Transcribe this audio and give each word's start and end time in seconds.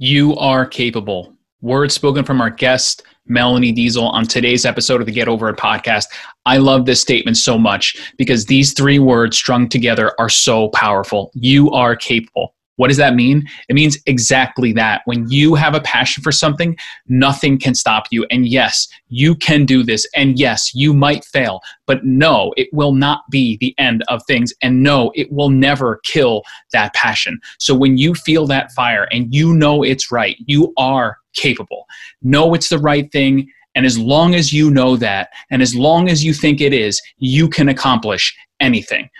You 0.00 0.36
are 0.36 0.64
capable. 0.64 1.34
Words 1.60 1.92
spoken 1.92 2.24
from 2.24 2.40
our 2.40 2.50
guest, 2.50 3.02
Melanie 3.26 3.72
Deziel, 3.72 4.12
on 4.12 4.28
today's 4.28 4.64
episode 4.64 5.00
of 5.00 5.08
the 5.08 5.12
Get 5.12 5.26
Over 5.26 5.48
It 5.48 5.56
podcast. 5.56 6.04
I 6.46 6.58
love 6.58 6.86
this 6.86 7.00
statement 7.00 7.36
so 7.36 7.58
much 7.58 8.12
because 8.16 8.46
these 8.46 8.72
three 8.74 9.00
words 9.00 9.36
strung 9.36 9.68
together 9.68 10.12
are 10.20 10.28
so 10.28 10.68
powerful. 10.68 11.32
You 11.34 11.72
are 11.72 11.96
capable. 11.96 12.54
What 12.78 12.88
does 12.88 12.96
that 12.98 13.16
mean? 13.16 13.44
It 13.68 13.74
means 13.74 13.98
exactly 14.06 14.72
that. 14.74 15.02
When 15.04 15.28
you 15.28 15.56
have 15.56 15.74
a 15.74 15.80
passion 15.80 16.22
for 16.22 16.30
something, 16.30 16.76
nothing 17.08 17.58
can 17.58 17.74
stop 17.74 18.04
you. 18.12 18.24
And 18.30 18.46
yes, 18.46 18.86
you 19.08 19.34
can 19.34 19.66
do 19.66 19.82
this. 19.82 20.06
And 20.14 20.38
yes, 20.38 20.72
you 20.76 20.94
might 20.94 21.24
fail. 21.24 21.60
But 21.86 22.04
no, 22.04 22.54
it 22.56 22.68
will 22.72 22.92
not 22.92 23.22
be 23.32 23.56
the 23.56 23.74
end 23.78 24.04
of 24.06 24.22
things. 24.28 24.54
And 24.62 24.80
no, 24.84 25.10
it 25.16 25.30
will 25.32 25.50
never 25.50 26.00
kill 26.04 26.44
that 26.72 26.94
passion. 26.94 27.40
So 27.58 27.74
when 27.74 27.98
you 27.98 28.14
feel 28.14 28.46
that 28.46 28.70
fire 28.70 29.08
and 29.10 29.34
you 29.34 29.54
know 29.54 29.82
it's 29.82 30.12
right, 30.12 30.36
you 30.46 30.72
are 30.76 31.18
capable. 31.34 31.84
Know 32.22 32.54
it's 32.54 32.68
the 32.68 32.78
right 32.78 33.10
thing. 33.10 33.50
And 33.74 33.86
as 33.86 33.98
long 33.98 34.36
as 34.36 34.52
you 34.52 34.70
know 34.70 34.96
that, 34.96 35.30
and 35.50 35.62
as 35.62 35.74
long 35.74 36.08
as 36.08 36.24
you 36.24 36.32
think 36.32 36.60
it 36.60 36.72
is, 36.72 37.02
you 37.18 37.48
can 37.48 37.68
accomplish 37.68 38.36
anything. 38.60 39.10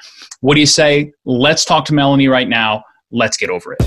What 0.42 0.54
do 0.54 0.60
you 0.60 0.66
say? 0.66 1.12
Let's 1.24 1.64
talk 1.64 1.84
to 1.86 1.94
Melanie 1.94 2.28
right 2.28 2.48
now 2.48 2.84
let's 3.10 3.36
get 3.36 3.50
over 3.50 3.74
it. 3.78 3.82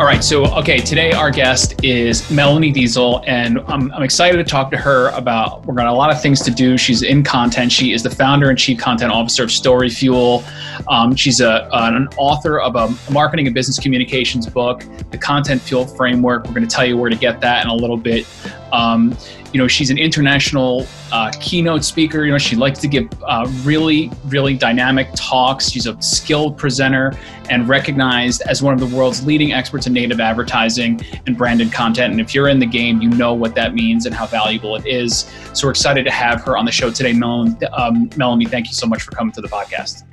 All 0.00 0.06
right, 0.06 0.24
so 0.24 0.46
okay, 0.56 0.78
today 0.78 1.12
our 1.12 1.30
guest 1.30 1.84
is 1.84 2.30
Melanie 2.30 2.72
Deziel, 2.72 3.22
and 3.26 3.58
I'm, 3.68 3.92
I'm 3.92 4.02
excited 4.02 4.38
to 4.38 4.44
talk 4.44 4.70
to 4.70 4.78
her 4.78 5.08
about. 5.08 5.66
We're 5.66 5.74
got 5.74 5.88
a 5.88 5.92
lot 5.92 6.10
of 6.10 6.22
things 6.22 6.40
to 6.44 6.50
do. 6.50 6.78
She's 6.78 7.02
in 7.02 7.22
content. 7.22 7.70
She 7.70 7.92
is 7.92 8.02
the 8.02 8.08
founder 8.08 8.48
and 8.48 8.58
chief 8.58 8.78
content 8.78 9.12
officer 9.12 9.42
of 9.42 9.50
StoryFuel. 9.50 10.88
Um, 10.88 11.14
she's 11.14 11.42
a, 11.42 11.68
an 11.74 12.08
author 12.16 12.60
of 12.60 12.76
a 12.76 13.12
marketing 13.12 13.46
and 13.46 13.54
business 13.54 13.78
communications 13.78 14.46
book, 14.46 14.84
the 15.10 15.18
Content 15.18 15.60
Fuel 15.60 15.84
Framework. 15.84 16.46
We're 16.46 16.54
going 16.54 16.66
to 16.66 16.74
tell 16.74 16.86
you 16.86 16.96
where 16.96 17.10
to 17.10 17.16
get 17.16 17.42
that 17.42 17.66
in 17.66 17.70
a 17.70 17.74
little 17.74 17.98
bit. 17.98 18.26
Um, 18.72 19.14
you 19.52 19.58
know, 19.58 19.66
she's 19.66 19.90
an 19.90 19.98
international 19.98 20.86
uh, 21.12 21.32
keynote 21.40 21.84
speaker. 21.84 22.24
You 22.24 22.32
know, 22.32 22.38
she 22.38 22.56
likes 22.56 22.78
to 22.80 22.88
give 22.88 23.08
uh, 23.24 23.50
really, 23.62 24.10
really 24.26 24.54
dynamic 24.54 25.08
talks. 25.14 25.70
She's 25.70 25.86
a 25.86 26.00
skilled 26.00 26.56
presenter 26.56 27.12
and 27.48 27.68
recognized 27.68 28.42
as 28.42 28.62
one 28.62 28.74
of 28.74 28.80
the 28.80 28.96
world's 28.96 29.24
leading 29.26 29.52
experts 29.52 29.86
in 29.86 29.92
native 29.92 30.20
advertising 30.20 31.00
and 31.26 31.36
branded 31.36 31.72
content. 31.72 32.12
And 32.12 32.20
if 32.20 32.34
you're 32.34 32.48
in 32.48 32.58
the 32.58 32.66
game, 32.66 33.02
you 33.02 33.10
know 33.10 33.34
what 33.34 33.54
that 33.56 33.74
means 33.74 34.06
and 34.06 34.14
how 34.14 34.26
valuable 34.26 34.76
it 34.76 34.86
is. 34.86 35.30
So 35.52 35.66
we're 35.66 35.72
excited 35.72 36.04
to 36.04 36.12
have 36.12 36.42
her 36.44 36.56
on 36.56 36.64
the 36.64 36.72
show 36.72 36.90
today. 36.90 37.12
Melanie, 37.12 37.56
um, 37.66 38.08
Melanie 38.16 38.46
thank 38.46 38.68
you 38.68 38.74
so 38.74 38.86
much 38.86 39.02
for 39.02 39.10
coming 39.10 39.32
to 39.32 39.40
the 39.40 39.48
podcast. 39.48 40.04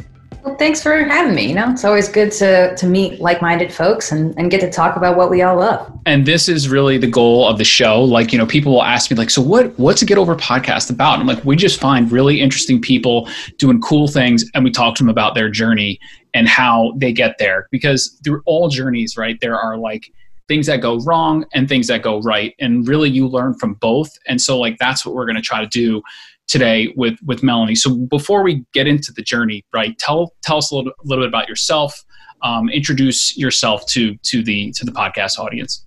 Well, 0.48 0.56
thanks 0.56 0.82
for 0.82 1.04
having 1.04 1.36
me. 1.36 1.50
You 1.50 1.56
know, 1.56 1.70
it's 1.72 1.84
always 1.84 2.08
good 2.08 2.32
to 2.34 2.74
to 2.74 2.88
meet 2.88 3.20
like-minded 3.20 3.74
folks 3.74 4.14
and, 4.14 4.34
and 4.40 4.50
get 4.50 4.62
to 4.62 4.72
talk 4.72 4.96
about 4.96 5.18
what 5.18 5.30
we 5.30 5.42
all 5.42 5.58
love. 5.58 5.92
And 6.06 6.26
this 6.26 6.48
is 6.48 6.70
really 6.70 6.98
the 6.98 7.06
goal 7.06 7.46
of 7.46 7.58
the 7.58 7.66
show. 7.66 8.02
Like, 8.02 8.32
you 8.32 8.38
know, 8.38 8.46
people 8.46 8.72
will 8.72 8.84
ask 8.84 9.12
me, 9.12 9.18
like, 9.18 9.30
so 9.30 9.42
what 9.42 9.78
what's 9.78 10.02
a 10.04 10.06
Get 10.06 10.18
Over 10.18 10.38
podcast 10.38 10.90
about? 10.90 11.20
And 11.20 11.22
I'm 11.22 11.28
like, 11.28 11.44
we 11.44 11.58
just 11.58 11.82
find 11.82 12.10
really 12.10 12.40
interesting 12.40 12.82
people 12.82 13.28
doing 13.58 13.82
cool 13.82 14.08
things 14.08 14.50
and 14.54 14.64
we 14.64 14.72
talk 14.72 14.96
to 14.96 15.04
them 15.04 15.10
about 15.10 15.36
their 15.36 15.50
journey 15.50 16.00
and 16.34 16.48
how 16.48 16.94
they 16.96 17.12
get 17.12 17.36
there. 17.40 17.68
Because 17.70 18.18
through 18.24 18.42
all 18.46 18.70
journeys, 18.70 19.18
right, 19.18 19.38
there 19.42 19.60
are 19.60 19.78
like 19.78 20.14
things 20.48 20.68
that 20.68 20.80
go 20.80 20.98
wrong 21.00 21.44
and 21.56 21.68
things 21.68 21.88
that 21.88 22.04
go 22.04 22.22
right. 22.22 22.56
And 22.58 22.88
really 22.88 23.10
you 23.10 23.28
learn 23.28 23.54
from 23.54 23.74
both. 23.74 24.18
And 24.30 24.42
so 24.42 24.58
like 24.58 24.78
that's 24.78 25.06
what 25.06 25.14
we're 25.14 25.26
gonna 25.26 25.42
try 25.42 25.60
to 25.60 25.68
do 25.68 26.02
today 26.48 26.94
with 26.96 27.18
with 27.26 27.44
Melanie. 27.44 27.76
So 27.76 27.96
before 27.96 28.44
we 28.44 28.66
get 28.74 28.88
into 28.88 29.12
the 29.12 29.22
journey, 29.22 29.64
right? 29.74 29.98
Tell 29.98 30.34
tell 30.44 30.58
us 30.58 30.72
a 30.72 30.76
little, 30.76 30.92
little 31.04 31.24
bit 31.24 31.30
about 31.30 31.48
yourself. 31.48 32.04
Um, 32.44 32.70
introduce 32.70 33.38
yourself 33.38 33.86
to 33.88 34.16
to 34.16 34.44
the 34.44 34.72
to 34.74 34.86
the 34.86 34.92
podcast 34.92 35.40
audience. 35.40 35.87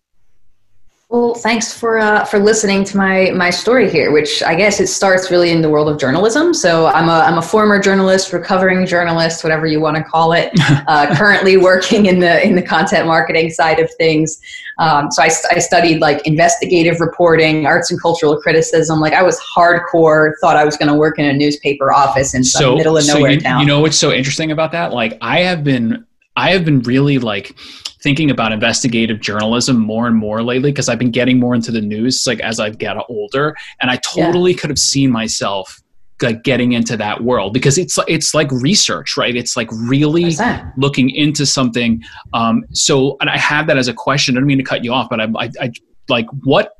Well, 1.10 1.34
thanks 1.34 1.76
for 1.76 1.98
uh, 1.98 2.24
for 2.24 2.38
listening 2.38 2.84
to 2.84 2.96
my 2.96 3.32
my 3.32 3.50
story 3.50 3.90
here, 3.90 4.12
which 4.12 4.44
I 4.44 4.54
guess 4.54 4.78
it 4.78 4.86
starts 4.86 5.28
really 5.28 5.50
in 5.50 5.60
the 5.60 5.68
world 5.68 5.88
of 5.88 5.98
journalism. 5.98 6.54
So 6.54 6.86
I'm 6.86 7.08
a 7.08 7.18
I'm 7.26 7.36
a 7.36 7.42
former 7.42 7.80
journalist, 7.80 8.32
recovering 8.32 8.86
journalist, 8.86 9.42
whatever 9.42 9.66
you 9.66 9.80
want 9.80 9.96
to 9.96 10.04
call 10.04 10.32
it. 10.32 10.52
Uh, 10.86 11.14
currently 11.14 11.56
working 11.56 12.06
in 12.06 12.18
the 12.18 12.44
in 12.44 12.56
the 12.56 12.62
content 12.62 13.06
marketing 13.06 13.50
side 13.50 13.78
of 13.78 13.92
things. 13.94 14.40
Um, 14.78 15.10
so 15.10 15.22
I, 15.22 15.26
I 15.50 15.58
studied 15.58 16.00
like 16.00 16.26
investigative 16.26 17.00
reporting, 17.00 17.66
arts 17.66 17.90
and 17.90 18.00
cultural 18.00 18.40
criticism. 18.40 18.98
Like 18.98 19.12
I 19.12 19.22
was 19.22 19.38
hardcore, 19.40 20.32
thought 20.40 20.56
I 20.56 20.64
was 20.64 20.76
going 20.76 20.88
to 20.88 20.94
work 20.94 21.18
in 21.18 21.26
a 21.26 21.32
newspaper 21.32 21.92
office 21.92 22.34
in 22.34 22.42
some 22.42 22.60
so, 22.60 22.76
middle 22.76 22.96
of 22.96 23.06
nowhere 23.06 23.30
so 23.30 23.34
you, 23.34 23.40
town. 23.40 23.60
You 23.60 23.66
know 23.66 23.80
what's 23.80 23.96
so 23.96 24.10
interesting 24.12 24.50
about 24.50 24.72
that? 24.72 24.92
Like 24.92 25.18
I 25.20 25.40
have 25.40 25.62
been 25.62 26.06
I 26.36 26.50
have 26.50 26.64
been 26.64 26.80
really 26.80 27.18
like 27.18 27.56
thinking 28.02 28.30
about 28.30 28.52
investigative 28.52 29.20
journalism 29.20 29.78
more 29.78 30.06
and 30.06 30.16
more 30.16 30.42
lately 30.42 30.70
because 30.70 30.88
I've 30.88 30.98
been 30.98 31.10
getting 31.10 31.38
more 31.38 31.54
into 31.54 31.70
the 31.70 31.80
news 31.80 32.24
like 32.26 32.40
as 32.40 32.58
I've 32.58 32.78
got 32.78 33.04
older 33.08 33.54
and 33.80 33.90
I 33.90 33.96
totally 33.96 34.52
yeah. 34.52 34.58
could 34.58 34.70
have 34.70 34.78
seen 34.78 35.10
myself 35.10 35.80
like 36.22 36.42
getting 36.42 36.72
into 36.72 36.96
that 36.98 37.22
world 37.22 37.52
because 37.52 37.78
it's 37.78 37.98
it's 38.06 38.34
like 38.34 38.50
research 38.52 39.16
right? 39.16 39.34
It's 39.34 39.56
like 39.56 39.68
really 39.72 40.34
looking 40.76 41.10
into 41.10 41.44
something 41.46 42.02
um 42.32 42.64
so 42.72 43.16
and 43.20 43.28
I 43.28 43.36
have 43.36 43.66
that 43.66 43.76
as 43.76 43.88
a 43.88 43.94
question 43.94 44.36
I 44.36 44.40
don't 44.40 44.46
mean 44.46 44.58
to 44.58 44.64
cut 44.64 44.84
you 44.84 44.92
off 44.92 45.10
but 45.10 45.20
I 45.20 45.24
I, 45.36 45.50
I 45.60 45.72
like 46.08 46.26
what 46.44 46.76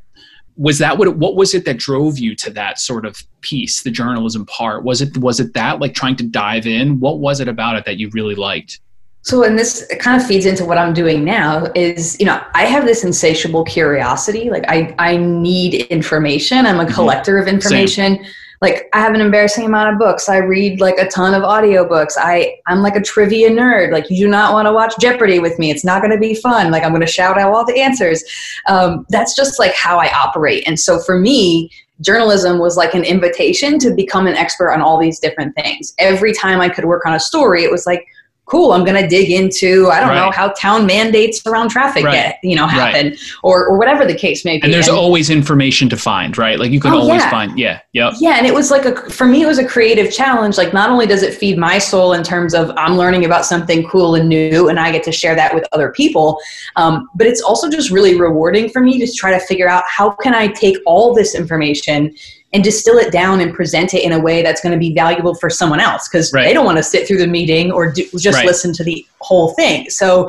was 0.57 0.79
that 0.79 0.99
what 0.99 1.17
what 1.17 1.37
was 1.37 1.55
it 1.55 1.65
that 1.65 1.79
drove 1.79 2.19
you 2.19 2.35
to 2.37 2.51
that 2.51 2.79
sort 2.79 3.07
of 3.07 3.23
piece 3.41 3.83
the 3.83 3.91
journalism 3.91 4.45
part? 4.47 4.85
Was 4.85 5.01
it 5.01 5.17
was 5.19 5.41
it 5.41 5.55
that 5.55 5.81
like 5.81 5.95
trying 5.95 6.17
to 6.17 6.25
dive 6.25 6.67
in? 6.67 7.01
What 7.01 7.19
was 7.19 7.41
it 7.41 7.49
about 7.49 7.77
it 7.77 7.85
that 7.87 7.97
you 7.97 8.11
really 8.13 8.35
liked 8.35 8.81
so, 9.23 9.43
and 9.43 9.59
this 9.59 9.87
kind 9.99 10.21
of 10.21 10.27
feeds 10.27 10.47
into 10.47 10.65
what 10.65 10.79
I'm 10.79 10.95
doing 10.95 11.25
now 11.25 11.67
is, 11.75 12.19
you 12.19 12.25
know, 12.25 12.43
I 12.55 12.65
have 12.65 12.87
this 12.87 13.05
insatiable 13.05 13.65
curiosity. 13.65 14.49
Like, 14.49 14.65
I, 14.69 14.95
I 14.99 15.19
need 15.19 15.87
information. 15.87 16.65
I'm 16.65 16.81
a 16.81 16.85
mm-hmm. 16.85 16.95
collector 16.95 17.39
of 17.39 17.47
information. 17.47 18.17
Same. 18.17 18.27
Like, 18.63 18.89
I 18.93 19.01
have 19.01 19.15
an 19.15 19.21
embarrassing 19.21 19.65
amount 19.65 19.93
of 19.93 19.99
books. 19.99 20.29
I 20.29 20.39
read 20.39 20.81
like 20.81 20.99
a 20.99 21.09
ton 21.09 21.35
of 21.35 21.43
audiobooks. 21.43 22.15
I, 22.19 22.57
I'm 22.67 22.81
like 22.81 22.97
a 22.97 23.01
trivia 23.01 23.51
nerd. 23.51 23.93
Like, 23.93 24.11
you 24.11 24.25
do 24.25 24.29
not 24.29 24.53
want 24.53 24.67
to 24.67 24.73
watch 24.73 24.95
Jeopardy 24.99 25.39
with 25.39 25.59
me. 25.59 25.71
It's 25.71 25.85
not 25.85 26.03
going 26.03 26.13
to 26.13 26.19
be 26.19 26.35
fun. 26.35 26.71
Like, 26.71 26.83
I'm 26.83 26.91
going 26.91 27.01
to 27.01 27.07
shout 27.07 27.39
out 27.39 27.53
all 27.53 27.65
the 27.65 27.81
answers. 27.81 28.23
Um, 28.69 29.07
that's 29.11 29.35
just 29.35 29.59
like 29.59 29.75
how 29.75 29.99
I 29.99 30.11
operate. 30.13 30.65
And 30.67 30.79
so 30.79 30.99
for 30.99 31.19
me, 31.19 31.71
journalism 32.03 32.59
was 32.59 32.77
like 32.77 32.95
an 32.95 33.05
invitation 33.05 33.79
to 33.79 33.95
become 33.95 34.27
an 34.27 34.35
expert 34.35 34.73
on 34.73 34.81
all 34.81 34.99
these 34.99 35.19
different 35.19 35.55
things. 35.55 35.95
Every 35.99 36.33
time 36.33 36.61
I 36.61 36.71
could 36.71 36.87
work 36.87 37.05
on 37.05 37.15
a 37.15 37.21
story, 37.21 37.65
it 37.65 37.71
was 37.71 37.87
like, 37.87 38.07
cool 38.51 38.73
i'm 38.73 38.85
going 38.85 39.01
to 39.01 39.09
dig 39.09 39.31
into 39.31 39.89
i 39.91 40.01
don't 40.01 40.09
right. 40.09 40.17
know 40.17 40.31
how 40.33 40.49
town 40.51 40.85
mandates 40.85 41.47
around 41.47 41.69
traffic 41.69 42.05
right. 42.05 42.13
get 42.13 42.39
you 42.43 42.57
know 42.57 42.67
happen 42.67 43.11
right. 43.11 43.19
or, 43.45 43.69
or 43.69 43.79
whatever 43.79 44.05
the 44.05 44.15
case 44.15 44.45
may 44.45 44.59
be 44.59 44.65
and 44.65 44.75
there's 44.75 44.89
and, 44.89 44.97
always 44.97 45.31
information 45.31 45.89
to 45.89 45.97
find 45.97 46.37
right 46.37 46.59
like 46.59 46.73
you 46.73 46.81
can 46.81 46.93
oh, 46.93 46.99
always 46.99 47.23
yeah. 47.23 47.31
find 47.31 47.59
yeah 47.59 47.81
yep. 47.93 48.13
yeah 48.19 48.37
and 48.37 48.47
it 48.47 48.53
was 48.53 48.71
like 48.71 48.85
a 48.85 49.11
for 49.11 49.27
me 49.27 49.43
it 49.43 49.47
was 49.47 49.59
a 49.59 49.67
creative 49.67 50.13
challenge 50.13 50.59
like 50.59 50.73
not 50.73 50.91
only 50.91 51.07
does 51.07 51.23
it 51.23 51.33
feed 51.33 51.57
my 51.57 51.79
soul 51.79 52.13
in 52.13 52.25
terms 52.25 52.53
of 52.53 52.71
i'm 52.77 52.97
learning 52.97 53.25
about 53.25 53.45
something 53.45 53.87
cool 53.89 54.17
and 54.17 54.29
new 54.29 54.69
and 54.69 54.81
i 54.81 54.91
get 54.91 55.05
to 55.05 55.13
share 55.13 55.37
that 55.37 55.55
with 55.55 55.65
other 55.73 55.93
people 55.93 56.39
um, 56.77 57.09
but 57.15 57.27
it's 57.27 57.43
also 57.43 57.71
just 57.71 57.91
really 57.91 58.19
rewarding 58.19 58.69
for 58.69 58.81
me 58.81 58.99
to 58.99 59.11
try 59.13 59.31
to 59.31 59.41
figure 59.47 59.69
out 59.69 59.85
how 59.87 60.11
can 60.11 60.35
i 60.35 60.49
take 60.49 60.77
all 60.87 61.15
this 61.15 61.35
information 61.37 62.13
and 62.53 62.65
distill 62.65 62.99
it 62.99 63.13
down 63.13 63.41
and 63.41 63.55
present 63.55 63.95
it 63.95 64.03
in 64.03 64.13
a 64.13 64.19
way 64.19 64.43
that's 64.43 64.61
going 64.61 64.73
to 64.73 64.79
be 64.79 64.93
valuable 64.93 65.35
for 65.35 65.49
someone 65.49 65.81
else 65.81 66.09
because 66.09 66.33
right. 66.33 66.45
they 66.45 66.53
don't 66.53 66.65
want 66.65 66.79
to 66.79 66.83
sit 66.83 67.07
through 67.07 67.19
the 67.19 67.27
meeting 67.27 67.71
or 67.71 67.93
do, 67.93 68.05
just 68.19 68.39
right. 68.39 68.47
listen 68.47 68.73
to 68.73 68.83
the 68.83 69.07
whole 69.21 69.51
thing. 69.55 69.89
So 69.89 70.29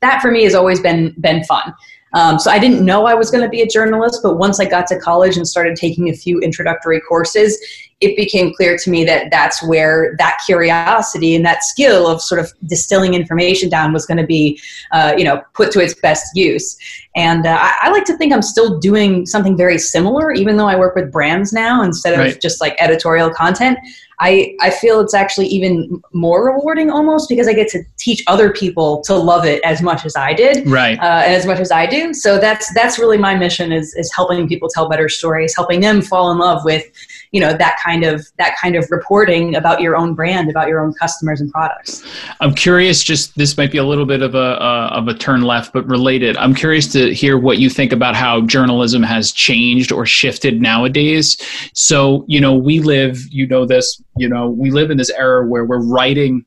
that 0.00 0.20
for 0.20 0.30
me 0.30 0.44
has 0.44 0.54
always 0.54 0.80
been 0.80 1.14
been 1.20 1.44
fun. 1.44 1.72
Um, 2.12 2.38
so 2.38 2.50
I 2.50 2.58
didn't 2.58 2.84
know 2.84 3.06
I 3.06 3.14
was 3.14 3.30
going 3.30 3.44
to 3.44 3.48
be 3.48 3.62
a 3.62 3.66
journalist, 3.66 4.20
but 4.22 4.36
once 4.36 4.58
I 4.60 4.64
got 4.64 4.86
to 4.88 4.98
college 4.98 5.36
and 5.36 5.46
started 5.46 5.76
taking 5.76 6.08
a 6.08 6.12
few 6.12 6.40
introductory 6.40 7.00
courses, 7.00 7.58
it 8.00 8.16
became 8.16 8.54
clear 8.54 8.78
to 8.78 8.90
me 8.90 9.04
that 9.04 9.30
that's 9.30 9.62
where 9.62 10.14
that 10.18 10.40
curiosity 10.46 11.34
and 11.34 11.44
that 11.44 11.62
skill 11.62 12.06
of 12.06 12.22
sort 12.22 12.40
of 12.40 12.50
distilling 12.66 13.12
information 13.12 13.68
down 13.68 13.92
was 13.92 14.06
going 14.06 14.16
to 14.16 14.26
be, 14.26 14.58
uh, 14.92 15.12
you 15.16 15.24
know, 15.24 15.42
put 15.52 15.70
to 15.72 15.80
its 15.80 15.94
best 16.00 16.34
use. 16.34 16.78
And 17.14 17.46
uh, 17.46 17.58
I, 17.60 17.74
I, 17.82 17.90
like 17.90 18.04
to 18.04 18.16
think 18.16 18.32
I'm 18.32 18.40
still 18.40 18.78
doing 18.78 19.26
something 19.26 19.54
very 19.54 19.76
similar, 19.76 20.32
even 20.32 20.56
though 20.56 20.68
I 20.68 20.76
work 20.76 20.94
with 20.94 21.12
brands 21.12 21.52
now 21.52 21.82
instead 21.82 22.14
of 22.14 22.20
right. 22.20 22.40
just 22.40 22.60
like 22.60 22.74
editorial 22.78 23.30
content. 23.30 23.78
I, 24.20 24.54
I 24.60 24.70
feel 24.70 25.00
it's 25.00 25.14
actually 25.14 25.46
even 25.46 26.02
more 26.12 26.44
rewarding 26.44 26.90
almost 26.90 27.28
because 27.28 27.48
I 27.48 27.54
get 27.54 27.68
to 27.68 27.82
teach 27.96 28.22
other 28.26 28.52
people 28.52 29.00
to 29.02 29.14
love 29.14 29.46
it 29.46 29.62
as 29.64 29.80
much 29.80 30.04
as 30.04 30.14
I 30.14 30.34
did, 30.34 30.68
right? 30.68 30.98
Uh, 30.98 31.22
and 31.24 31.34
as 31.34 31.46
much 31.46 31.58
as 31.58 31.70
I 31.70 31.86
do. 31.86 32.12
So 32.12 32.38
that's 32.38 32.72
that's 32.74 32.98
really 32.98 33.16
my 33.16 33.34
mission 33.34 33.72
is 33.72 33.94
is 33.94 34.12
helping 34.14 34.46
people 34.46 34.68
tell 34.68 34.88
better 34.88 35.08
stories, 35.08 35.54
helping 35.56 35.80
them 35.80 36.02
fall 36.02 36.30
in 36.30 36.38
love 36.38 36.64
with 36.64 36.84
you 37.32 37.40
know 37.40 37.52
that 37.56 37.78
kind 37.82 38.04
of 38.04 38.26
that 38.38 38.56
kind 38.60 38.76
of 38.76 38.90
reporting 38.90 39.54
about 39.54 39.80
your 39.80 39.96
own 39.96 40.14
brand 40.14 40.50
about 40.50 40.68
your 40.68 40.80
own 40.80 40.92
customers 40.94 41.40
and 41.40 41.50
products. 41.50 42.04
I'm 42.40 42.54
curious 42.54 43.02
just 43.02 43.36
this 43.36 43.56
might 43.56 43.70
be 43.70 43.78
a 43.78 43.84
little 43.84 44.06
bit 44.06 44.22
of 44.22 44.34
a 44.34 44.60
uh, 44.60 44.90
of 44.92 45.08
a 45.08 45.14
turn 45.14 45.42
left 45.42 45.72
but 45.72 45.86
related. 45.86 46.36
I'm 46.36 46.54
curious 46.54 46.90
to 46.92 47.14
hear 47.14 47.38
what 47.38 47.58
you 47.58 47.70
think 47.70 47.92
about 47.92 48.16
how 48.16 48.42
journalism 48.42 49.02
has 49.02 49.32
changed 49.32 49.92
or 49.92 50.06
shifted 50.06 50.60
nowadays. 50.60 51.36
So 51.74 52.24
you 52.26 52.40
know 52.40 52.54
we 52.54 52.80
live 52.80 53.18
you 53.30 53.46
know 53.46 53.66
this 53.66 54.02
you 54.16 54.28
know 54.28 54.50
we 54.50 54.70
live 54.70 54.90
in 54.90 54.96
this 54.96 55.10
era 55.10 55.46
where 55.46 55.64
we're 55.64 55.84
writing 55.84 56.44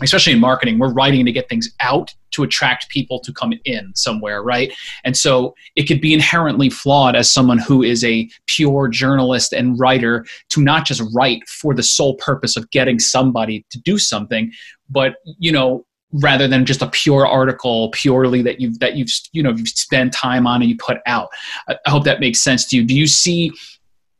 especially 0.00 0.32
in 0.32 0.40
marketing, 0.40 0.78
we're 0.78 0.92
writing 0.92 1.24
to 1.24 1.32
get 1.32 1.48
things 1.48 1.70
out 1.80 2.12
to 2.32 2.42
attract 2.42 2.88
people 2.88 3.20
to 3.20 3.32
come 3.32 3.52
in 3.64 3.92
somewhere, 3.94 4.42
right? 4.42 4.72
And 5.04 5.16
so 5.16 5.54
it 5.76 5.84
could 5.84 6.00
be 6.00 6.12
inherently 6.14 6.70
flawed 6.70 7.16
as 7.16 7.30
someone 7.30 7.58
who 7.58 7.82
is 7.82 8.04
a 8.04 8.28
pure 8.46 8.88
journalist 8.88 9.52
and 9.52 9.78
writer 9.78 10.24
to 10.50 10.62
not 10.62 10.84
just 10.86 11.02
write 11.14 11.48
for 11.48 11.74
the 11.74 11.82
sole 11.82 12.16
purpose 12.16 12.56
of 12.56 12.70
getting 12.70 12.98
somebody 12.98 13.64
to 13.70 13.78
do 13.80 13.98
something, 13.98 14.52
but 14.90 15.14
you 15.38 15.52
know, 15.52 15.84
rather 16.14 16.46
than 16.46 16.66
just 16.66 16.82
a 16.82 16.88
pure 16.88 17.26
article 17.26 17.90
purely 17.92 18.42
that 18.42 18.60
you've 18.60 18.78
that 18.80 18.96
you've 18.96 19.08
you 19.32 19.42
know 19.42 19.50
you've 19.50 19.68
spent 19.68 20.12
time 20.12 20.46
on 20.46 20.60
and 20.60 20.70
you 20.70 20.76
put 20.76 20.98
out. 21.06 21.28
I 21.68 21.76
hope 21.86 22.04
that 22.04 22.20
makes 22.20 22.40
sense 22.42 22.66
to 22.66 22.76
you. 22.76 22.84
Do 22.84 22.94
you 22.94 23.06
see 23.06 23.52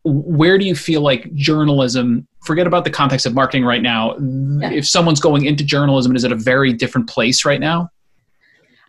where 0.05 0.59
do 0.59 0.65
you 0.65 0.75
feel 0.75 1.01
like 1.01 1.33
journalism 1.35 2.27
forget 2.45 2.67
about 2.67 2.85
the 2.85 2.91
context 2.91 3.25
of 3.25 3.35
marketing 3.35 3.65
right 3.65 3.83
now 3.83 4.17
yeah. 4.19 4.71
if 4.73 4.87
someone's 4.87 5.21
going 5.21 5.45
into 5.45 5.65
journalism 5.65 6.17
is 6.17 6.25
it 6.25 6.33
a 6.33 6.37
very 6.37 6.73
different 6.73 7.09
place 7.09 7.45
right 7.45 7.61
now 7.61 7.89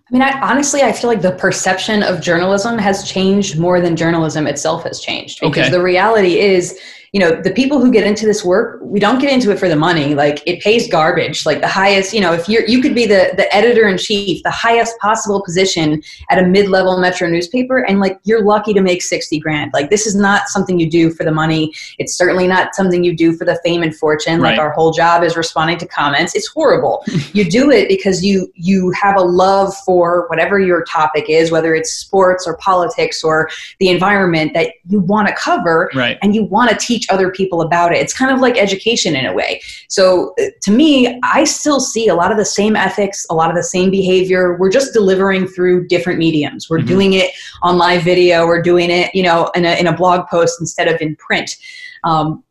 I 0.09 0.13
mean, 0.13 0.21
I, 0.21 0.39
honestly, 0.41 0.81
I 0.81 0.91
feel 0.91 1.09
like 1.09 1.21
the 1.21 1.31
perception 1.31 2.03
of 2.03 2.19
journalism 2.19 2.77
has 2.77 3.09
changed 3.09 3.57
more 3.57 3.79
than 3.79 3.95
journalism 3.95 4.47
itself 4.47 4.83
has 4.83 4.99
changed. 4.99 5.39
Because 5.39 5.67
okay. 5.67 5.69
the 5.69 5.81
reality 5.81 6.39
is, 6.39 6.77
you 7.13 7.19
know 7.19 7.41
the 7.41 7.51
people 7.51 7.79
who 7.79 7.91
get 7.91 8.05
into 8.05 8.25
this 8.25 8.43
work 8.43 8.83
we 8.93 8.99
don't 8.99 9.17
get 9.19 9.31
into 9.31 9.49
it 9.49 9.57
for 9.57 9.67
the 9.67 9.75
money. 9.75 10.13
Like 10.13 10.43
it 10.45 10.61
pays 10.61 10.87
garbage. 10.87 11.47
Like 11.47 11.61
the 11.61 11.67
highest 11.67 12.13
you 12.13 12.21
know 12.21 12.31
if 12.31 12.47
you're 12.47 12.63
you 12.67 12.79
could 12.79 12.93
be 12.93 13.07
the 13.07 13.33
the 13.35 13.53
editor 13.53 13.87
in 13.87 13.97
chief 13.97 14.43
the 14.43 14.51
highest 14.51 14.97
possible 14.99 15.43
position 15.43 16.03
at 16.29 16.37
a 16.37 16.45
mid-level 16.45 16.99
metro 16.99 17.27
newspaper 17.27 17.79
and 17.79 17.99
like 17.99 18.19
you're 18.23 18.43
lucky 18.43 18.71
to 18.73 18.81
make 18.81 19.01
60 19.01 19.39
grand. 19.39 19.71
Like 19.73 19.89
this 19.89 20.05
is 20.05 20.15
not 20.15 20.47
something 20.47 20.79
you 20.79 20.87
do 20.87 21.09
for 21.09 21.23
the 21.23 21.31
money. 21.31 21.73
It's 21.97 22.15
certainly 22.15 22.47
not 22.47 22.75
something 22.75 23.03
you 23.03 23.15
do 23.15 23.35
for 23.35 23.45
the 23.45 23.59
fame 23.63 23.81
and 23.81 23.95
fortune. 23.95 24.39
Right. 24.39 24.51
like 24.51 24.59
our 24.59 24.71
whole 24.71 24.91
job 24.91 25.23
is 25.23 25.35
responding 25.35 25.79
to 25.79 25.87
comments. 25.87 26.35
It's 26.35 26.47
horrible. 26.47 27.03
You 27.33 27.49
do 27.49 27.71
it 27.71 27.87
because 27.87 28.23
you 28.23 28.51
you 28.53 28.91
have 28.91 29.15
a 29.17 29.21
love 29.21 29.75
for 29.85 30.27
whatever 30.27 30.59
your 30.59 30.83
topic 30.83 31.29
is 31.29 31.49
whether 31.49 31.73
it's 31.73 31.93
sports 31.93 32.45
or 32.45 32.57
politics 32.57 33.23
or 33.23 33.49
the 33.79 33.89
environment 33.89 34.53
that 34.53 34.73
you 34.87 34.99
want 34.99 35.27
to 35.27 35.33
cover 35.33 35.89
right. 35.95 36.19
and 36.21 36.35
you 36.35 36.43
want 36.43 36.69
to 36.69 36.75
teach 36.75 37.02
teach 37.03 37.13
other 37.13 37.31
people 37.31 37.61
about 37.61 37.93
it. 37.93 37.99
It's 37.99 38.13
kind 38.13 38.31
of 38.31 38.39
like 38.39 38.57
education 38.57 39.15
in 39.15 39.25
a 39.25 39.33
way. 39.33 39.61
So 39.87 40.33
uh, 40.39 40.45
to 40.61 40.71
me, 40.71 41.19
I 41.23 41.43
still 41.43 41.79
see 41.79 42.07
a 42.07 42.15
lot 42.15 42.31
of 42.31 42.37
the 42.37 42.45
same 42.45 42.75
ethics, 42.75 43.25
a 43.29 43.35
lot 43.35 43.49
of 43.49 43.55
the 43.55 43.63
same 43.63 43.91
behavior. 43.91 44.57
We're 44.57 44.71
just 44.71 44.93
delivering 44.93 45.47
through 45.47 45.87
different 45.87 46.19
mediums. 46.19 46.69
We're 46.69 46.79
mm-hmm. 46.79 46.87
doing 46.87 47.13
it 47.13 47.31
on 47.61 47.77
live 47.77 48.03
video. 48.03 48.45
We're 48.45 48.61
doing 48.61 48.89
it, 48.89 49.13
you 49.13 49.23
know, 49.23 49.49
in 49.55 49.65
a, 49.65 49.79
in 49.79 49.87
a 49.87 49.95
blog 49.95 50.27
post 50.27 50.59
instead 50.59 50.87
of 50.87 50.99
in 51.01 51.15
print. 51.15 51.57
Um, 52.03 52.43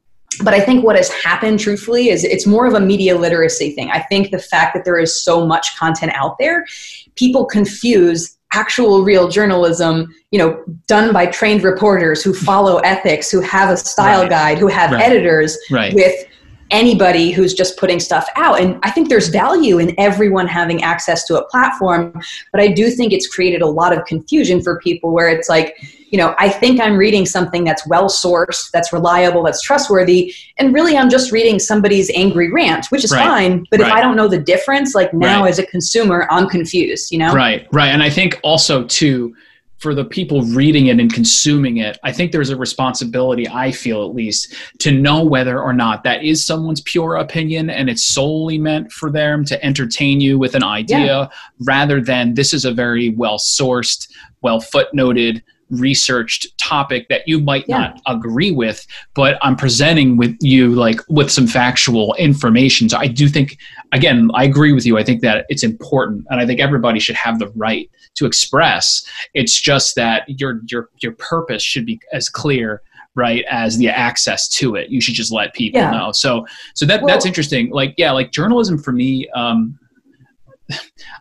but 0.42 0.54
I 0.54 0.60
think 0.60 0.82
what 0.82 0.96
has 0.96 1.10
happened, 1.10 1.60
truthfully, 1.60 2.08
is 2.08 2.24
it's 2.24 2.46
more 2.46 2.64
of 2.66 2.72
a 2.72 2.80
media 2.80 3.18
literacy 3.18 3.72
thing. 3.72 3.90
I 3.90 4.00
think 4.00 4.30
the 4.30 4.38
fact 4.38 4.74
that 4.74 4.86
there 4.86 4.98
is 4.98 5.22
so 5.22 5.46
much 5.46 5.76
content 5.76 6.12
out 6.14 6.38
there, 6.38 6.64
people 7.16 7.44
confuse 7.44 8.38
actual 8.52 9.02
real 9.02 9.28
journalism 9.28 10.14
you 10.30 10.38
know 10.38 10.62
done 10.86 11.12
by 11.12 11.26
trained 11.26 11.62
reporters 11.62 12.22
who 12.22 12.32
follow 12.34 12.78
ethics 12.78 13.30
who 13.30 13.40
have 13.40 13.70
a 13.70 13.76
style 13.76 14.22
right. 14.22 14.30
guide 14.30 14.58
who 14.58 14.68
have 14.68 14.90
right. 14.90 15.02
editors 15.02 15.58
right. 15.70 15.94
with 15.94 16.26
anybody 16.72 17.30
who's 17.30 17.54
just 17.54 17.76
putting 17.78 18.00
stuff 18.00 18.26
out 18.36 18.60
and 18.60 18.78
i 18.82 18.90
think 18.90 19.08
there's 19.08 19.28
value 19.28 19.78
in 19.78 19.94
everyone 19.98 20.46
having 20.46 20.82
access 20.82 21.24
to 21.24 21.38
a 21.38 21.46
platform 21.48 22.12
but 22.50 22.60
i 22.60 22.66
do 22.66 22.90
think 22.90 23.12
it's 23.12 23.26
created 23.26 23.62
a 23.62 23.66
lot 23.66 23.96
of 23.96 24.04
confusion 24.06 24.60
for 24.62 24.78
people 24.80 25.12
where 25.12 25.28
it's 25.28 25.48
like 25.48 25.76
you 26.12 26.18
know, 26.18 26.34
I 26.38 26.50
think 26.50 26.78
I'm 26.78 26.98
reading 26.98 27.24
something 27.24 27.64
that's 27.64 27.86
well 27.86 28.04
sourced, 28.04 28.70
that's 28.70 28.92
reliable, 28.92 29.42
that's 29.42 29.62
trustworthy, 29.62 30.34
and 30.58 30.74
really 30.74 30.94
I'm 30.94 31.08
just 31.08 31.32
reading 31.32 31.58
somebody's 31.58 32.10
angry 32.14 32.52
rant, 32.52 32.86
which 32.90 33.02
is 33.02 33.12
right. 33.12 33.24
fine. 33.24 33.66
But 33.70 33.80
right. 33.80 33.88
if 33.88 33.94
I 33.94 34.02
don't 34.02 34.14
know 34.14 34.28
the 34.28 34.38
difference, 34.38 34.94
like 34.94 35.14
now 35.14 35.42
right. 35.42 35.48
as 35.48 35.58
a 35.58 35.64
consumer, 35.64 36.28
I'm 36.30 36.50
confused, 36.50 37.12
you 37.12 37.18
know? 37.18 37.32
Right, 37.32 37.66
right. 37.72 37.88
And 37.88 38.02
I 38.02 38.10
think 38.10 38.38
also, 38.42 38.84
too, 38.84 39.34
for 39.82 39.96
the 39.96 40.04
people 40.04 40.42
reading 40.42 40.86
it 40.86 41.00
and 41.00 41.12
consuming 41.12 41.78
it, 41.78 41.98
I 42.04 42.12
think 42.12 42.30
there's 42.30 42.50
a 42.50 42.56
responsibility, 42.56 43.48
I 43.48 43.72
feel 43.72 44.08
at 44.08 44.14
least, 44.14 44.54
to 44.78 44.92
know 44.92 45.24
whether 45.24 45.60
or 45.60 45.72
not 45.72 46.04
that 46.04 46.22
is 46.22 46.46
someone's 46.46 46.80
pure 46.82 47.16
opinion 47.16 47.68
and 47.68 47.90
it's 47.90 48.04
solely 48.04 48.58
meant 48.58 48.92
for 48.92 49.10
them 49.10 49.44
to 49.46 49.62
entertain 49.64 50.20
you 50.20 50.38
with 50.38 50.54
an 50.54 50.62
idea 50.62 50.98
yeah. 50.98 51.28
rather 51.64 52.00
than 52.00 52.34
this 52.34 52.54
is 52.54 52.64
a 52.64 52.72
very 52.72 53.10
well 53.10 53.38
sourced, 53.38 54.08
well 54.40 54.60
footnoted, 54.60 55.42
researched 55.72 56.56
topic 56.58 57.08
that 57.08 57.26
you 57.26 57.40
might 57.40 57.64
yeah. 57.66 57.78
not 57.78 58.00
agree 58.06 58.52
with 58.52 58.86
but 59.14 59.38
i'm 59.42 59.56
presenting 59.56 60.16
with 60.16 60.36
you 60.40 60.74
like 60.74 61.00
with 61.08 61.30
some 61.30 61.46
factual 61.46 62.14
information. 62.14 62.88
So 62.88 62.98
i 62.98 63.06
do 63.06 63.28
think 63.28 63.58
again 63.92 64.30
i 64.34 64.44
agree 64.44 64.72
with 64.72 64.86
you. 64.86 64.98
I 64.98 65.04
think 65.04 65.22
that 65.22 65.46
it's 65.48 65.62
important 65.62 66.26
and 66.30 66.40
i 66.40 66.46
think 66.46 66.60
everybody 66.60 67.00
should 67.00 67.16
have 67.16 67.38
the 67.38 67.48
right 67.50 67.90
to 68.14 68.26
express. 68.26 69.04
It's 69.34 69.60
just 69.60 69.94
that 69.96 70.24
your 70.28 70.60
your 70.66 70.90
your 71.00 71.12
purpose 71.12 71.62
should 71.62 71.86
be 71.86 72.00
as 72.12 72.28
clear 72.28 72.82
right 73.14 73.44
as 73.50 73.76
the 73.76 73.88
access 73.88 74.48
to 74.48 74.74
it. 74.74 74.88
You 74.88 75.00
should 75.00 75.14
just 75.14 75.32
let 75.32 75.52
people 75.54 75.80
yeah. 75.80 75.90
know. 75.90 76.12
So 76.12 76.46
so 76.74 76.86
that 76.86 77.02
well, 77.02 77.12
that's 77.12 77.26
interesting. 77.26 77.70
Like 77.70 77.94
yeah 77.96 78.12
like 78.12 78.32
journalism 78.32 78.78
for 78.78 78.92
me 78.92 79.28
um 79.30 79.78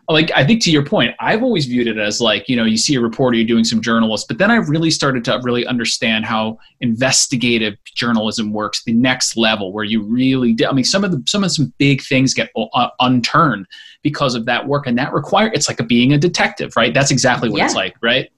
like 0.08 0.30
I 0.34 0.44
think 0.44 0.62
to 0.64 0.70
your 0.70 0.84
point, 0.84 1.14
I've 1.20 1.42
always 1.42 1.66
viewed 1.66 1.86
it 1.86 1.98
as 1.98 2.20
like, 2.20 2.48
you 2.48 2.56
know, 2.56 2.64
you 2.64 2.76
see 2.76 2.94
a 2.94 3.00
reporter, 3.00 3.36
you're 3.36 3.46
doing 3.46 3.64
some 3.64 3.80
journalist, 3.80 4.28
but 4.28 4.38
then 4.38 4.50
I 4.50 4.56
really 4.56 4.90
started 4.90 5.24
to 5.26 5.40
really 5.42 5.66
understand 5.66 6.24
how 6.24 6.58
investigative 6.80 7.76
journalism 7.84 8.52
works, 8.52 8.82
the 8.84 8.92
next 8.92 9.36
level 9.36 9.72
where 9.72 9.84
you 9.84 10.02
really, 10.02 10.56
I 10.66 10.72
mean, 10.72 10.84
some 10.84 11.04
of 11.04 11.10
the, 11.10 11.22
some 11.26 11.44
of 11.44 11.52
some 11.52 11.72
big 11.78 12.02
things 12.02 12.34
get 12.34 12.50
uh, 12.56 12.88
unturned 13.00 13.66
because 14.02 14.34
of 14.34 14.44
that 14.46 14.66
work 14.66 14.86
and 14.86 14.98
that 14.98 15.12
require, 15.12 15.50
it's 15.54 15.68
like 15.68 15.80
a, 15.80 15.84
being 15.84 16.12
a 16.12 16.18
detective, 16.18 16.74
right? 16.76 16.92
That's 16.92 17.10
exactly 17.10 17.48
what 17.48 17.58
yeah. 17.58 17.66
it's 17.66 17.74
like, 17.74 17.94
right? 18.00 18.30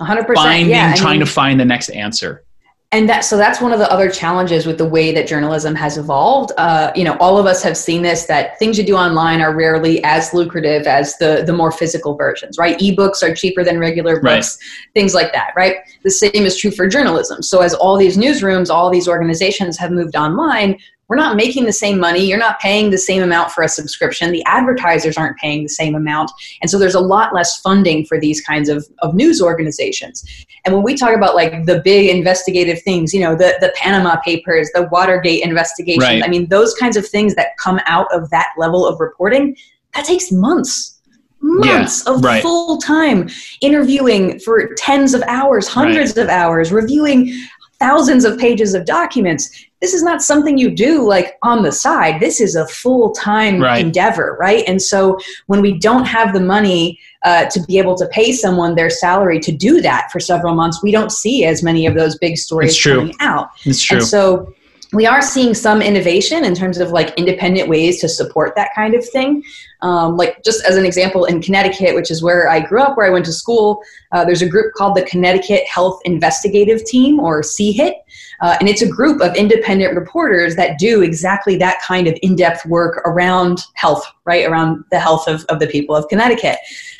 100%. 0.00 0.34
Finding, 0.34 0.70
yeah, 0.70 0.94
trying 0.94 1.18
mean, 1.18 1.26
to 1.26 1.32
find 1.32 1.60
the 1.60 1.64
next 1.64 1.90
answer 1.90 2.45
and 2.92 3.08
that 3.08 3.24
so 3.24 3.36
that's 3.36 3.60
one 3.60 3.72
of 3.72 3.78
the 3.78 3.90
other 3.90 4.08
challenges 4.08 4.64
with 4.64 4.78
the 4.78 4.88
way 4.88 5.12
that 5.12 5.26
journalism 5.26 5.74
has 5.74 5.98
evolved. 5.98 6.52
Uh, 6.56 6.92
you 6.94 7.04
know 7.04 7.16
all 7.18 7.36
of 7.36 7.46
us 7.46 7.62
have 7.62 7.76
seen 7.76 8.02
this 8.02 8.26
that 8.26 8.58
things 8.58 8.78
you 8.78 8.84
do 8.84 8.94
online 8.94 9.40
are 9.40 9.54
rarely 9.54 10.02
as 10.04 10.32
lucrative 10.32 10.86
as 10.86 11.16
the 11.18 11.42
the 11.46 11.52
more 11.52 11.72
physical 11.72 12.14
versions 12.14 12.58
right? 12.58 12.78
Ebooks 12.78 13.22
are 13.22 13.34
cheaper 13.34 13.64
than 13.64 13.78
regular 13.78 14.20
books 14.20 14.58
right. 14.60 14.90
things 14.94 15.14
like 15.14 15.32
that 15.32 15.52
right? 15.56 15.76
The 16.04 16.10
same 16.10 16.30
is 16.34 16.56
true 16.56 16.70
for 16.70 16.86
journalism. 16.86 17.42
So 17.42 17.60
as 17.60 17.74
all 17.74 17.96
these 17.96 18.16
newsrooms 18.16 18.70
all 18.70 18.90
these 18.90 19.08
organizations 19.08 19.76
have 19.78 19.90
moved 19.90 20.14
online 20.14 20.78
we're 21.08 21.16
not 21.16 21.36
making 21.36 21.64
the 21.64 21.72
same 21.72 22.00
money. 22.00 22.26
You're 22.26 22.38
not 22.38 22.58
paying 22.58 22.90
the 22.90 22.98
same 22.98 23.22
amount 23.22 23.52
for 23.52 23.62
a 23.62 23.68
subscription. 23.68 24.32
The 24.32 24.44
advertisers 24.46 25.16
aren't 25.16 25.36
paying 25.36 25.62
the 25.62 25.68
same 25.68 25.94
amount. 25.94 26.30
And 26.60 26.70
so 26.70 26.78
there's 26.78 26.94
a 26.94 27.00
lot 27.00 27.32
less 27.32 27.60
funding 27.60 28.04
for 28.04 28.18
these 28.18 28.40
kinds 28.40 28.68
of, 28.68 28.86
of 29.00 29.14
news 29.14 29.40
organizations. 29.40 30.24
And 30.64 30.74
when 30.74 30.82
we 30.82 30.96
talk 30.96 31.14
about 31.14 31.36
like 31.36 31.64
the 31.64 31.80
big 31.80 32.10
investigative 32.10 32.82
things, 32.82 33.14
you 33.14 33.20
know, 33.20 33.36
the, 33.36 33.56
the 33.60 33.72
Panama 33.76 34.16
Papers, 34.20 34.68
the 34.74 34.88
Watergate 34.90 35.44
investigation, 35.44 36.02
right. 36.02 36.24
I 36.24 36.28
mean, 36.28 36.48
those 36.48 36.74
kinds 36.74 36.96
of 36.96 37.06
things 37.06 37.36
that 37.36 37.56
come 37.56 37.80
out 37.86 38.12
of 38.12 38.28
that 38.30 38.48
level 38.58 38.84
of 38.86 38.98
reporting, 38.98 39.56
that 39.94 40.04
takes 40.04 40.32
months 40.32 40.94
months 41.42 42.02
yeah, 42.04 42.12
of 42.12 42.24
right. 42.24 42.42
full 42.42 42.78
time 42.78 43.28
interviewing 43.60 44.38
for 44.40 44.74
tens 44.74 45.14
of 45.14 45.22
hours, 45.28 45.68
hundreds 45.68 46.16
right. 46.16 46.24
of 46.24 46.28
hours, 46.28 46.72
reviewing 46.72 47.32
thousands 47.78 48.24
of 48.24 48.38
pages 48.38 48.74
of 48.74 48.84
documents 48.84 49.65
this 49.80 49.92
is 49.92 50.02
not 50.02 50.22
something 50.22 50.56
you 50.56 50.70
do 50.70 51.06
like 51.06 51.36
on 51.42 51.62
the 51.62 51.72
side. 51.72 52.20
This 52.20 52.40
is 52.40 52.56
a 52.56 52.66
full-time 52.66 53.60
right. 53.60 53.84
endeavor 53.84 54.36
right? 54.40 54.64
And 54.66 54.80
so 54.80 55.18
when 55.46 55.60
we 55.60 55.78
don't 55.78 56.04
have 56.04 56.32
the 56.32 56.40
money 56.40 56.98
uh, 57.24 57.46
to 57.46 57.62
be 57.64 57.78
able 57.78 57.96
to 57.96 58.06
pay 58.08 58.32
someone 58.32 58.74
their 58.74 58.90
salary 58.90 59.40
to 59.40 59.52
do 59.52 59.80
that 59.80 60.10
for 60.12 60.20
several 60.20 60.54
months 60.54 60.82
we 60.82 60.90
don't 60.90 61.12
see 61.12 61.44
as 61.44 61.62
many 61.62 61.86
of 61.86 61.94
those 61.94 62.16
big 62.18 62.36
stories 62.36 62.80
coming 62.82 63.14
out. 63.20 63.50
It's 63.64 63.82
true. 63.82 63.98
and 63.98 64.06
so 64.06 64.54
we 64.92 65.06
are 65.06 65.20
seeing 65.20 65.52
some 65.52 65.82
innovation 65.82 66.44
in 66.44 66.54
terms 66.54 66.78
of 66.78 66.90
like 66.90 67.12
independent 67.18 67.68
ways 67.68 68.00
to 68.00 68.08
support 68.08 68.54
that 68.56 68.70
kind 68.74 68.94
of 68.94 69.06
thing. 69.06 69.42
Um, 69.82 70.16
like 70.16 70.42
just 70.44 70.64
as 70.64 70.76
an 70.76 70.86
example, 70.86 71.24
in 71.24 71.42
Connecticut, 71.42 71.94
which 71.94 72.10
is 72.10 72.22
where 72.22 72.48
I 72.48 72.60
grew 72.60 72.80
up, 72.80 72.96
where 72.96 73.06
I 73.06 73.10
went 73.10 73.24
to 73.26 73.32
school, 73.32 73.82
uh, 74.12 74.24
there's 74.24 74.42
a 74.42 74.48
group 74.48 74.74
called 74.74 74.96
the 74.96 75.02
Connecticut 75.02 75.66
Health 75.66 76.00
Investigative 76.04 76.84
Team, 76.84 77.18
or 77.18 77.42
CHIT, 77.42 77.94
uh, 78.40 78.56
and 78.60 78.68
it's 78.68 78.82
a 78.82 78.88
group 78.88 79.20
of 79.20 79.34
independent 79.34 79.94
reporters 79.94 80.56
that 80.56 80.78
do 80.78 81.02
exactly 81.02 81.56
that 81.56 81.80
kind 81.80 82.06
of 82.06 82.18
in-depth 82.22 82.66
work 82.66 82.98
around 83.06 83.60
health, 83.74 84.04
right, 84.24 84.46
around 84.46 84.84
the 84.90 84.98
health 84.98 85.26
of, 85.28 85.44
of 85.46 85.58
the 85.60 85.66
people 85.66 85.94
of 85.94 86.08
Connecticut. 86.08 86.58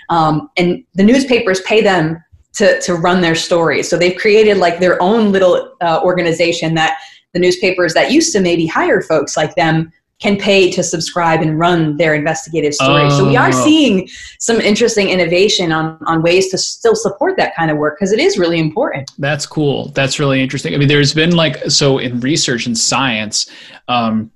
Um, 0.09 0.51
and 0.57 0.85
the 0.95 1.03
newspapers 1.03 1.61
pay 1.63 1.83
them 1.83 2.23
to, 2.55 2.81
to 2.81 2.95
run 2.95 3.21
their 3.21 3.35
stories. 3.35 3.89
So 3.89 3.99
they've 3.99 4.17
created 4.17 4.57
like 4.57 4.81
their 4.81 5.01
own 5.03 5.33
little 5.33 5.75
uh, 5.81 6.01
organization 6.03 6.75
that 6.75 6.99
the 7.33 7.41
newspapers 7.41 7.93
that 7.95 8.11
used 8.11 8.33
to 8.33 8.41
maybe 8.41 8.67
hire 8.67 9.03
folks 9.03 9.37
like 9.37 9.55
them 9.57 9.93
can 10.19 10.37
pay 10.39 10.71
to 10.71 10.83
subscribe 10.83 11.43
and 11.43 11.59
run 11.59 11.97
their 11.97 12.15
investigative 12.15 12.73
stories. 12.73 13.13
Oh. 13.15 13.19
So 13.19 13.29
we 13.29 13.37
are 13.37 13.51
oh. 13.51 13.65
seeing 13.65 14.09
some 14.39 14.61
interesting 14.61 15.11
innovation 15.11 15.73
on, 15.73 15.99
on 16.07 16.23
ways 16.23 16.51
to 16.51 16.59
still 16.59 16.95
support 16.95 17.37
that 17.37 17.55
kind 17.55 17.71
of 17.71 17.77
work 17.77 17.97
because 17.99 18.13
it 18.13 18.19
is 18.19 18.39
really 18.39 18.59
important. 18.59 19.11
That's 19.19 19.45
cool. 19.45 19.89
That's 19.89 20.19
really 20.19 20.43
interesting. 20.43 20.75
I 20.75 20.79
mean, 20.79 20.89
there's 20.89 21.13
been 21.13 21.37
like, 21.37 21.71
so 21.71 21.99
in 21.99 22.21
research 22.21 22.67
and 22.67 22.77
science, 22.77 23.51
um, 23.89 24.31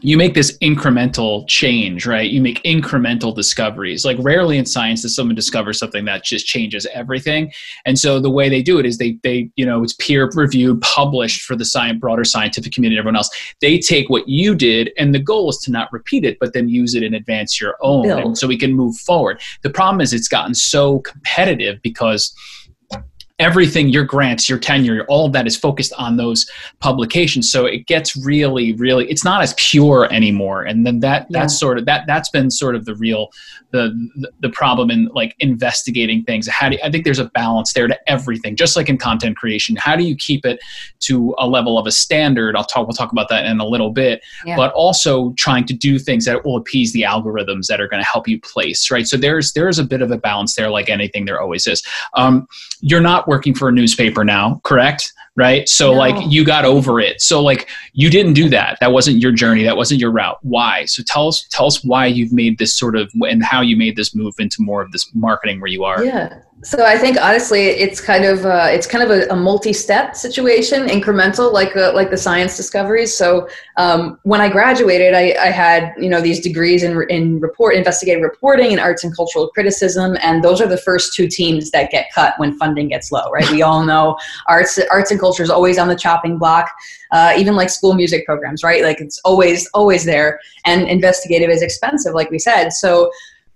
you 0.00 0.16
make 0.16 0.34
this 0.34 0.56
incremental 0.58 1.46
change, 1.48 2.06
right? 2.06 2.30
You 2.30 2.40
make 2.40 2.62
incremental 2.62 3.34
discoveries. 3.34 4.04
Like 4.04 4.16
rarely 4.20 4.58
in 4.58 4.64
science 4.64 5.02
does 5.02 5.14
someone 5.14 5.34
discover 5.34 5.72
something 5.72 6.04
that 6.04 6.24
just 6.24 6.46
changes 6.46 6.86
everything. 6.92 7.52
And 7.84 7.98
so 7.98 8.20
the 8.20 8.30
way 8.30 8.48
they 8.48 8.62
do 8.62 8.78
it 8.78 8.86
is 8.86 8.98
they 8.98 9.18
they 9.22 9.50
you 9.56 9.66
know 9.66 9.82
it's 9.82 9.94
peer 9.94 10.30
reviewed, 10.34 10.80
published 10.80 11.42
for 11.42 11.56
the 11.56 11.64
science 11.64 11.98
broader 12.00 12.24
scientific 12.24 12.72
community 12.72 12.98
everyone 12.98 13.16
else. 13.16 13.30
They 13.60 13.78
take 13.78 14.08
what 14.08 14.28
you 14.28 14.54
did, 14.54 14.90
and 14.98 15.14
the 15.14 15.18
goal 15.18 15.48
is 15.50 15.58
to 15.58 15.70
not 15.70 15.92
repeat 15.92 16.24
it, 16.24 16.38
but 16.38 16.52
then 16.52 16.68
use 16.68 16.94
it 16.94 17.02
and 17.02 17.14
advance 17.14 17.60
your 17.60 17.76
own, 17.80 18.36
so 18.36 18.46
we 18.46 18.58
can 18.58 18.74
move 18.74 18.96
forward. 18.96 19.40
The 19.62 19.70
problem 19.70 20.00
is 20.00 20.12
it's 20.12 20.28
gotten 20.28 20.54
so 20.54 21.00
competitive 21.00 21.80
because 21.82 22.34
everything 23.38 23.88
your 23.88 24.04
grants 24.04 24.48
your 24.48 24.58
tenure 24.58 25.04
all 25.08 25.26
of 25.26 25.32
that 25.32 25.46
is 25.46 25.56
focused 25.56 25.92
on 25.96 26.16
those 26.16 26.50
publications. 26.80 27.50
So 27.50 27.66
it 27.66 27.86
gets 27.86 28.16
really 28.16 28.72
really 28.74 29.08
it's 29.08 29.24
not 29.24 29.42
as 29.42 29.54
pure 29.56 30.12
anymore. 30.12 30.64
And 30.64 30.84
then 30.84 31.00
that 31.00 31.26
yeah. 31.30 31.40
that's 31.40 31.58
sort 31.58 31.78
of 31.78 31.84
that 31.86 32.04
that's 32.06 32.30
been 32.30 32.50
sort 32.50 32.74
of 32.74 32.84
the 32.84 32.96
real 32.96 33.30
the 33.70 34.32
the 34.40 34.48
problem 34.48 34.90
in 34.90 35.06
like 35.14 35.36
investigating 35.38 36.24
things. 36.24 36.48
How 36.48 36.68
do 36.68 36.76
you, 36.76 36.80
i 36.82 36.90
think 36.90 37.04
there's 37.04 37.18
a 37.18 37.26
balance 37.26 37.72
there 37.72 37.86
to 37.86 37.98
everything 38.10 38.56
just 38.56 38.76
like 38.76 38.88
in 38.88 38.98
content 38.98 39.36
creation. 39.36 39.76
How 39.76 39.94
do 39.94 40.02
you 40.02 40.16
keep 40.16 40.44
it 40.44 40.58
to 41.00 41.34
a 41.38 41.46
level 41.46 41.78
of 41.78 41.86
a 41.86 41.92
standard? 41.92 42.56
I'll 42.56 42.64
talk 42.64 42.88
we'll 42.88 42.96
talk 42.96 43.12
about 43.12 43.28
that 43.28 43.46
in 43.46 43.60
a 43.60 43.66
little 43.66 43.90
bit. 43.90 44.22
Yeah. 44.44 44.56
but 44.56 44.72
also 44.72 45.32
trying 45.32 45.64
to 45.66 45.74
do 45.74 45.98
things 45.98 46.24
that 46.24 46.44
will 46.44 46.56
appease 46.56 46.92
the 46.92 47.02
algorithms 47.02 47.66
that 47.66 47.80
are 47.80 47.88
going 47.88 48.02
to 48.02 48.08
help 48.08 48.26
you 48.26 48.40
place 48.40 48.90
right? 48.90 49.06
So 49.06 49.16
there's 49.16 49.52
there's 49.52 49.78
a 49.78 49.84
bit 49.84 50.02
of 50.02 50.10
a 50.10 50.18
balance 50.18 50.54
there 50.56 50.70
like 50.70 50.88
anything 50.88 51.24
there 51.24 51.40
always 51.40 51.66
is. 51.66 51.82
Um, 52.14 52.48
you're 52.80 53.00
not 53.00 53.27
working 53.28 53.54
for 53.54 53.68
a 53.68 53.72
newspaper 53.72 54.24
now, 54.24 54.60
correct? 54.64 55.12
Right. 55.36 55.68
So, 55.68 55.92
no. 55.92 55.98
like, 55.98 56.16
you 56.28 56.44
got 56.44 56.64
over 56.64 56.98
it. 56.98 57.20
So, 57.20 57.40
like, 57.40 57.68
you 57.92 58.10
didn't 58.10 58.32
do 58.32 58.48
that. 58.48 58.76
That 58.80 58.90
wasn't 58.90 59.18
your 59.18 59.30
journey. 59.30 59.62
That 59.62 59.76
wasn't 59.76 60.00
your 60.00 60.10
route. 60.10 60.38
Why? 60.42 60.84
So, 60.86 61.04
tell 61.06 61.28
us, 61.28 61.46
tell 61.52 61.66
us 61.66 61.84
why 61.84 62.06
you've 62.06 62.32
made 62.32 62.58
this 62.58 62.76
sort 62.76 62.96
of 62.96 63.08
and 63.20 63.44
how 63.44 63.60
you 63.60 63.76
made 63.76 63.94
this 63.94 64.16
move 64.16 64.34
into 64.40 64.62
more 64.62 64.82
of 64.82 64.90
this 64.90 65.08
marketing 65.14 65.60
where 65.60 65.70
you 65.70 65.84
are. 65.84 66.02
Yeah. 66.02 66.40
So 66.64 66.84
I 66.84 66.98
think 66.98 67.16
honestly, 67.20 67.66
it's 67.66 68.00
kind 68.00 68.24
of 68.24 68.44
uh, 68.44 68.66
it's 68.68 68.86
kind 68.86 69.04
of 69.04 69.10
a, 69.10 69.32
a, 69.32 69.36
multi-step 69.36 70.16
situation, 70.16 70.88
incremental, 70.88 71.52
like 71.52 71.76
uh, 71.76 71.92
like 71.94 72.10
the 72.10 72.16
science 72.16 72.56
discoveries. 72.56 73.16
So 73.16 73.48
um, 73.76 74.18
when 74.24 74.40
I 74.40 74.48
graduated, 74.48 75.14
I, 75.14 75.36
I, 75.40 75.50
had 75.50 75.94
you 76.00 76.08
know 76.08 76.20
these 76.20 76.40
degrees 76.40 76.82
in 76.82 77.00
in 77.10 77.38
report 77.38 77.76
investigative 77.76 78.24
reporting 78.24 78.72
and 78.72 78.80
arts 78.80 79.04
and 79.04 79.14
cultural 79.14 79.50
criticism, 79.50 80.16
and 80.20 80.42
those 80.42 80.60
are 80.60 80.66
the 80.66 80.78
first 80.78 81.14
two 81.14 81.28
teams 81.28 81.70
that 81.70 81.92
get 81.92 82.06
cut 82.12 82.34
when 82.38 82.58
funding 82.58 82.88
gets 82.88 83.12
low. 83.12 83.30
Right? 83.30 83.48
We 83.52 83.62
all 83.62 83.84
know 83.84 84.18
arts 84.48 84.80
arts 84.90 85.12
and 85.12 85.20
culture 85.20 85.44
is 85.44 85.50
always 85.50 85.78
on 85.78 85.86
the 85.86 85.96
chopping 85.96 86.38
block. 86.38 86.68
Uh, 87.12 87.34
even 87.38 87.54
like 87.54 87.70
school 87.70 87.94
music 87.94 88.26
programs, 88.26 88.64
right? 88.64 88.82
Like 88.82 89.00
it's 89.00 89.20
always 89.24 89.68
always 89.74 90.04
there, 90.04 90.40
and 90.64 90.88
investigative 90.88 91.50
is 91.50 91.62
expensive, 91.62 92.14
like 92.14 92.30
we 92.30 92.40
said. 92.40 92.70
So 92.70 93.12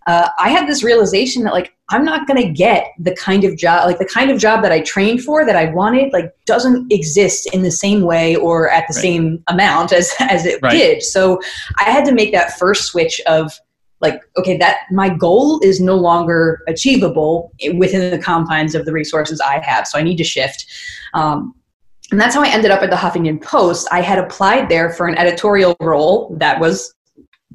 uh, 0.06 0.28
I 0.38 0.48
had 0.50 0.68
this 0.68 0.82
realization 0.82 1.44
that 1.44 1.52
like 1.52 1.74
I'm 1.90 2.04
not 2.04 2.26
going 2.26 2.42
to 2.42 2.48
get 2.48 2.88
the 2.98 3.14
kind 3.14 3.44
of 3.44 3.56
job 3.56 3.86
like 3.86 3.98
the 3.98 4.06
kind 4.06 4.30
of 4.30 4.38
job 4.38 4.62
that 4.62 4.72
I 4.72 4.80
trained 4.80 5.22
for 5.22 5.44
that 5.44 5.56
I 5.56 5.66
wanted 5.66 6.12
like 6.12 6.34
doesn't 6.46 6.92
exist 6.92 7.52
in 7.54 7.62
the 7.62 7.70
same 7.70 8.02
way 8.02 8.36
or 8.36 8.70
at 8.70 8.86
the 8.88 8.94
right. 8.94 9.02
same 9.02 9.44
amount 9.48 9.92
as 9.92 10.12
as 10.20 10.46
it 10.46 10.60
right. 10.62 10.72
did. 10.72 11.02
So 11.02 11.40
I 11.78 11.84
had 11.90 12.04
to 12.06 12.12
make 12.12 12.32
that 12.32 12.58
first 12.58 12.86
switch 12.86 13.20
of 13.26 13.52
like 14.00 14.20
okay 14.36 14.56
that 14.56 14.78
my 14.90 15.08
goal 15.08 15.60
is 15.62 15.80
no 15.80 15.94
longer 15.94 16.62
achievable 16.66 17.52
within 17.74 18.10
the 18.10 18.18
confines 18.18 18.74
of 18.74 18.84
the 18.84 18.92
resources 18.92 19.40
I 19.40 19.60
have. 19.60 19.86
So 19.86 19.98
I 19.98 20.02
need 20.02 20.16
to 20.16 20.24
shift. 20.24 20.66
Um, 21.14 21.54
and 22.10 22.20
that's 22.20 22.34
how 22.34 22.42
I 22.42 22.48
ended 22.48 22.70
up 22.70 22.82
at 22.82 22.90
the 22.90 22.96
Huffington 22.96 23.40
Post. 23.42 23.88
I 23.90 24.02
had 24.02 24.18
applied 24.18 24.68
there 24.68 24.90
for 24.90 25.08
an 25.08 25.16
editorial 25.16 25.74
role 25.80 26.36
that 26.38 26.60
was 26.60 26.94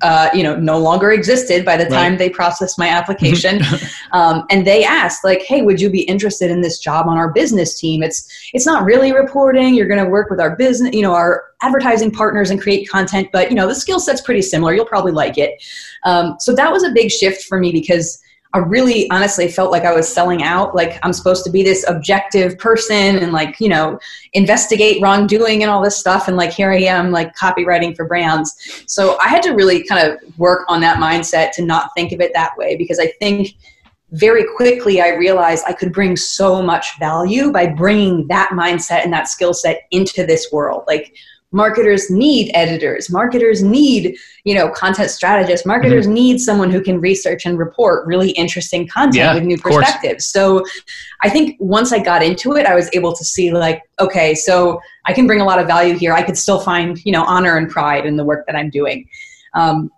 uh, 0.02 0.30
you 0.34 0.44
know 0.44 0.56
no 0.56 0.78
longer 0.78 1.12
existed 1.12 1.66
by 1.66 1.78
the 1.78 1.86
time 1.86 2.14
right. 2.14 2.20
they 2.20 2.30
processed 2.30 2.78
my 2.78 2.88
application. 2.88 3.62
Um, 4.14 4.46
and 4.50 4.66
they 4.66 4.86
asked 4.86 5.26
like 5.26 5.42
hey 5.42 5.62
would 5.62 5.82
you 5.82 5.90
be 5.90 6.02
interested 6.04 6.50
in 6.50 6.62
this 6.62 6.80
job 6.80 7.08
on 7.08 7.18
our 7.18 7.32
business 7.34 7.78
team? 7.78 8.02
It's 8.04 8.50
it's 8.54 8.66
not 8.66 8.86
really 8.86 9.12
reporting. 9.12 9.76
You're 9.76 9.88
going 9.88 10.04
to 10.04 10.10
work 10.10 10.30
with 10.30 10.40
our 10.40 10.56
business 10.56 10.96
you 10.96 11.02
know 11.02 11.14
our 11.14 11.44
advertising 11.62 12.12
partners 12.12 12.50
and 12.50 12.62
create 12.62 12.88
content 12.90 13.28
but 13.34 13.50
you 13.50 13.56
know 13.56 13.68
the 13.68 13.76
skill 13.76 14.00
set's 14.00 14.22
pretty 14.22 14.42
similar. 14.42 14.74
You'll 14.74 14.86
probably 14.86 15.12
like 15.12 15.38
it. 15.38 15.62
Um, 16.04 16.38
so 16.40 16.56
that 16.56 16.72
was 16.72 16.84
a 16.84 16.92
big 16.92 17.12
shift 17.12 17.44
for 17.44 17.60
me 17.60 17.72
because 17.72 18.22
I 18.54 18.60
really 18.60 19.10
honestly 19.12 19.48
felt 19.50 19.72
like 19.72 19.84
I 19.84 19.94
was 19.94 20.08
selling 20.08 20.44
out. 20.44 20.74
Like 20.74 21.00
I'm 21.04 21.14
supposed 21.14 21.44
to 21.46 21.52
be 21.52 21.64
this 21.64 21.88
objective 21.88 22.58
person 22.58 23.18
and 23.18 23.32
like, 23.32 23.60
you 23.60 23.70
know, 23.70 24.00
investigate 24.34 25.02
wrongdoing 25.02 25.64
and 25.64 25.70
all 25.70 25.84
this 25.84 25.98
stuff. 25.98 26.28
And 26.28 26.38
like, 26.38 26.54
here 26.54 26.72
I 26.72 26.80
am, 26.80 27.12
like 27.12 27.36
copywriting 27.36 27.96
for 27.96 28.06
brands. 28.06 28.84
So 28.88 29.18
I 29.20 29.28
had 29.28 29.44
to 29.44 29.52
really 29.52 29.84
kind 29.84 30.08
of 30.08 30.38
work 30.38 30.66
on 30.70 30.80
that 30.82 30.98
mindset 30.98 31.52
to 31.54 31.66
not 31.66 31.92
think 31.96 32.12
of 32.14 32.22
it 32.22 32.32
that 32.34 32.58
way 32.58 32.76
because 32.78 33.00
I 33.00 33.08
think 33.20 33.50
very 34.12 34.46
quickly 34.56 35.02
I 35.02 35.10
realized 35.10 35.66
I 35.68 35.74
could 35.74 35.92
bring 35.92 36.16
so 36.16 36.62
much 36.62 36.98
value 37.00 37.52
by 37.52 37.68
bringing 37.68 38.26
that 38.28 38.52
mindset 38.54 39.04
and 39.04 39.12
that 39.12 39.28
skill 39.28 39.54
set 39.54 39.82
into 39.92 40.26
this 40.26 40.48
world. 40.52 40.86
Like, 40.88 41.14
marketers 41.52 42.10
need 42.10 42.52
editors. 42.54 43.10
Marketers 43.10 43.64
need 43.64 44.18
you 44.44 44.54
know 44.54 44.70
content 44.70 45.10
strategists. 45.10 45.66
Marketers 45.66 46.06
mm-hmm. 46.06 46.14
need 46.14 46.40
someone 46.40 46.72
who 46.72 46.82
can 46.82 47.00
research 47.00 47.46
and 47.46 47.58
report 47.58 48.06
really 48.06 48.32
interesting 48.32 48.88
content 48.88 49.16
yeah, 49.16 49.34
with 49.34 49.44
new 49.44 49.58
perspectives. 49.58 50.26
So 50.28 50.66
i 51.24 51.30
think 51.30 51.56
once 51.60 51.92
i 51.92 52.00
got 52.00 52.22
into 52.22 52.54
it 52.54 52.66
i 52.66 52.76
was 52.76 52.90
able 52.94 53.12
to 53.16 53.26
see 53.26 53.52
like 53.52 53.82
okay 54.00 54.36
so 54.36 54.80
i 55.08 55.14
can 55.14 55.26
bring 55.26 55.42
a 55.42 55.46
lot 55.46 55.60
of 55.60 55.68
value 55.68 55.96
here. 55.96 56.14
I 56.14 56.22
could 56.22 56.38
still 56.38 56.60
find 56.60 57.04
you 57.06 57.12
know 57.12 57.24
honor 57.24 57.58
and 57.58 57.70
pride 57.70 58.06
in 58.06 58.18
the 58.18 58.24
work 58.24 58.46
that 58.48 58.56
i'm 58.56 58.70
doing. 58.70 59.08
Um, 59.54 59.90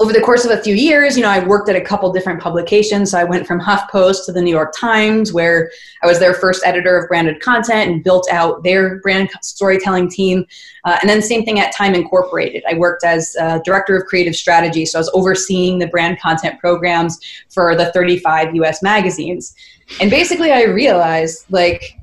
over 0.00 0.14
the 0.14 0.20
course 0.20 0.46
of 0.46 0.50
a 0.50 0.62
few 0.62 0.74
years, 0.74 1.14
you 1.14 1.22
know, 1.22 1.28
I 1.28 1.46
worked 1.46 1.68
at 1.68 1.76
a 1.76 1.80
couple 1.80 2.10
different 2.10 2.40
publications. 2.40 3.10
So 3.10 3.18
I 3.18 3.24
went 3.24 3.46
from 3.46 3.60
HuffPost 3.60 4.24
to 4.26 4.32
the 4.32 4.40
New 4.40 4.50
York 4.50 4.72
Times, 4.74 5.30
where 5.30 5.70
I 6.02 6.06
was 6.06 6.18
their 6.18 6.32
first 6.32 6.64
editor 6.64 6.96
of 6.96 7.06
branded 7.06 7.40
content 7.40 7.90
and 7.90 8.02
built 8.02 8.26
out 8.32 8.62
their 8.62 8.98
brand 9.00 9.28
storytelling 9.42 10.08
team. 10.08 10.46
Uh, 10.84 10.96
and 11.02 11.10
then 11.10 11.20
same 11.20 11.44
thing 11.44 11.60
at 11.60 11.74
Time 11.74 11.94
Incorporated. 11.94 12.64
I 12.66 12.78
worked 12.78 13.04
as 13.04 13.36
uh, 13.38 13.58
director 13.62 13.94
of 13.94 14.06
creative 14.06 14.34
strategy, 14.34 14.86
so 14.86 14.98
I 14.98 15.00
was 15.00 15.10
overseeing 15.12 15.78
the 15.78 15.86
brand 15.86 16.18
content 16.18 16.58
programs 16.58 17.20
for 17.50 17.76
the 17.76 17.92
35 17.92 18.54
U.S. 18.56 18.82
magazines. 18.82 19.54
And 20.00 20.10
basically, 20.10 20.50
I 20.50 20.62
realized 20.62 21.44
like 21.50 21.98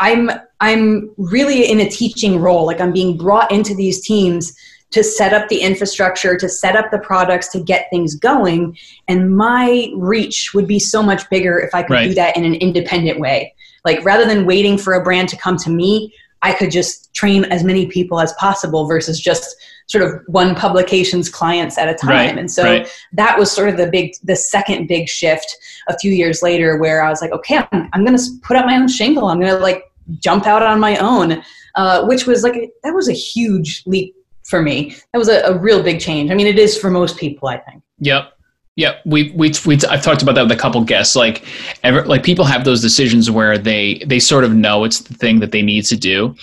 I'm 0.00 0.30
I'm 0.60 1.10
really 1.16 1.70
in 1.70 1.80
a 1.80 1.88
teaching 1.88 2.40
role. 2.40 2.66
Like 2.66 2.80
I'm 2.80 2.92
being 2.92 3.16
brought 3.16 3.52
into 3.52 3.74
these 3.74 4.00
teams 4.00 4.56
to 4.90 5.04
set 5.04 5.34
up 5.34 5.48
the 5.48 5.60
infrastructure, 5.60 6.36
to 6.36 6.48
set 6.48 6.76
up 6.76 6.90
the 6.90 6.98
products, 6.98 7.48
to 7.48 7.60
get 7.60 7.88
things 7.90 8.14
going. 8.14 8.76
And 9.06 9.36
my 9.36 9.92
reach 9.96 10.54
would 10.54 10.66
be 10.66 10.78
so 10.78 11.02
much 11.02 11.28
bigger 11.28 11.58
if 11.58 11.74
I 11.74 11.82
could 11.82 11.94
right. 11.94 12.08
do 12.08 12.14
that 12.14 12.36
in 12.36 12.44
an 12.44 12.54
independent 12.54 13.20
way. 13.20 13.54
Like 13.84 14.04
rather 14.04 14.24
than 14.24 14.46
waiting 14.46 14.78
for 14.78 14.94
a 14.94 15.02
brand 15.02 15.28
to 15.30 15.36
come 15.36 15.56
to 15.58 15.70
me, 15.70 16.14
I 16.42 16.52
could 16.52 16.70
just 16.70 17.12
train 17.14 17.44
as 17.46 17.64
many 17.64 17.86
people 17.86 18.20
as 18.20 18.32
possible 18.34 18.86
versus 18.86 19.20
just 19.20 19.56
sort 19.88 20.04
of 20.04 20.22
one 20.26 20.54
publication's 20.54 21.28
clients 21.28 21.78
at 21.78 21.88
a 21.88 21.94
time. 21.94 22.10
Right, 22.10 22.38
and 22.38 22.50
so 22.50 22.62
right. 22.62 23.04
that 23.12 23.38
was 23.38 23.50
sort 23.50 23.68
of 23.70 23.76
the 23.76 23.90
big, 23.90 24.12
the 24.22 24.36
second 24.36 24.86
big 24.86 25.08
shift 25.08 25.56
a 25.88 25.98
few 25.98 26.12
years 26.12 26.42
later 26.42 26.78
where 26.78 27.02
I 27.02 27.08
was 27.08 27.20
like, 27.20 27.32
okay, 27.32 27.58
I'm, 27.72 27.88
I'm 27.92 28.04
going 28.04 28.16
to 28.16 28.24
put 28.42 28.56
up 28.56 28.66
my 28.66 28.76
own 28.76 28.88
shingle. 28.88 29.28
I'm 29.28 29.40
going 29.40 29.52
to 29.52 29.58
like 29.58 29.84
jump 30.18 30.46
out 30.46 30.62
on 30.62 30.78
my 30.78 30.96
own, 30.98 31.42
uh, 31.74 32.06
which 32.06 32.26
was 32.26 32.42
like, 32.42 32.70
that 32.84 32.94
was 32.94 33.08
a 33.08 33.14
huge 33.14 33.82
leap 33.86 34.14
for 34.48 34.62
me. 34.62 34.96
That 35.12 35.18
was 35.18 35.28
a, 35.28 35.40
a 35.42 35.56
real 35.56 35.82
big 35.82 36.00
change. 36.00 36.30
I 36.30 36.34
mean, 36.34 36.46
it 36.46 36.58
is 36.58 36.76
for 36.76 36.90
most 36.90 37.16
people, 37.16 37.48
I 37.48 37.58
think. 37.58 37.82
Yep. 38.00 38.32
Yeah, 38.76 38.98
we 39.04 39.32
we 39.32 39.52
we 39.66 39.76
I've 39.88 40.02
talked 40.02 40.22
about 40.22 40.36
that 40.36 40.42
with 40.42 40.52
a 40.52 40.56
couple 40.56 40.80
guests. 40.84 41.16
Like, 41.16 41.44
ever 41.82 42.04
like 42.04 42.22
people 42.22 42.44
have 42.44 42.64
those 42.64 42.80
decisions 42.80 43.28
where 43.28 43.58
they 43.58 44.00
they 44.06 44.20
sort 44.20 44.44
of 44.44 44.54
know 44.54 44.84
it's 44.84 45.00
the 45.00 45.14
thing 45.14 45.40
that 45.40 45.50
they 45.50 45.62
need 45.62 45.84
to 45.86 45.96
do, 45.96 46.36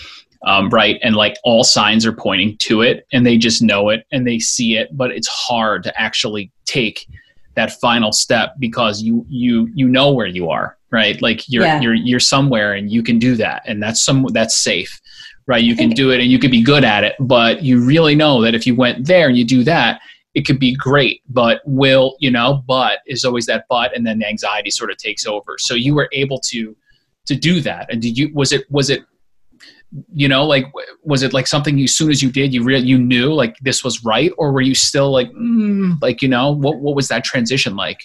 um, 0.45 0.69
right? 0.69 0.99
And 1.01 1.15
like 1.15 1.37
all 1.45 1.63
signs 1.63 2.05
are 2.05 2.11
pointing 2.11 2.57
to 2.57 2.81
it, 2.81 3.07
and 3.13 3.25
they 3.25 3.37
just 3.37 3.61
know 3.61 3.87
it 3.87 4.05
and 4.11 4.27
they 4.27 4.39
see 4.39 4.75
it, 4.75 4.89
but 4.97 5.11
it's 5.11 5.29
hard 5.29 5.83
to 5.83 5.97
actually 5.97 6.51
take 6.65 7.07
that 7.53 7.79
final 7.79 8.11
step 8.11 8.55
because 8.59 9.01
you 9.01 9.25
you 9.29 9.69
you 9.73 9.87
know 9.87 10.11
where 10.11 10.27
you 10.27 10.49
are, 10.49 10.77
right? 10.91 11.21
Like 11.21 11.47
you're 11.47 11.63
yeah. 11.63 11.79
you're 11.79 11.93
you're 11.93 12.19
somewhere 12.19 12.73
and 12.73 12.91
you 12.91 13.01
can 13.01 13.17
do 13.17 13.37
that, 13.37 13.63
and 13.65 13.81
that's 13.81 14.03
some 14.03 14.25
that's 14.33 14.57
safe 14.57 14.99
right? 15.47 15.63
You 15.63 15.75
can 15.75 15.89
do 15.89 16.11
it 16.11 16.19
and 16.19 16.29
you 16.29 16.39
could 16.39 16.51
be 16.51 16.63
good 16.63 16.83
at 16.83 17.03
it, 17.03 17.15
but 17.19 17.61
you 17.61 17.83
really 17.85 18.15
know 18.15 18.41
that 18.41 18.55
if 18.55 18.65
you 18.65 18.75
went 18.75 19.05
there 19.05 19.27
and 19.27 19.37
you 19.37 19.45
do 19.45 19.63
that, 19.63 20.01
it 20.33 20.45
could 20.45 20.59
be 20.59 20.75
great, 20.75 21.21
but 21.29 21.61
will, 21.65 22.17
you 22.19 22.29
know, 22.29 22.63
but 22.67 22.99
is 23.07 23.23
always 23.23 23.45
that 23.45 23.65
but 23.69 23.95
and 23.95 24.05
then 24.05 24.19
the 24.19 24.27
anxiety 24.27 24.69
sort 24.69 24.91
of 24.91 24.97
takes 24.97 25.25
over. 25.25 25.55
So 25.57 25.75
you 25.75 25.95
were 25.95 26.09
able 26.11 26.39
to 26.51 26.75
to 27.27 27.35
do 27.35 27.61
that. 27.61 27.91
And 27.91 28.01
did 28.01 28.17
you 28.17 28.31
was 28.33 28.51
it 28.51 28.69
was 28.69 28.89
it 28.89 29.03
you 30.13 30.27
know 30.27 30.45
like 30.45 30.65
was 31.03 31.23
it 31.23 31.31
like 31.31 31.47
something 31.47 31.77
you 31.77 31.85
as 31.85 31.95
soon 31.95 32.11
as 32.11 32.21
you 32.21 32.29
did 32.29 32.53
you 32.53 32.63
really 32.63 32.85
you 32.85 32.97
knew 32.97 33.33
like 33.33 33.55
this 33.61 33.83
was 33.83 34.03
right 34.03 34.31
or 34.37 34.51
were 34.51 34.61
you 34.61 34.75
still 34.75 35.11
like 35.11 35.31
mm, 35.31 35.95
like 36.01 36.21
you 36.21 36.27
know 36.27 36.51
what 36.51 36.79
what 36.79 36.95
was 36.95 37.07
that 37.07 37.23
transition 37.23 37.75
like 37.75 37.99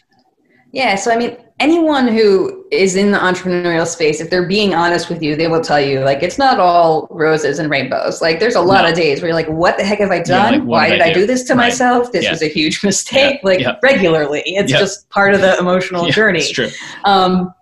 Yeah, 0.73 0.95
so 0.95 1.11
I 1.11 1.17
mean, 1.17 1.37
anyone 1.59 2.09
who 2.09 2.65
is 2.71 2.97
in 2.97 3.11
the 3.11 3.19
entrepreneurial 3.19 3.87
space, 3.87 4.21
if 4.21 4.31
they're 4.31 4.47
being 4.47 4.75
honest 4.75 5.09
with 5.09 5.23
you, 5.23 5.37
they 5.37 5.49
will 5.49 5.61
tell 5.61 5.81
you 5.81 6.01
like 6.01 6.23
it's 6.23 6.39
not 6.39 6.61
all 6.61 7.09
roses 7.11 7.59
and 7.59 7.71
rainbows. 7.71 8.21
Like 8.23 8.41
there's 8.41 8.55
a 8.55 8.61
lot 8.61 8.83
no. 8.83 8.91
of 8.91 8.95
days 8.95 9.21
where 9.21 9.29
you're 9.29 9.35
like, 9.35 9.49
what 9.49 9.77
the 9.77 9.85
heck 9.85 9.99
have 9.99 10.11
I 10.11 10.23
done? 10.23 10.53
Yeah, 10.53 10.59
like, 10.61 10.69
Why 10.69 10.89
did 10.89 11.01
I 11.01 11.07
do? 11.07 11.11
I 11.11 11.15
do? 11.23 11.27
this 11.27 11.45
to 11.45 11.55
right. 11.55 11.67
myself? 11.67 12.13
This 12.13 12.25
yeah. 12.25 12.31
was 12.31 12.43
a 12.43 12.49
huge 12.49 12.83
mistake. 12.85 13.41
Yeah. 13.43 13.49
Like 13.49 13.83
regularly, 13.83 14.43
it's 14.47 14.73
just 14.73 15.09
part 15.11 15.35
of 15.35 15.41
the 15.41 15.59
emotional 15.59 16.09
journey. 16.11 16.41
It's 16.41 16.51
true. 16.51 16.69
Um, 17.05 17.53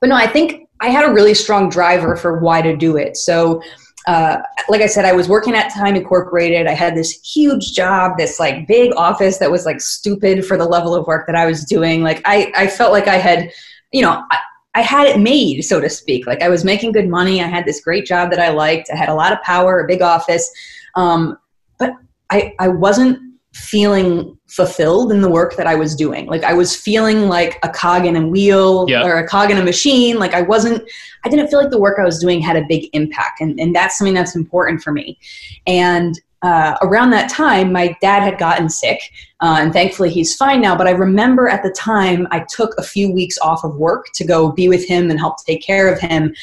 but 0.00 0.08
no, 0.08 0.16
I 0.16 0.26
think 0.26 0.68
I 0.80 0.88
had 0.88 1.08
a 1.08 1.12
really 1.12 1.34
strong 1.34 1.68
driver 1.68 2.16
for 2.16 2.38
why 2.40 2.62
to 2.62 2.76
do 2.76 2.96
it. 2.96 3.16
So 3.16 3.62
uh, 4.06 4.38
like 4.68 4.80
I 4.80 4.86
said, 4.86 5.04
I 5.04 5.12
was 5.12 5.28
working 5.28 5.54
at 5.54 5.72
Time 5.72 5.96
Incorporated. 5.96 6.66
I 6.66 6.74
had 6.74 6.94
this 6.94 7.12
huge 7.22 7.72
job, 7.72 8.16
this 8.16 8.38
like 8.38 8.68
big 8.68 8.92
office 8.96 9.38
that 9.38 9.50
was 9.50 9.66
like 9.66 9.80
stupid 9.80 10.44
for 10.44 10.56
the 10.56 10.64
level 10.64 10.94
of 10.94 11.06
work 11.06 11.26
that 11.26 11.34
I 11.34 11.46
was 11.46 11.64
doing. 11.64 12.02
Like 12.02 12.22
I, 12.24 12.52
I 12.56 12.66
felt 12.68 12.92
like 12.92 13.08
I 13.08 13.16
had, 13.16 13.50
you 13.92 14.02
know, 14.02 14.22
I, 14.30 14.38
I 14.76 14.82
had 14.82 15.08
it 15.08 15.18
made, 15.18 15.62
so 15.62 15.80
to 15.80 15.90
speak. 15.90 16.26
Like 16.26 16.42
I 16.42 16.48
was 16.48 16.64
making 16.64 16.92
good 16.92 17.08
money. 17.08 17.42
I 17.42 17.46
had 17.46 17.64
this 17.64 17.80
great 17.80 18.06
job 18.06 18.30
that 18.30 18.38
I 18.38 18.50
liked. 18.50 18.90
I 18.92 18.96
had 18.96 19.08
a 19.08 19.14
lot 19.14 19.32
of 19.32 19.40
power, 19.42 19.80
a 19.80 19.88
big 19.88 20.02
office. 20.02 20.48
Um, 20.94 21.38
but 21.78 21.92
I, 22.30 22.54
I 22.60 22.68
wasn't 22.68 23.18
feeling 23.54 24.38
fulfilled 24.56 25.12
in 25.12 25.20
the 25.20 25.28
work 25.28 25.54
that 25.56 25.66
I 25.66 25.74
was 25.74 25.94
doing. 25.94 26.26
Like 26.26 26.42
I 26.42 26.54
was 26.54 26.74
feeling 26.74 27.28
like 27.28 27.58
a 27.62 27.68
cog 27.68 28.06
in 28.06 28.16
a 28.16 28.26
wheel 28.26 28.86
yep. 28.88 29.04
or 29.04 29.18
a 29.18 29.28
cog 29.28 29.50
in 29.50 29.58
a 29.58 29.62
machine. 29.62 30.18
Like 30.18 30.32
I 30.32 30.40
wasn't, 30.40 30.82
I 31.24 31.28
didn't 31.28 31.48
feel 31.48 31.60
like 31.60 31.70
the 31.70 31.78
work 31.78 31.98
I 32.00 32.04
was 32.04 32.18
doing 32.18 32.40
had 32.40 32.56
a 32.56 32.64
big 32.66 32.88
impact. 32.94 33.42
And, 33.42 33.60
and 33.60 33.74
that's 33.76 33.98
something 33.98 34.14
that's 34.14 34.34
important 34.34 34.82
for 34.82 34.92
me. 34.92 35.18
And 35.66 36.18
uh, 36.40 36.76
around 36.80 37.10
that 37.10 37.28
time, 37.28 37.70
my 37.70 37.94
dad 38.00 38.22
had 38.22 38.38
gotten 38.38 38.70
sick, 38.70 39.00
uh, 39.40 39.58
and 39.60 39.72
thankfully 39.72 40.10
he's 40.10 40.34
fine 40.36 40.62
now. 40.62 40.74
But 40.76 40.86
I 40.86 40.92
remember 40.92 41.48
at 41.48 41.62
the 41.62 41.70
time, 41.72 42.26
I 42.30 42.46
took 42.48 42.74
a 42.78 42.82
few 42.82 43.12
weeks 43.12 43.36
off 43.38 43.62
of 43.62 43.76
work 43.76 44.06
to 44.14 44.24
go 44.24 44.52
be 44.52 44.68
with 44.68 44.86
him 44.86 45.10
and 45.10 45.18
help 45.18 45.36
take 45.44 45.62
care 45.62 45.92
of 45.92 46.00
him. 46.00 46.34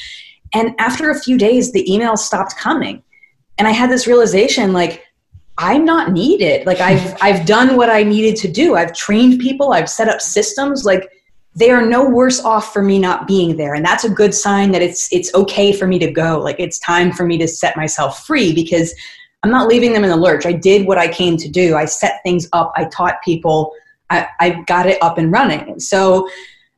And 0.53 0.75
after 0.77 1.09
a 1.09 1.19
few 1.19 1.37
days, 1.37 1.71
the 1.71 1.85
emails 1.89 2.19
stopped 2.19 2.57
coming. 2.57 3.01
And 3.57 3.67
I 3.67 3.71
had 3.71 3.89
this 3.89 4.05
realization 4.05 4.71
like, 4.73 5.03
I'm 5.57 5.85
not 5.85 6.11
needed. 6.11 6.65
Like 6.65 6.79
I've 6.79 7.15
I've 7.21 7.45
done 7.45 7.75
what 7.75 7.89
I 7.89 8.03
needed 8.03 8.35
to 8.41 8.47
do. 8.47 8.75
I've 8.75 8.93
trained 8.93 9.39
people, 9.39 9.73
I've 9.73 9.89
set 9.89 10.09
up 10.09 10.21
systems 10.21 10.85
like 10.85 11.09
they 11.55 11.69
are 11.69 11.85
no 11.85 12.09
worse 12.09 12.43
off 12.43 12.73
for 12.73 12.81
me 12.81 12.97
not 12.97 13.27
being 13.27 13.55
there 13.57 13.75
and 13.75 13.85
that's 13.85 14.03
a 14.03 14.09
good 14.09 14.33
sign 14.33 14.71
that 14.71 14.81
it's 14.81 15.07
it's 15.11 15.33
okay 15.35 15.71
for 15.71 15.87
me 15.87 15.99
to 15.99 16.11
go. 16.11 16.39
Like 16.39 16.59
it's 16.59 16.79
time 16.79 17.11
for 17.11 17.25
me 17.25 17.37
to 17.37 17.47
set 17.47 17.77
myself 17.77 18.25
free 18.25 18.53
because 18.53 18.93
I'm 19.43 19.51
not 19.51 19.67
leaving 19.67 19.93
them 19.93 20.03
in 20.03 20.09
the 20.09 20.17
lurch. 20.17 20.45
I 20.45 20.53
did 20.53 20.87
what 20.87 20.97
I 20.97 21.07
came 21.07 21.37
to 21.37 21.49
do. 21.49 21.75
I 21.75 21.85
set 21.85 22.21
things 22.23 22.47
up. 22.53 22.71
I 22.75 22.85
taught 22.85 23.21
people. 23.23 23.73
I, 24.09 24.27
I 24.39 24.63
got 24.67 24.87
it 24.87 25.01
up 25.03 25.17
and 25.17 25.31
running. 25.31 25.79
So 25.79 26.29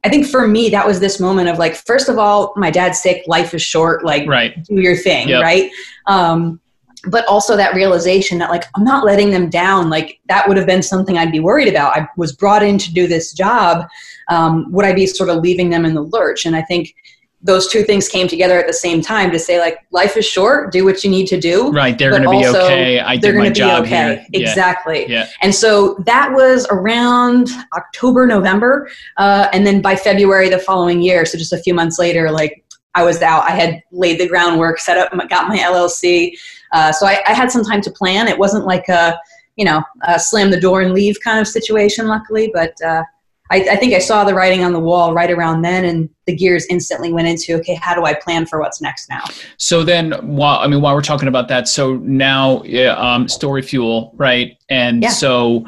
I 0.03 0.09
think 0.09 0.27
for 0.27 0.47
me, 0.47 0.69
that 0.69 0.85
was 0.85 0.99
this 0.99 1.19
moment 1.19 1.47
of 1.47 1.59
like, 1.59 1.75
first 1.75 2.09
of 2.09 2.17
all, 2.17 2.53
my 2.55 2.71
dad's 2.71 3.01
sick. 3.01 3.23
Life 3.27 3.53
is 3.53 3.61
short. 3.61 4.03
Like, 4.03 4.27
right. 4.27 4.63
do 4.63 4.75
your 4.81 4.95
thing, 4.95 5.29
yep. 5.29 5.43
right? 5.43 5.71
Um, 6.07 6.59
but 7.07 7.25
also 7.27 7.55
that 7.55 7.73
realization 7.73 8.37
that 8.37 8.49
like 8.49 8.63
i'm 8.75 8.83
not 8.83 9.05
letting 9.05 9.31
them 9.31 9.49
down 9.49 9.89
like 9.89 10.19
that 10.27 10.47
would 10.47 10.57
have 10.57 10.67
been 10.67 10.83
something 10.83 11.17
i'd 11.17 11.31
be 11.31 11.39
worried 11.39 11.67
about 11.67 11.95
i 11.95 12.07
was 12.17 12.35
brought 12.35 12.63
in 12.63 12.77
to 12.77 12.93
do 12.93 13.07
this 13.07 13.33
job 13.33 13.87
um, 14.29 14.71
would 14.71 14.85
i 14.85 14.93
be 14.93 15.05
sort 15.05 15.29
of 15.29 15.37
leaving 15.37 15.69
them 15.69 15.85
in 15.85 15.93
the 15.93 16.03
lurch 16.03 16.45
and 16.45 16.55
i 16.55 16.61
think 16.61 16.93
those 17.41 17.67
two 17.67 17.83
things 17.83 18.09
came 18.09 18.27
together 18.27 18.59
at 18.59 18.65
the 18.65 18.73
same 18.73 19.03
time 19.03 19.29
to 19.29 19.37
say 19.37 19.59
like 19.59 19.77
life 19.91 20.17
is 20.17 20.25
short 20.25 20.71
do 20.71 20.83
what 20.83 21.03
you 21.03 21.09
need 21.09 21.27
to 21.27 21.39
do 21.39 21.71
right 21.71 21.97
they're 21.97 22.09
going 22.09 22.23
to 22.23 22.29
be 22.29 22.45
okay 22.45 22.99
i 22.99 23.15
did 23.15 23.35
my 23.35 23.49
job 23.49 23.83
okay. 23.83 24.25
here 24.33 24.41
exactly 24.41 25.01
yeah. 25.01 25.19
yeah. 25.19 25.27
and 25.41 25.53
so 25.53 25.95
that 26.05 26.31
was 26.33 26.65
around 26.71 27.49
october 27.73 28.25
november 28.25 28.89
uh, 29.17 29.47
and 29.53 29.65
then 29.65 29.81
by 29.81 29.95
february 29.95 30.49
the 30.49 30.59
following 30.59 31.01
year 31.01 31.25
so 31.25 31.37
just 31.37 31.53
a 31.53 31.59
few 31.59 31.73
months 31.73 31.99
later 31.99 32.31
like 32.31 32.63
I 32.95 33.03
was 33.03 33.21
out. 33.21 33.43
I 33.43 33.51
had 33.51 33.83
laid 33.91 34.19
the 34.19 34.27
groundwork, 34.27 34.79
set 34.79 34.97
up, 34.97 35.11
got 35.29 35.49
my 35.49 35.57
LLC. 35.57 36.31
Uh, 36.75 36.91
so 36.91 37.07
I, 37.07 37.23
I, 37.25 37.33
had 37.33 37.49
some 37.49 37.63
time 37.63 37.79
to 37.81 37.89
plan. 37.89 38.27
It 38.27 38.37
wasn't 38.37 38.65
like 38.65 38.89
a, 38.89 39.17
you 39.55 39.63
know, 39.63 39.81
a 40.05 40.19
slam 40.19 40.51
the 40.51 40.59
door 40.59 40.81
and 40.81 40.93
leave 40.93 41.17
kind 41.21 41.39
of 41.39 41.47
situation, 41.47 42.05
luckily. 42.05 42.51
But 42.53 42.73
uh, 42.85 43.01
I, 43.49 43.65
I, 43.71 43.75
think 43.77 43.93
I 43.93 43.99
saw 43.99 44.25
the 44.25 44.33
writing 44.33 44.61
on 44.65 44.73
the 44.73 44.79
wall 44.79 45.13
right 45.13 45.31
around 45.31 45.61
then, 45.61 45.85
and 45.85 46.09
the 46.27 46.35
gears 46.35 46.65
instantly 46.69 47.13
went 47.13 47.29
into, 47.29 47.53
okay, 47.59 47.75
how 47.75 47.95
do 47.95 48.03
I 48.03 48.13
plan 48.13 48.45
for 48.45 48.59
what's 48.59 48.81
next 48.81 49.07
now? 49.07 49.23
So 49.55 49.83
then, 49.83 50.11
while 50.35 50.59
I 50.59 50.67
mean, 50.67 50.81
while 50.81 50.93
we're 50.95 51.01
talking 51.01 51.29
about 51.29 51.47
that, 51.47 51.69
so 51.69 51.95
now 51.95 52.57
um, 52.57 53.27
StoryFuel, 53.27 54.11
right? 54.15 54.57
And 54.67 55.01
yeah. 55.01 55.09
so, 55.11 55.65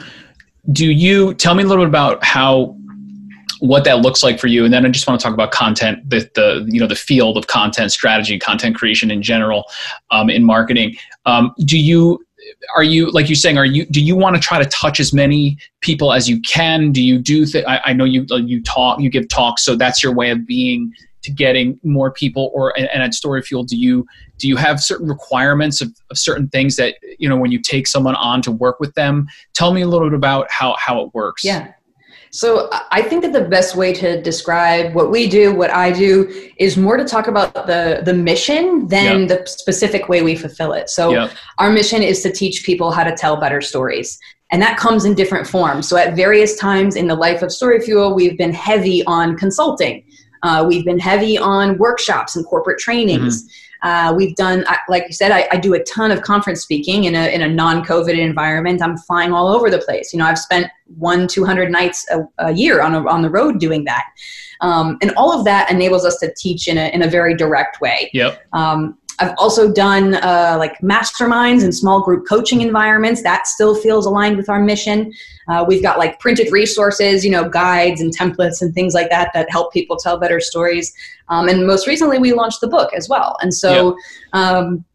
do 0.73 0.91
you 0.91 1.35
tell 1.35 1.55
me 1.55 1.63
a 1.63 1.67
little 1.67 1.85
bit 1.85 1.89
about 1.89 2.21
how 2.21 2.76
what 3.59 3.83
that 3.83 3.99
looks 3.99 4.23
like 4.23 4.39
for 4.39 4.47
you. 4.47 4.65
And 4.65 4.73
then 4.73 4.85
i 4.85 4.89
just 4.89 5.07
want 5.07 5.19
to 5.19 5.23
talk 5.23 5.33
about 5.33 5.51
content 5.51 6.09
the, 6.09 6.29
the 6.35 6.67
you 6.67 6.79
know 6.79 6.87
the 6.87 6.95
field 6.95 7.37
of 7.37 7.47
content 7.47 7.91
strategy 7.91 8.37
content 8.39 8.75
creation 8.75 9.11
in 9.11 9.21
general 9.21 9.65
um, 10.11 10.29
in 10.29 10.43
marketing. 10.43 10.95
Um, 11.25 11.53
do 11.59 11.77
you 11.77 12.23
are 12.75 12.83
you 12.83 13.11
like 13.11 13.27
you're 13.27 13.35
saying 13.35 13.57
are 13.57 13.65
you 13.65 13.85
do 13.87 14.01
you 14.01 14.15
want 14.15 14.35
to 14.35 14.41
try 14.41 14.61
to 14.61 14.69
touch 14.69 14.99
as 14.99 15.13
many 15.13 15.57
people 15.81 16.13
as 16.13 16.29
you 16.29 16.41
can? 16.41 16.91
Do 16.91 17.01
you 17.01 17.19
do 17.19 17.45
th- 17.45 17.65
I, 17.65 17.81
I 17.85 17.93
know 17.93 18.05
you 18.05 18.25
you 18.29 18.61
talk 18.63 18.99
you 18.99 19.09
give 19.09 19.27
talks 19.27 19.63
so 19.63 19.75
that's 19.75 20.03
your 20.03 20.13
way 20.13 20.29
of 20.29 20.45
being 20.45 20.93
to 21.23 21.31
getting 21.31 21.79
more 21.83 22.11
people 22.11 22.51
or 22.53 22.77
and 22.77 22.87
at 22.87 23.11
StoryFuel 23.11 23.67
do 23.67 23.75
you 23.75 24.05
do 24.37 24.47
you 24.47 24.55
have 24.55 24.79
certain 24.79 25.07
requirements 25.07 25.81
of, 25.81 25.89
of 26.09 26.17
certain 26.17 26.47
things 26.49 26.75
that 26.75 26.95
you 27.19 27.27
know 27.27 27.35
when 27.35 27.51
you 27.51 27.61
take 27.61 27.87
someone 27.87 28.15
on 28.15 28.41
to 28.43 28.51
work 28.51 28.79
with 28.79 28.93
them? 28.93 29.27
Tell 29.53 29.73
me 29.73 29.81
a 29.81 29.87
little 29.87 30.07
bit 30.09 30.15
about 30.15 30.49
how 30.49 30.75
how 30.79 31.01
it 31.01 31.13
works. 31.13 31.43
Yeah 31.43 31.73
so 32.37 32.69
I 32.91 33.01
think 33.01 33.23
that 33.23 33.33
the 33.33 33.45
best 33.45 33.75
way 33.75 33.91
to 33.93 34.21
describe 34.21 34.93
what 34.93 35.09
we 35.09 35.27
do, 35.27 35.55
what 35.55 35.71
I 35.71 35.91
do, 35.91 36.51
is 36.57 36.77
more 36.77 36.95
to 36.95 37.03
talk 37.03 37.25
about 37.25 37.55
the 37.55 38.03
the 38.05 38.13
mission 38.13 38.87
than 38.87 39.21
yep. 39.21 39.29
the 39.29 39.47
specific 39.47 40.07
way 40.07 40.21
we 40.21 40.35
fulfill 40.35 40.73
it. 40.73 40.87
So 40.87 41.09
yep. 41.13 41.31
our 41.57 41.71
mission 41.71 42.03
is 42.03 42.21
to 42.21 42.31
teach 42.31 42.63
people 42.63 42.91
how 42.91 43.03
to 43.03 43.15
tell 43.15 43.37
better 43.37 43.59
stories. 43.59 44.19
And 44.51 44.61
that 44.61 44.77
comes 44.77 45.03
in 45.03 45.15
different 45.15 45.47
forms. 45.47 45.89
So 45.89 45.97
at 45.97 46.15
various 46.15 46.55
times 46.59 46.95
in 46.95 47.07
the 47.07 47.15
life 47.15 47.41
of 47.41 47.49
StoryFuel, 47.49 48.15
we've 48.15 48.37
been 48.37 48.53
heavy 48.53 49.03
on 49.05 49.35
consulting. 49.35 50.03
Uh, 50.43 50.63
we've 50.67 50.85
been 50.85 50.99
heavy 50.99 51.39
on 51.39 51.79
workshops 51.79 52.35
and 52.35 52.45
corporate 52.45 52.77
trainings. 52.77 53.45
Mm-hmm. 53.45 53.66
Uh, 53.83 54.13
we've 54.15 54.35
done, 54.35 54.65
like 54.89 55.03
you 55.07 55.13
said, 55.13 55.31
I, 55.31 55.47
I, 55.51 55.57
do 55.57 55.73
a 55.73 55.83
ton 55.83 56.11
of 56.11 56.21
conference 56.21 56.61
speaking 56.61 57.03
in 57.03 57.15
a, 57.15 57.33
in 57.33 57.41
a 57.41 57.47
non-COVID 57.47 58.17
environment. 58.17 58.81
I'm 58.81 58.97
flying 58.97 59.33
all 59.33 59.47
over 59.47 59.69
the 59.69 59.77
place. 59.79 60.13
You 60.13 60.19
know, 60.19 60.25
I've 60.25 60.39
spent 60.39 60.67
one, 60.97 61.27
200 61.27 61.71
nights 61.71 62.05
a, 62.09 62.21
a 62.39 62.53
year 62.53 62.81
on, 62.81 62.95
a, 62.95 63.07
on 63.07 63.21
the 63.21 63.29
road 63.29 63.59
doing 63.59 63.83
that. 63.85 64.05
Um, 64.61 64.97
and 65.01 65.11
all 65.11 65.37
of 65.37 65.45
that 65.45 65.69
enables 65.69 66.05
us 66.05 66.17
to 66.19 66.33
teach 66.35 66.67
in 66.67 66.77
a, 66.77 66.89
in 66.93 67.03
a 67.03 67.07
very 67.07 67.35
direct 67.35 67.79
way. 67.81 68.09
Yep. 68.13 68.41
Um, 68.53 68.97
I've 69.19 69.33
also 69.37 69.71
done 69.71 70.15
uh, 70.15 70.55
like 70.59 70.77
masterminds 70.79 71.63
and 71.63 71.73
small 71.73 72.01
group 72.01 72.27
coaching 72.27 72.61
environments. 72.61 73.23
That 73.23 73.47
still 73.47 73.75
feels 73.75 74.05
aligned 74.05 74.37
with 74.37 74.49
our 74.49 74.61
mission. 74.61 75.11
Uh, 75.47 75.65
we've 75.67 75.81
got 75.81 75.97
like 75.97 76.19
printed 76.19 76.51
resources, 76.51 77.25
you 77.25 77.31
know, 77.31 77.49
guides 77.49 77.99
and 78.01 78.15
templates 78.15 78.61
and 78.61 78.73
things 78.73 78.93
like 78.93 79.09
that 79.09 79.31
that 79.33 79.49
help 79.49 79.73
people 79.73 79.97
tell 79.97 80.19
better 80.19 80.39
stories. 80.39 80.93
Um, 81.29 81.47
and 81.49 81.65
most 81.65 81.87
recently, 81.87 82.19
we 82.19 82.33
launched 82.33 82.61
the 82.61 82.67
book 82.67 82.93
as 82.93 83.09
well. 83.09 83.37
And 83.41 83.53
so, 83.53 83.95
yep. 83.95 83.95
um, 84.33 84.85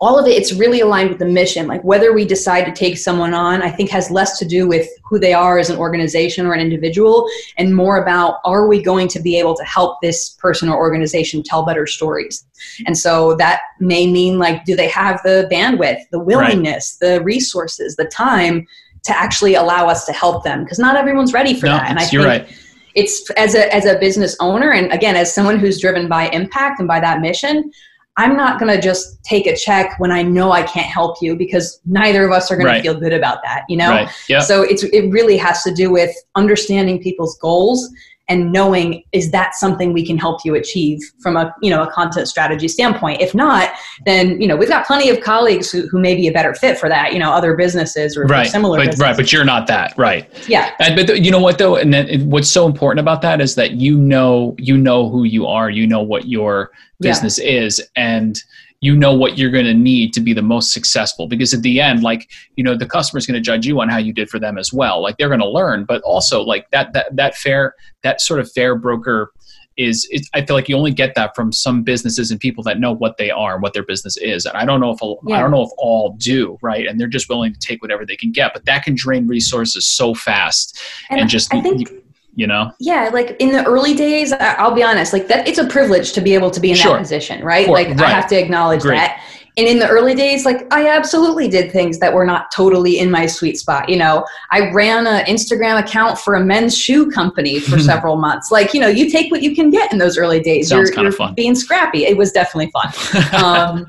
all 0.00 0.18
of 0.18 0.26
it 0.26 0.30
it's 0.30 0.52
really 0.52 0.80
aligned 0.80 1.08
with 1.08 1.18
the 1.18 1.26
mission 1.26 1.66
like 1.66 1.82
whether 1.82 2.12
we 2.12 2.24
decide 2.24 2.64
to 2.64 2.72
take 2.72 2.98
someone 2.98 3.32
on 3.32 3.62
i 3.62 3.70
think 3.70 3.90
has 3.90 4.10
less 4.10 4.38
to 4.38 4.44
do 4.44 4.68
with 4.68 4.88
who 5.04 5.18
they 5.18 5.32
are 5.32 5.58
as 5.58 5.70
an 5.70 5.78
organization 5.78 6.46
or 6.46 6.52
an 6.52 6.60
individual 6.60 7.28
and 7.56 7.74
more 7.74 8.02
about 8.02 8.38
are 8.44 8.68
we 8.68 8.82
going 8.82 9.08
to 9.08 9.20
be 9.20 9.38
able 9.38 9.54
to 9.54 9.64
help 9.64 10.00
this 10.00 10.30
person 10.30 10.68
or 10.68 10.76
organization 10.76 11.42
tell 11.42 11.64
better 11.64 11.86
stories 11.86 12.46
and 12.86 12.96
so 12.96 13.34
that 13.36 13.60
may 13.80 14.10
mean 14.10 14.38
like 14.38 14.64
do 14.64 14.76
they 14.76 14.88
have 14.88 15.20
the 15.22 15.48
bandwidth 15.50 16.00
the 16.10 16.18
willingness 16.18 16.98
right. 17.00 17.08
the 17.08 17.24
resources 17.24 17.96
the 17.96 18.06
time 18.06 18.66
to 19.04 19.16
actually 19.16 19.54
allow 19.54 19.86
us 19.86 20.04
to 20.04 20.12
help 20.12 20.42
them 20.44 20.64
because 20.64 20.78
not 20.78 20.96
everyone's 20.96 21.32
ready 21.32 21.58
for 21.58 21.66
no, 21.66 21.72
that 21.72 21.88
and 21.88 21.98
i 21.98 22.04
think 22.04 22.24
right. 22.24 22.48
it's 22.94 23.30
as 23.30 23.54
a 23.54 23.72
as 23.74 23.86
a 23.86 23.98
business 23.98 24.36
owner 24.40 24.72
and 24.72 24.92
again 24.92 25.16
as 25.16 25.32
someone 25.32 25.58
who's 25.58 25.80
driven 25.80 26.08
by 26.08 26.28
impact 26.30 26.80
and 26.80 26.88
by 26.88 27.00
that 27.00 27.20
mission 27.20 27.70
I'm 28.18 28.36
not 28.36 28.58
going 28.58 28.74
to 28.74 28.80
just 28.80 29.22
take 29.24 29.46
a 29.46 29.54
check 29.54 29.98
when 29.98 30.10
I 30.10 30.22
know 30.22 30.50
I 30.50 30.62
can't 30.62 30.86
help 30.86 31.18
you 31.20 31.36
because 31.36 31.80
neither 31.84 32.24
of 32.24 32.32
us 32.32 32.50
are 32.50 32.56
going 32.56 32.66
right. 32.66 32.78
to 32.78 32.82
feel 32.82 32.98
good 32.98 33.12
about 33.12 33.42
that, 33.44 33.64
you 33.68 33.76
know? 33.76 33.90
Right. 33.90 34.08
Yep. 34.28 34.42
So 34.42 34.62
it's 34.62 34.84
it 34.84 35.10
really 35.10 35.36
has 35.36 35.62
to 35.64 35.74
do 35.74 35.90
with 35.90 36.14
understanding 36.34 37.02
people's 37.02 37.36
goals 37.38 37.90
and 38.28 38.52
knowing 38.52 39.04
is 39.12 39.30
that 39.30 39.54
something 39.54 39.92
we 39.92 40.04
can 40.04 40.18
help 40.18 40.44
you 40.44 40.54
achieve 40.54 41.00
from 41.20 41.36
a 41.36 41.54
you 41.62 41.70
know 41.70 41.82
a 41.82 41.90
content 41.90 42.28
strategy 42.28 42.68
standpoint 42.68 43.20
if 43.20 43.34
not 43.34 43.72
then 44.04 44.40
you 44.40 44.48
know 44.48 44.56
we've 44.56 44.68
got 44.68 44.86
plenty 44.86 45.08
of 45.08 45.20
colleagues 45.20 45.70
who, 45.70 45.86
who 45.88 45.98
may 45.98 46.14
be 46.14 46.26
a 46.26 46.32
better 46.32 46.54
fit 46.54 46.78
for 46.78 46.88
that 46.88 47.12
you 47.12 47.18
know 47.18 47.32
other 47.32 47.56
businesses 47.56 48.16
or 48.16 48.24
right. 48.24 48.48
similar 48.48 48.78
but, 48.78 48.86
businesses. 48.86 49.02
right 49.02 49.16
but 49.16 49.32
you're 49.32 49.44
not 49.44 49.66
that 49.66 49.96
right 49.96 50.28
yeah 50.48 50.74
and, 50.80 50.96
but 50.96 51.22
you 51.22 51.30
know 51.30 51.40
what 51.40 51.58
though 51.58 51.76
and 51.76 51.92
then 51.92 52.28
what's 52.28 52.50
so 52.50 52.66
important 52.66 53.00
about 53.00 53.22
that 53.22 53.40
is 53.40 53.54
that 53.54 53.72
you 53.72 53.96
know 53.96 54.54
you 54.58 54.76
know 54.76 55.08
who 55.08 55.24
you 55.24 55.46
are 55.46 55.70
you 55.70 55.86
know 55.86 56.02
what 56.02 56.26
your 56.26 56.70
business 57.00 57.38
yeah. 57.38 57.60
is 57.60 57.80
and 57.96 58.42
you 58.80 58.94
know 58.94 59.14
what 59.14 59.38
you're 59.38 59.50
going 59.50 59.64
to 59.64 59.74
need 59.74 60.12
to 60.12 60.20
be 60.20 60.32
the 60.32 60.42
most 60.42 60.72
successful 60.72 61.26
because 61.26 61.54
at 61.54 61.62
the 61.62 61.80
end 61.80 62.02
like 62.02 62.30
you 62.56 62.64
know 62.64 62.76
the 62.76 62.86
customer's 62.86 63.26
going 63.26 63.34
to 63.34 63.40
judge 63.40 63.66
you 63.66 63.80
on 63.80 63.88
how 63.88 63.98
you 63.98 64.12
did 64.12 64.28
for 64.28 64.38
them 64.38 64.58
as 64.58 64.72
well 64.72 65.02
like 65.02 65.16
they're 65.16 65.28
going 65.28 65.40
to 65.40 65.48
learn 65.48 65.84
but 65.84 66.02
also 66.02 66.42
like 66.42 66.70
that 66.70 66.92
that 66.92 67.14
that 67.14 67.34
fair 67.36 67.74
that 68.02 68.20
sort 68.20 68.40
of 68.40 68.50
fair 68.52 68.76
broker 68.76 69.32
is 69.76 70.08
it, 70.10 70.26
I 70.32 70.44
feel 70.44 70.56
like 70.56 70.68
you 70.68 70.76
only 70.76 70.90
get 70.90 71.14
that 71.16 71.34
from 71.36 71.52
some 71.52 71.82
businesses 71.82 72.30
and 72.30 72.40
people 72.40 72.64
that 72.64 72.80
know 72.80 72.92
what 72.92 73.18
they 73.18 73.30
are 73.30 73.54
and 73.54 73.62
what 73.62 73.74
their 73.74 73.82
business 73.82 74.16
is. 74.16 74.46
And 74.46 74.56
I 74.56 74.64
don't 74.64 74.80
know 74.80 74.90
if 74.90 75.00
yeah. 75.02 75.36
I 75.36 75.40
don't 75.40 75.50
know 75.50 75.62
if 75.62 75.70
all 75.76 76.16
do, 76.18 76.56
right? 76.62 76.86
And 76.86 76.98
they're 76.98 77.06
just 77.06 77.28
willing 77.28 77.52
to 77.52 77.58
take 77.58 77.82
whatever 77.82 78.06
they 78.06 78.16
can 78.16 78.32
get, 78.32 78.54
but 78.54 78.64
that 78.64 78.84
can 78.84 78.94
drain 78.94 79.26
resources 79.26 79.84
so 79.84 80.14
fast 80.14 80.80
and, 81.10 81.20
and 81.20 81.28
just 81.28 81.52
I 81.52 81.60
think 81.60 81.90
you 82.36 82.46
know? 82.46 82.70
Yeah 82.78 83.10
like 83.12 83.36
in 83.40 83.50
the 83.50 83.64
early 83.64 83.94
days 83.94 84.32
i'll 84.32 84.74
be 84.74 84.82
honest 84.82 85.12
like 85.12 85.26
that 85.28 85.48
it's 85.48 85.58
a 85.58 85.66
privilege 85.66 86.12
to 86.12 86.20
be 86.20 86.34
able 86.34 86.50
to 86.50 86.60
be 86.60 86.70
in 86.70 86.76
sure. 86.76 86.92
that 86.92 87.00
position 87.00 87.42
right? 87.42 87.68
Like 87.68 87.88
right. 87.88 88.00
i 88.00 88.10
have 88.10 88.28
to 88.28 88.36
acknowledge 88.36 88.82
Great. 88.82 88.98
that. 88.98 89.22
And 89.58 89.66
in 89.66 89.78
the 89.78 89.88
early 89.88 90.14
days 90.14 90.44
like 90.44 90.72
i 90.72 90.88
absolutely 90.88 91.48
did 91.48 91.72
things 91.72 91.98
that 91.98 92.12
were 92.12 92.26
not 92.26 92.50
totally 92.54 92.98
in 92.98 93.10
my 93.10 93.26
sweet 93.26 93.58
spot 93.58 93.88
you 93.88 93.96
know? 93.96 94.24
I 94.50 94.70
ran 94.70 95.06
an 95.06 95.24
instagram 95.24 95.80
account 95.80 96.18
for 96.18 96.34
a 96.34 96.44
men's 96.44 96.76
shoe 96.76 97.10
company 97.10 97.58
for 97.58 97.78
several 97.90 98.16
months. 98.16 98.52
Like 98.52 98.74
you 98.74 98.80
know 98.80 98.88
you 98.88 99.10
take 99.10 99.32
what 99.32 99.42
you 99.42 99.54
can 99.54 99.70
get 99.70 99.92
in 99.92 99.98
those 99.98 100.18
early 100.18 100.40
days. 100.40 100.68
Sounds 100.68 100.90
you're, 100.90 100.94
kind 100.94 101.08
of 101.08 101.14
fun. 101.14 101.34
being 101.34 101.54
scrappy. 101.54 102.04
It 102.04 102.16
was 102.16 102.32
definitely 102.32 102.70
fun. 102.70 102.92
Um, 103.46 103.86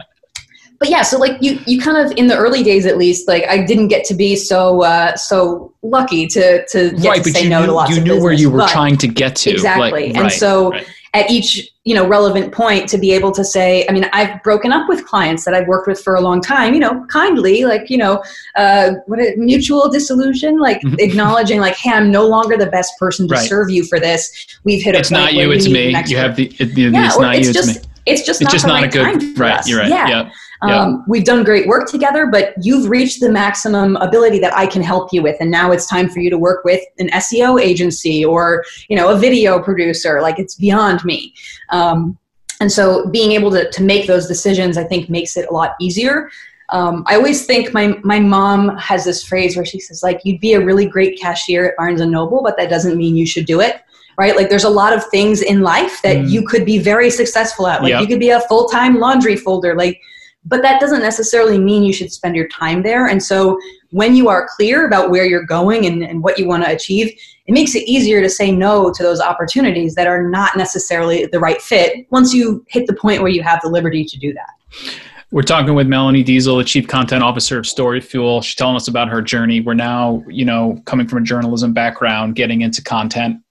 but 0.80 0.90
yeah, 0.90 1.02
so 1.02 1.18
like 1.18 1.42
you, 1.42 1.60
you 1.66 1.82
kind 1.82 1.98
of 1.98 2.18
in 2.18 2.28
the 2.28 2.38
early 2.38 2.64
days 2.64 2.86
at 2.86 2.98
least, 2.98 3.28
like 3.28 3.46
I 3.48 3.66
didn't 3.66 3.88
get 3.88 4.06
to 4.06 4.14
be 4.14 4.36
so 4.36 4.84
uh, 4.84 5.16
so 5.16 5.74
lucky 5.82 6.28
to 6.28 6.66
to 6.68 6.92
get 6.92 7.10
right, 7.10 7.24
to 7.24 7.32
say 7.32 7.44
you 7.44 7.50
no 7.50 7.62
knew, 7.62 7.66
to 7.68 7.72
lots 7.74 7.92
you 7.92 7.98
of 7.98 8.04
knew 8.04 8.10
business, 8.12 8.24
where 8.24 8.34
you 8.34 8.50
were 8.50 8.68
trying 8.68 8.98
to 8.98 9.08
get 9.08 9.36
to 9.38 9.52
exactly, 9.52 10.08
like, 10.08 10.16
and 10.16 10.24
right, 10.24 10.32
so. 10.32 10.72
Right. 10.72 10.88
At 11.14 11.32
each, 11.32 11.72
you 11.84 11.96
know, 11.96 12.06
relevant 12.06 12.54
point 12.54 12.88
to 12.90 12.98
be 13.00 13.12
able 13.12 13.32
to 13.32 13.44
say, 13.44 13.88
I 13.90 13.92
mean, 13.92 14.08
I've 14.14 14.44
broken 14.44 14.72
up 14.72 14.88
with 14.88 15.04
clients 15.06 15.46
that 15.46 15.56
I've 15.56 15.66
worked 15.66 15.88
with 15.88 16.00
for 16.00 16.14
a 16.14 16.22
long 16.22 16.42
time, 16.42 16.76
you 16.76 16.80
know, 16.80 17.06
kindly, 17.06 17.64
like, 17.64 17.90
you 17.90 17.98
know, 17.98 18.22
uh, 18.56 18.92
what 19.08 19.20
a 19.20 19.34
mutual 19.36 19.90
disillusion, 19.90 20.60
like 20.60 20.80
mm-hmm. 20.82 20.96
acknowledging, 21.00 21.60
like, 21.60 21.76
hey, 21.76 21.92
I'm 21.92 22.12
no 22.12 22.28
longer 22.28 22.56
the 22.56 22.68
best 22.68 23.00
person 23.00 23.28
to 23.30 23.38
serve 23.38 23.72
you 23.72 23.84
for 23.86 24.00
this. 24.00 24.60
We've 24.64 24.84
hit 24.84 24.94
a 24.94 25.00
it's 25.00 25.10
a 25.10 25.14
not 25.14 25.34
you, 25.34 25.50
it's 25.50 25.68
me. 25.68 25.96
You 26.06 26.18
have 26.18 26.36
the, 26.36 26.54
it, 26.60 26.78
yeah, 26.78 27.08
it's 27.08 27.18
not 27.18 27.36
it's 27.36 27.48
you, 27.48 27.54
just, 27.54 27.70
it's 27.70 27.88
me. 27.88 27.92
It's 28.06 28.22
just 28.22 28.42
it's 28.42 28.48
not, 28.48 28.54
just 28.54 28.68
not 28.68 28.84
a 28.84 28.88
good, 28.90 29.40
right, 29.40 29.66
you're 29.66 29.80
right, 29.80 29.90
yeah. 29.90 30.08
yeah. 30.08 30.32
Um, 30.62 31.04
We've 31.08 31.24
done 31.24 31.44
great 31.44 31.68
work 31.68 31.90
together, 31.90 32.26
but 32.26 32.54
you've 32.62 32.90
reached 32.90 33.20
the 33.20 33.32
maximum 33.32 33.96
ability 33.98 34.40
that 34.40 34.56
I 34.56 34.66
can 34.66 34.82
help 34.82 35.14
you 35.14 35.22
with, 35.22 35.38
and 35.40 35.52
now 35.52 35.72
it's 35.72 35.88
time 35.88 36.10
for 36.10 36.20
you 36.20 36.30
to 36.30 36.38
work 36.38 36.64
with 36.64 36.82
an 37.00 37.10
SEO 37.10 37.62
agency 37.62 38.26
or 38.26 38.64
you 38.90 38.96
know 38.96 39.10
a 39.10 39.18
video 39.18 39.62
producer. 39.62 40.22
Like 40.22 40.40
it's 40.40 40.56
beyond 40.56 41.04
me. 41.06 41.34
Um, 41.70 42.18
and 42.60 42.72
so 42.72 43.08
being 43.10 43.34
able 43.34 43.52
to, 43.52 43.70
to 43.70 43.84
make 43.84 44.08
those 44.08 44.28
decisions, 44.28 44.78
I 44.78 44.84
think, 44.84 45.10
makes 45.10 45.38
it 45.38 45.48
a 45.50 45.54
lot 45.54 45.76
easier. 45.80 46.32
Um, 46.70 47.04
I 47.08 47.16
always 47.16 47.46
think 47.46 47.74
my 47.74 48.00
my 48.04 48.20
mom 48.20 48.76
has 48.78 49.06
this 49.06 49.24
phrase 49.24 49.56
where 49.56 49.66
she 49.66 49.80
says 49.80 50.04
like 50.04 50.22
you'd 50.24 50.42
be 50.42 50.54
a 50.54 50.66
really 50.66 50.88
great 50.88 51.20
cashier 51.20 51.66
at 51.66 51.78
Barnes 51.78 52.02
and 52.02 52.12
Noble, 52.12 52.42
but 52.44 52.58
that 52.58 52.70
doesn't 52.70 52.98
mean 52.98 53.16
you 53.16 53.28
should 53.28 53.46
do 53.46 53.62
it 53.62 53.84
right? 54.18 54.36
Like 54.36 54.50
there's 54.50 54.64
a 54.64 54.70
lot 54.70 54.94
of 54.94 55.06
things 55.06 55.42
in 55.42 55.62
life 55.62 56.02
that 56.02 56.18
mm. 56.18 56.30
you 56.30 56.46
could 56.46 56.66
be 56.66 56.80
very 56.80 57.10
successful 57.10 57.68
at. 57.68 57.84
Like 57.84 57.92
yep. 57.92 58.02
you 58.02 58.08
could 58.08 58.20
be 58.20 58.32
a 58.32 58.42
full-time 58.42 59.00
laundry 59.00 59.36
folder. 59.36 59.76
Like 59.76 60.02
but 60.48 60.62
that 60.62 60.80
doesn't 60.80 61.02
necessarily 61.02 61.58
mean 61.58 61.84
you 61.84 61.94
should 61.94 62.12
spend 62.12 62.36
your 62.36 62.48
time 62.48 62.82
there. 62.82 63.08
And 63.08 63.22
so 63.22 63.60
when 63.92 64.16
you 64.16 64.30
are 64.30 64.48
clear 64.56 64.88
about 64.88 65.10
where 65.10 65.26
you're 65.26 65.46
going 65.46 65.86
and, 65.86 66.04
and 66.04 66.24
what 66.24 66.38
you 66.38 66.48
want 66.48 66.64
to 66.64 66.72
achieve, 66.72 67.08
it 67.46 67.52
makes 67.52 67.76
it 67.76 67.84
easier 67.84 68.22
to 68.22 68.30
say 68.30 68.52
no 68.52 68.92
to 68.92 69.04
those 69.04 69.22
opportunities 69.22 69.96
that 69.96 70.08
are 70.08 70.30
not 70.30 70.58
necessarily 70.58 71.26
the 71.28 71.40
right 71.40 71.62
fit 71.62 72.08
once 72.12 72.34
you 72.34 72.66
hit 72.68 72.88
the 72.88 72.96
point 72.96 73.22
where 73.22 73.32
you 73.32 73.44
have 73.44 73.60
the 73.62 73.70
liberty 73.70 74.04
to 74.06 74.18
do 74.18 74.34
that. 74.34 74.88
We're 75.32 75.42
talking 75.42 75.76
with 75.76 75.88
Melanie 75.88 76.24
Deziel, 76.24 76.58
the 76.58 76.64
Chief 76.64 76.88
Content 76.88 77.22
Officer 77.22 77.58
of 77.58 77.66
StoryFuel. 77.66 78.44
She's 78.44 78.56
telling 78.56 78.78
us 78.78 78.88
about 78.88 79.10
her 79.10 79.22
journey. 79.22 79.60
We're 79.60 79.74
now, 79.74 80.24
you 80.30 80.46
know, 80.46 80.82
coming 80.86 81.06
from 81.06 81.20
a 81.20 81.26
journalism 81.26 81.74
background, 81.74 82.36
getting 82.36 82.62
into 82.62 82.82
content 82.82 83.42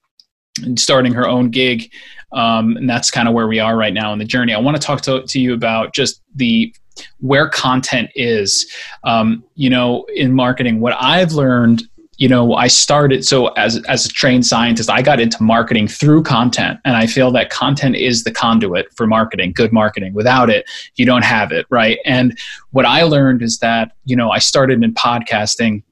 and 0.62 0.80
starting 0.80 1.12
her 1.12 1.28
own 1.28 1.50
gig. 1.50 1.92
Um, 2.32 2.76
and 2.76 2.88
that's 2.88 3.10
kind 3.10 3.28
of 3.28 3.34
where 3.34 3.46
we 3.46 3.58
are 3.58 3.76
right 3.76 3.94
now 3.94 4.12
in 4.12 4.18
the 4.18 4.24
journey. 4.24 4.52
I 4.54 4.58
want 4.58 4.76
to 4.76 4.82
talk 4.82 5.00
to, 5.02 5.22
to 5.22 5.40
you 5.40 5.54
about 5.54 5.94
just 5.94 6.22
the 6.34 6.74
where 7.20 7.48
content 7.48 8.10
is. 8.14 8.70
Um, 9.04 9.44
you 9.54 9.70
know, 9.70 10.06
in 10.14 10.34
marketing, 10.34 10.80
what 10.80 10.96
I've 10.98 11.32
learned 11.32 11.82
you 12.18 12.28
know 12.28 12.54
i 12.54 12.66
started 12.66 13.24
so 13.24 13.48
as 13.48 13.82
as 13.88 14.06
a 14.06 14.08
trained 14.08 14.46
scientist 14.46 14.88
i 14.90 15.02
got 15.02 15.20
into 15.20 15.42
marketing 15.42 15.86
through 15.86 16.22
content 16.22 16.78
and 16.84 16.96
i 16.96 17.06
feel 17.06 17.30
that 17.30 17.50
content 17.50 17.94
is 17.94 18.24
the 18.24 18.30
conduit 18.30 18.86
for 18.94 19.06
marketing 19.06 19.52
good 19.52 19.72
marketing 19.72 20.14
without 20.14 20.48
it 20.48 20.68
you 20.96 21.04
don't 21.04 21.24
have 21.24 21.52
it 21.52 21.66
right 21.68 21.98
and 22.04 22.38
what 22.70 22.86
i 22.86 23.02
learned 23.02 23.42
is 23.42 23.58
that 23.58 23.92
you 24.04 24.16
know 24.16 24.30
i 24.30 24.38
started 24.38 24.82
in 24.82 24.94
podcasting 24.94 25.82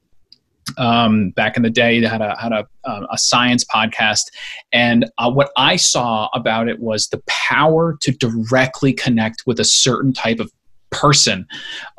um, 0.77 1.31
back 1.31 1.57
in 1.57 1.63
the 1.63 1.69
day 1.69 2.03
had 2.03 2.21
a 2.21 2.35
had 2.39 2.51
a, 2.51 2.67
um, 2.85 3.07
a 3.11 3.17
science 3.17 3.63
podcast. 3.63 4.25
And 4.71 5.09
uh, 5.17 5.31
what 5.31 5.51
i 5.57 5.75
saw 5.75 6.29
about 6.33 6.67
it 6.67 6.79
was 6.79 7.07
the 7.07 7.21
power 7.27 7.97
to 8.01 8.11
directly 8.11 8.93
connect 8.93 9.43
with 9.45 9.59
a 9.59 9.65
certain 9.65 10.13
type 10.13 10.39
of 10.39 10.51
person 10.91 11.45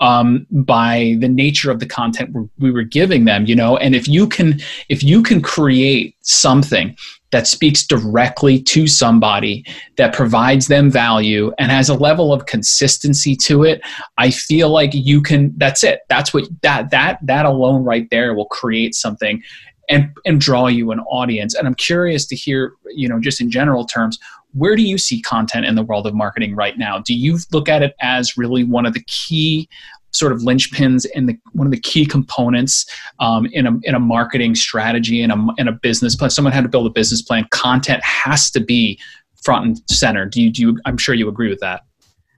um, 0.00 0.46
by 0.50 1.16
the 1.20 1.28
nature 1.28 1.70
of 1.70 1.80
the 1.80 1.86
content 1.86 2.34
we 2.58 2.70
were 2.70 2.82
giving 2.82 3.24
them 3.24 3.44
you 3.46 3.54
know? 3.54 3.76
And 3.76 3.94
if 3.94 4.08
you 4.08 4.26
can 4.26 4.60
if 4.88 5.02
you 5.02 5.22
can 5.22 5.42
create 5.42 6.16
something 6.22 6.96
that 7.36 7.46
speaks 7.46 7.86
directly 7.86 8.58
to 8.58 8.86
somebody 8.86 9.62
that 9.96 10.14
provides 10.14 10.68
them 10.68 10.90
value 10.90 11.52
and 11.58 11.70
has 11.70 11.90
a 11.90 11.94
level 11.94 12.32
of 12.32 12.46
consistency 12.46 13.36
to 13.36 13.62
it 13.62 13.82
i 14.16 14.30
feel 14.30 14.70
like 14.70 14.88
you 14.94 15.20
can 15.20 15.52
that's 15.58 15.84
it 15.84 16.00
that's 16.08 16.32
what 16.32 16.44
that 16.62 16.90
that 16.90 17.18
that 17.20 17.44
alone 17.44 17.84
right 17.84 18.08
there 18.10 18.32
will 18.32 18.46
create 18.46 18.94
something 18.94 19.42
and 19.90 20.08
and 20.24 20.40
draw 20.40 20.66
you 20.66 20.92
an 20.92 21.00
audience 21.00 21.54
and 21.54 21.66
i'm 21.66 21.74
curious 21.74 22.24
to 22.24 22.34
hear 22.34 22.72
you 22.94 23.06
know 23.06 23.20
just 23.20 23.38
in 23.38 23.50
general 23.50 23.84
terms 23.84 24.18
where 24.56 24.74
do 24.74 24.82
you 24.82 24.96
see 24.96 25.20
content 25.20 25.66
in 25.66 25.74
the 25.74 25.82
world 25.82 26.06
of 26.06 26.14
marketing 26.14 26.54
right 26.54 26.78
now? 26.78 26.98
Do 26.98 27.14
you 27.14 27.38
look 27.52 27.68
at 27.68 27.82
it 27.82 27.94
as 28.00 28.38
really 28.38 28.64
one 28.64 28.86
of 28.86 28.94
the 28.94 29.04
key 29.06 29.68
sort 30.18 30.32
of 30.32 30.40
linchpins 30.40 31.06
and 31.14 31.28
the 31.28 31.36
one 31.52 31.66
of 31.66 31.70
the 31.70 31.80
key 31.80 32.06
components 32.06 32.86
um, 33.20 33.46
in 33.52 33.66
a 33.66 33.78
in 33.82 33.94
a 33.94 34.00
marketing 34.00 34.54
strategy 34.54 35.22
and 35.22 35.32
a 35.32 35.68
a 35.68 35.72
business 35.72 36.14
plan? 36.14 36.30
Someone 36.30 36.52
had 36.52 36.62
to 36.62 36.68
build 36.68 36.86
a 36.86 36.90
business 36.90 37.22
plan. 37.22 37.46
Content 37.50 38.02
has 38.02 38.50
to 38.52 38.60
be 38.60 38.98
front 39.42 39.66
and 39.66 39.90
center. 39.90 40.26
Do 40.26 40.42
you 40.42 40.50
do? 40.50 40.62
You, 40.62 40.78
I'm 40.84 40.96
sure 40.96 41.14
you 41.14 41.28
agree 41.28 41.48
with 41.48 41.60
that. 41.60 41.82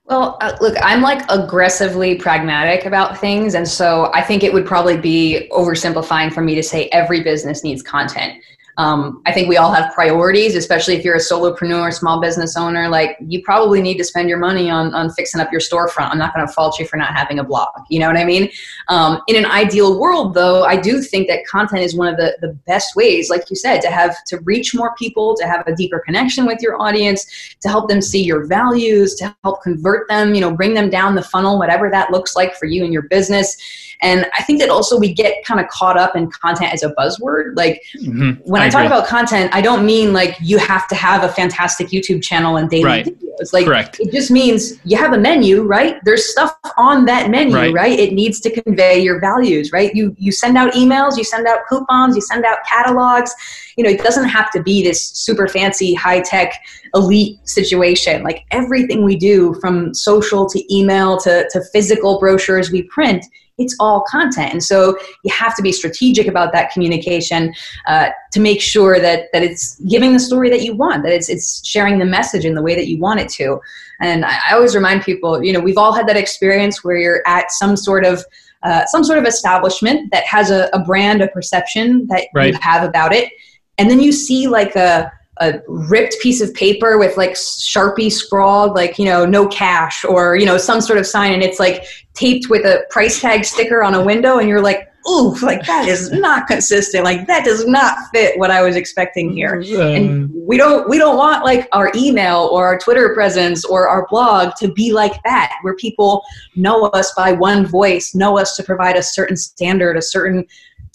Well, 0.09 0.39
uh, 0.41 0.57
look, 0.63 0.75
I'm 0.83 1.03
like 1.03 1.31
aggressively 1.31 2.15
pragmatic 2.15 2.87
about 2.87 3.19
things. 3.19 3.55
And 3.55 3.69
so 3.69 4.11
I 4.15 4.23
think 4.23 4.43
it 4.43 4.51
would 4.55 4.65
probably 4.65 4.97
be 4.97 5.49
oversimplifying 5.53 6.33
for 6.33 6.41
me 6.41 6.55
to 6.55 6.63
say 6.63 6.89
every 6.93 7.23
business 7.23 7.63
needs 7.63 7.83
content. 7.83 8.43
Um, 8.79 9.23
I 9.27 9.33
think 9.33 9.49
we 9.49 9.57
all 9.57 9.73
have 9.73 9.93
priorities, 9.93 10.55
especially 10.55 10.95
if 10.95 11.05
you're 11.05 11.17
a 11.17 11.19
solopreneur, 11.19 11.93
small 11.93 12.21
business 12.21 12.57
owner. 12.57 12.89
Like 12.89 13.17
you 13.21 13.43
probably 13.43 13.83
need 13.83 13.99
to 13.99 14.05
spend 14.05 14.29
your 14.29 14.39
money 14.39 14.71
on 14.71 14.95
on 14.95 15.11
fixing 15.11 15.41
up 15.41 15.51
your 15.51 15.61
storefront. 15.61 16.11
I'm 16.11 16.19
not 16.19 16.33
going 16.33 16.47
to 16.47 16.53
fault 16.53 16.79
you 16.79 16.87
for 16.87 16.97
not 16.97 17.13
having 17.13 17.41
a 17.41 17.45
blog. 17.45 17.71
You 17.91 17.99
know 17.99 18.07
what 18.07 18.17
I 18.17 18.25
mean? 18.25 18.49
Um, 18.87 19.21
in 19.27 19.35
an 19.35 19.47
ideal 19.47 19.99
world, 19.99 20.33
though, 20.33 20.63
I 20.63 20.77
do 20.77 21.03
think 21.03 21.27
that 21.27 21.45
content 21.45 21.83
is 21.83 21.97
one 21.97 22.07
of 22.07 22.17
the 22.17 22.39
the 22.41 22.55
best 22.67 22.95
ways, 22.95 23.29
like 23.29 23.51
you 23.51 23.57
said, 23.57 23.81
to 23.81 23.91
have 23.91 24.17
to 24.29 24.39
reach 24.45 24.77
more 24.77 24.95
people, 24.95 25.35
to 25.37 25.47
have 25.47 25.67
a 25.67 25.75
deeper 25.75 25.99
connection 25.99 26.47
with 26.47 26.63
your 26.63 26.81
audience, 26.81 27.57
to 27.61 27.69
help 27.69 27.89
them 27.89 28.01
see 28.01 28.23
your 28.23 28.47
values, 28.47 29.17
to 29.17 29.35
help 29.43 29.61
convert 29.61 30.09
them. 30.09 30.37
You 30.37 30.41
know, 30.41 30.55
bring 30.55 30.75
them 30.75 30.89
down 30.89 31.17
the 31.17 31.23
funnel, 31.23 31.59
whatever 31.59 31.91
that 31.91 32.13
looks 32.13 32.37
like 32.37 32.55
for 32.55 32.67
you 32.67 32.85
and 32.85 32.93
your 32.93 33.03
business. 33.03 33.57
And 34.01 34.27
I 34.39 34.43
think 34.43 34.61
that 34.61 34.71
also 34.71 34.99
we 34.99 35.13
get 35.13 35.45
kind 35.45 35.61
of 35.61 35.67
caught 35.69 35.97
up 35.97 36.15
in 36.15 36.31
content 36.31 36.73
as 36.73 36.83
a 36.83 36.95
buzzword. 36.95 37.57
Like 37.57 37.83
mm-hmm. 37.97 38.33
when 38.49 38.63
I, 38.63 38.67
I 38.67 38.69
talk 38.69 38.87
about 38.87 39.07
content, 39.07 39.53
I 39.53 39.61
don't 39.61 39.85
mean 39.85 40.13
like 40.13 40.37
you 40.41 40.59
have 40.59 40.87
to 40.89 40.95
have 40.95 41.25
a 41.25 41.29
fantastic 41.29 41.89
YouTube 41.89 42.23
channel 42.23 42.57
and 42.57 42.71
daily 42.71 42.85
right. 42.85 43.07
videos. 43.07 43.53
Like 43.53 43.67
Correct. 43.67 43.99
it 44.01 44.13
just 44.13 44.31
means 44.31 44.79
you 44.85 44.97
have 44.97 45.13
a 45.13 45.19
menu, 45.19 45.63
right? 45.63 45.99
There's 46.05 46.31
stuff 46.31 46.57
on 46.77 47.07
that 47.07 47.31
menu, 47.31 47.55
right. 47.55 47.73
right? 47.73 47.99
It 47.99 48.13
needs 48.13 48.41
to 48.41 48.63
convey 48.63 49.01
your 49.01 49.21
values, 49.21 49.73
right? 49.73 49.95
You 49.95 50.15
you 50.19 50.31
send 50.33 50.57
out 50.57 50.73
emails, 50.75 51.17
you 51.17 51.25
send 51.25 51.47
out 51.47 51.61
coupons, 51.69 52.15
you 52.15 52.23
send 52.23 52.45
out 52.45 52.59
catalogs. 52.69 53.35
You 53.77 53.85
know, 53.85 53.91
it 53.91 54.03
doesn't 54.03 54.29
have 54.29 54.51
to 54.53 54.63
be 54.63 54.83
this 54.83 55.09
super 55.11 55.47
fancy, 55.49 55.95
high 55.95 56.21
tech, 56.21 56.61
elite 56.95 57.39
situation. 57.49 58.23
Like 58.23 58.45
everything 58.51 59.05
we 59.05 59.17
do, 59.17 59.55
from 59.61 59.95
social 59.95 60.49
to 60.49 60.75
email 60.75 61.19
to, 61.19 61.49
to 61.53 61.63
physical 61.73 62.19
brochures 62.19 62.71
we 62.71 62.83
print, 62.83 63.25
it's 63.59 63.77
all 63.81 64.05
content. 64.09 64.53
And 64.53 64.63
so 64.63 64.97
you 65.25 65.33
have 65.33 65.55
to 65.57 65.63
be 65.63 65.73
strategic 65.73 66.27
about 66.27 66.53
that 66.53 66.73
communication 66.73 67.53
uh, 67.87 68.11
to 68.33 68.41
make 68.41 68.61
sure 68.61 69.01
that, 69.01 69.27
that 69.33 69.43
it's 69.43 69.79
giving 69.81 70.13
the 70.13 70.21
story 70.21 70.49
that 70.51 70.63
you 70.63 70.75
want, 70.75 71.03
that 71.03 71.13
it's, 71.13 71.29
it's 71.29 71.67
sharing 71.67 71.99
the 71.99 72.05
message 72.05 72.45
in 72.45 72.55
the 72.55 72.63
way 72.63 72.75
that 72.75 72.87
you 72.87 72.99
want 72.99 73.21
it 73.21 73.29
to. 73.31 73.61
And 74.01 74.25
I, 74.25 74.39
I 74.51 74.55
always 74.55 74.75
remind 74.75 75.03
people, 75.03 75.43
you 75.45 75.53
know, 75.53 75.61
we've 75.61 75.79
all 75.79 75.93
had 75.93 76.07
that 76.09 76.17
experience 76.17 76.85
where 76.85 76.97
you're 76.97 77.23
at 77.27 77.51
some 77.51 77.77
sort 77.77 78.05
of 78.05 78.25
uh, 78.65 78.85
some 78.87 79.05
sort 79.05 79.19
of 79.19 79.25
establishment 79.25 80.11
that 80.11 80.25
has 80.25 80.51
a, 80.51 80.69
a 80.73 80.81
brand, 80.81 81.23
a 81.23 81.29
perception 81.29 82.07
that 82.09 82.25
right. 82.35 82.53
you 82.53 82.59
have 82.61 82.83
about 82.83 83.15
it, 83.15 83.33
and 83.79 83.89
then 83.89 84.01
you 84.01 84.11
see 84.11 84.49
like 84.49 84.75
a 84.75 85.13
a 85.41 85.61
ripped 85.69 86.17
piece 86.21 86.41
of 86.41 86.53
paper 86.55 86.99
with 86.99 87.17
like 87.17 87.33
sharpie 87.33 88.11
scrawled 88.11 88.75
like 88.75 88.99
you 88.99 89.05
know 89.05 89.25
no 89.25 89.47
cash 89.49 90.05
or 90.05 90.37
you 90.37 90.47
know 90.47 90.59
some 90.59 90.81
sort 90.81 90.99
of 90.99 91.07
sign 91.07 91.33
and 91.33 91.43
it's 91.43 91.61
like 91.61 91.85
taped 92.15 92.51
with 92.51 92.65
a 92.65 92.85
price 92.91 93.21
tag 93.21 93.45
sticker 93.45 93.83
on 93.83 93.95
a 93.95 94.05
window 94.05 94.39
and 94.39 94.49
you're 94.49 94.63
like 94.63 94.89
ooh 95.09 95.35
like 95.43 95.65
that 95.67 95.89
is 95.89 96.11
not 96.13 96.47
consistent. 96.47 97.05
Like 97.05 97.27
that 97.27 97.45
does 97.45 97.67
not 97.67 97.97
fit 98.13 98.39
what 98.39 98.51
i 98.51 98.63
was 98.63 98.77
expecting 98.77 99.33
here. 99.33 99.61
And 99.61 100.31
we 100.35 100.57
don't 100.57 100.89
we 100.89 100.99
don't 100.99 101.17
want 101.17 101.45
like 101.45 101.69
our 101.73 101.91
email 101.95 102.49
or 102.53 102.67
our 102.67 102.79
twitter 102.79 103.15
presence 103.15 103.65
or 103.65 103.89
our 103.89 104.07
blog 104.09 104.55
to 104.57 104.73
be 104.73 104.93
like 104.93 105.23
that 105.25 105.53
where 105.63 105.75
people 105.75 106.25
know 106.57 106.87
us 106.87 107.13
by 107.15 107.33
one 107.33 107.67
voice 107.67 108.15
know 108.15 108.39
us 108.39 108.57
to 108.57 108.63
provide 108.63 108.97
a 108.97 109.03
certain 109.03 109.37
standard 109.37 109.97
a 109.97 110.03
certain 110.03 110.47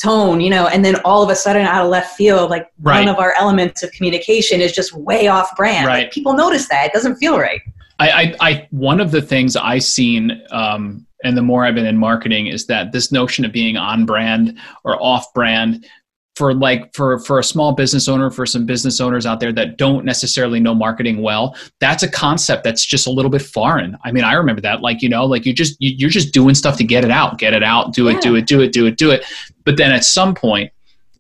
tone, 0.02 0.42
you 0.42 0.50
know, 0.50 0.68
and 0.68 0.84
then 0.84 0.96
all 1.06 1.24
of 1.24 1.30
a 1.30 1.36
sudden 1.36 1.64
out 1.64 1.84
of 1.84 1.90
left 1.90 2.16
field, 2.16 2.50
like 2.50 2.72
right. 2.82 3.00
one 3.00 3.08
of 3.08 3.20
our 3.20 3.34
elements 3.38 3.84
of 3.84 3.92
communication 3.92 4.62
is 4.62 4.72
just 4.72 4.94
way 4.94 5.28
off 5.28 5.56
brand. 5.56 5.88
Right. 5.88 6.04
Like, 6.04 6.12
people 6.12 6.34
notice 6.34 6.68
that. 6.70 6.88
It 6.88 6.94
doesn't 6.94 7.16
feel 7.18 7.40
right. 7.40 7.62
I, 8.00 8.10
I, 8.10 8.36
I 8.40 8.68
one 8.72 9.00
of 9.00 9.12
the 9.12 9.22
things 9.22 9.56
I've 9.56 9.84
seen, 9.84 10.42
um, 10.52 11.06
and 11.24 11.38
the 11.38 11.42
more 11.42 11.66
I've 11.66 11.76
been 11.76 11.86
in 11.86 11.98
marketing, 11.98 12.48
is 12.48 12.66
that 12.68 12.92
this 12.92 13.12
notion 13.12 13.46
of 13.46 13.52
being 13.52 13.78
on 13.78 14.06
brand 14.06 14.58
or 14.84 15.02
off 15.02 15.34
brand 15.34 15.86
for 16.36 16.54
like 16.54 16.94
for 16.96 17.20
for 17.20 17.40
a 17.40 17.44
small 17.44 17.74
business 17.74 18.08
owner 18.08 18.32
for 18.32 18.46
some 18.46 18.66
business 18.66 19.00
owners 19.00 19.26
out 19.26 19.40
there 19.40 19.54
that 19.54 19.78
don't 19.78 20.04
necessarily 20.04 20.60
know 20.60 20.74
marketing 20.74 21.22
well 21.22 21.56
that's 21.80 22.04
a 22.04 22.10
concept 22.10 22.64
that's 22.64 22.86
just 22.86 23.06
a 23.06 23.12
little 23.12 23.30
bit 23.30 23.42
foreign 23.42 23.98
i 24.04 24.12
mean 24.12 24.24
i 24.24 24.34
remember 24.34 24.62
that 24.62 24.82
like 24.82 25.02
you 25.02 25.10
know 25.10 25.26
like 25.26 25.46
you 25.46 25.54
just 25.54 25.76
you, 25.80 26.08
are 26.08 26.10
just 26.10 26.34
doing 26.34 26.56
stuff 26.56 26.78
to 26.78 26.84
get 26.84 27.06
it 27.06 27.12
out 27.12 27.38
get 27.38 27.54
it 27.54 27.64
out 27.64 27.94
do 27.94 28.08
it 28.08 28.14
yeah. 28.14 28.20
do 28.20 28.36
it 28.36 28.48
do 28.48 28.62
it 28.62 28.72
do 28.72 28.86
it 28.88 28.98
do 28.98 29.12
it 29.12 29.24
but 29.64 29.78
then 29.78 29.92
at 29.92 30.04
some 30.04 30.34
point 30.34 30.72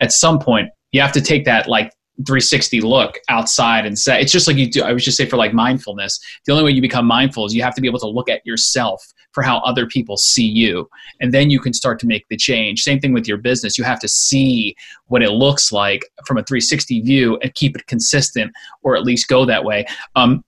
at 0.02 0.12
some 0.12 0.39
point 0.39 0.69
you 0.91 1.02
have 1.02 1.12
to 1.12 1.21
take 1.21 1.45
that 1.45 1.67
like 1.67 1.93
360 2.17 2.82
look 2.82 3.19
outside 3.30 3.86
and 3.86 3.97
say 3.97 4.21
it's 4.21 4.32
just 4.32 4.47
like 4.47 4.56
you 4.56 4.69
do 4.69 4.84
i 4.84 4.93
was 4.93 5.04
just 5.04 5.17
say 5.17 5.26
for 5.26 5.38
like 5.38 5.54
mindfulness 5.54 6.19
the 6.45 6.52
only 6.52 6.63
way 6.63 6.71
you 6.71 6.82
become 6.82 7.06
mindful 7.06 7.45
is 7.45 7.56
you 7.56 7.63
have 7.63 7.73
to 7.73 7.82
be 7.82 7.88
able 7.88 7.99
to 7.99 8.08
look 8.08 8.30
at 8.30 8.45
yourself 8.45 9.04
for 9.34 9.41
how 9.41 9.58
other 9.60 9.86
people 9.86 10.15
see 10.15 10.45
you 10.45 10.88
and 11.19 11.34
then 11.34 11.49
you 11.49 11.60
can 11.60 11.73
start 11.73 11.99
to 11.99 12.08
make 12.08 12.26
the 12.30 12.38
change. 12.38 12.82
Same 12.82 12.99
thing 12.99 13.13
with 13.13 13.28
your 13.28 13.38
business 13.38 13.78
you 13.78 13.84
have 13.84 13.99
to 13.99 14.08
see 14.08 14.76
what 15.08 15.21
it 15.21 15.32
looks 15.32 15.71
like 15.71 16.06
from 16.26 16.38
a 16.38 16.43
360 16.43 17.02
view 17.02 17.38
and 17.41 17.54
keep 17.56 17.76
it 17.76 17.86
consistent 17.88 18.52
or 18.84 18.95
at 18.95 19.04
least 19.04 19.28
go 19.28 19.45
that 19.45 19.63
way. 19.63 19.86
Um, 20.15 20.43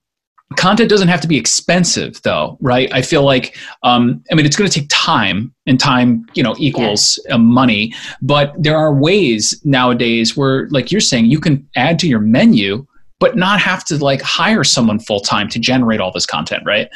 content 0.54 0.88
doesn't 0.88 1.08
have 1.08 1.20
to 1.20 1.28
be 1.28 1.36
expensive 1.36 2.22
though 2.22 2.56
right? 2.60 2.88
I 2.92 3.02
feel 3.02 3.24
like 3.24 3.56
um, 3.82 4.22
i 4.30 4.34
mean 4.34 4.46
it's 4.46 4.56
going 4.56 4.70
to 4.70 4.80
take 4.80 4.88
time 4.90 5.52
and 5.66 5.80
time 5.80 6.26
you 6.34 6.42
know 6.42 6.54
equals 6.58 7.18
yeah. 7.26 7.34
uh, 7.34 7.38
money. 7.38 7.92
But 8.22 8.54
there 8.56 8.76
are 8.76 8.94
ways 8.94 9.60
nowadays 9.64 10.36
where 10.36 10.68
like 10.70 10.92
you're 10.92 11.00
saying 11.00 11.26
you 11.26 11.40
can 11.40 11.68
add 11.74 11.98
to 12.00 12.08
your 12.08 12.20
menu 12.20 12.86
but 13.18 13.36
not 13.36 13.58
have 13.60 13.84
to 13.86 13.96
like 13.96 14.20
hire 14.20 14.62
someone 14.62 14.98
full 15.00 15.20
time 15.20 15.48
to 15.48 15.58
generate 15.58 16.00
all 16.00 16.12
this 16.12 16.26
content 16.26 16.62
right? 16.64 16.88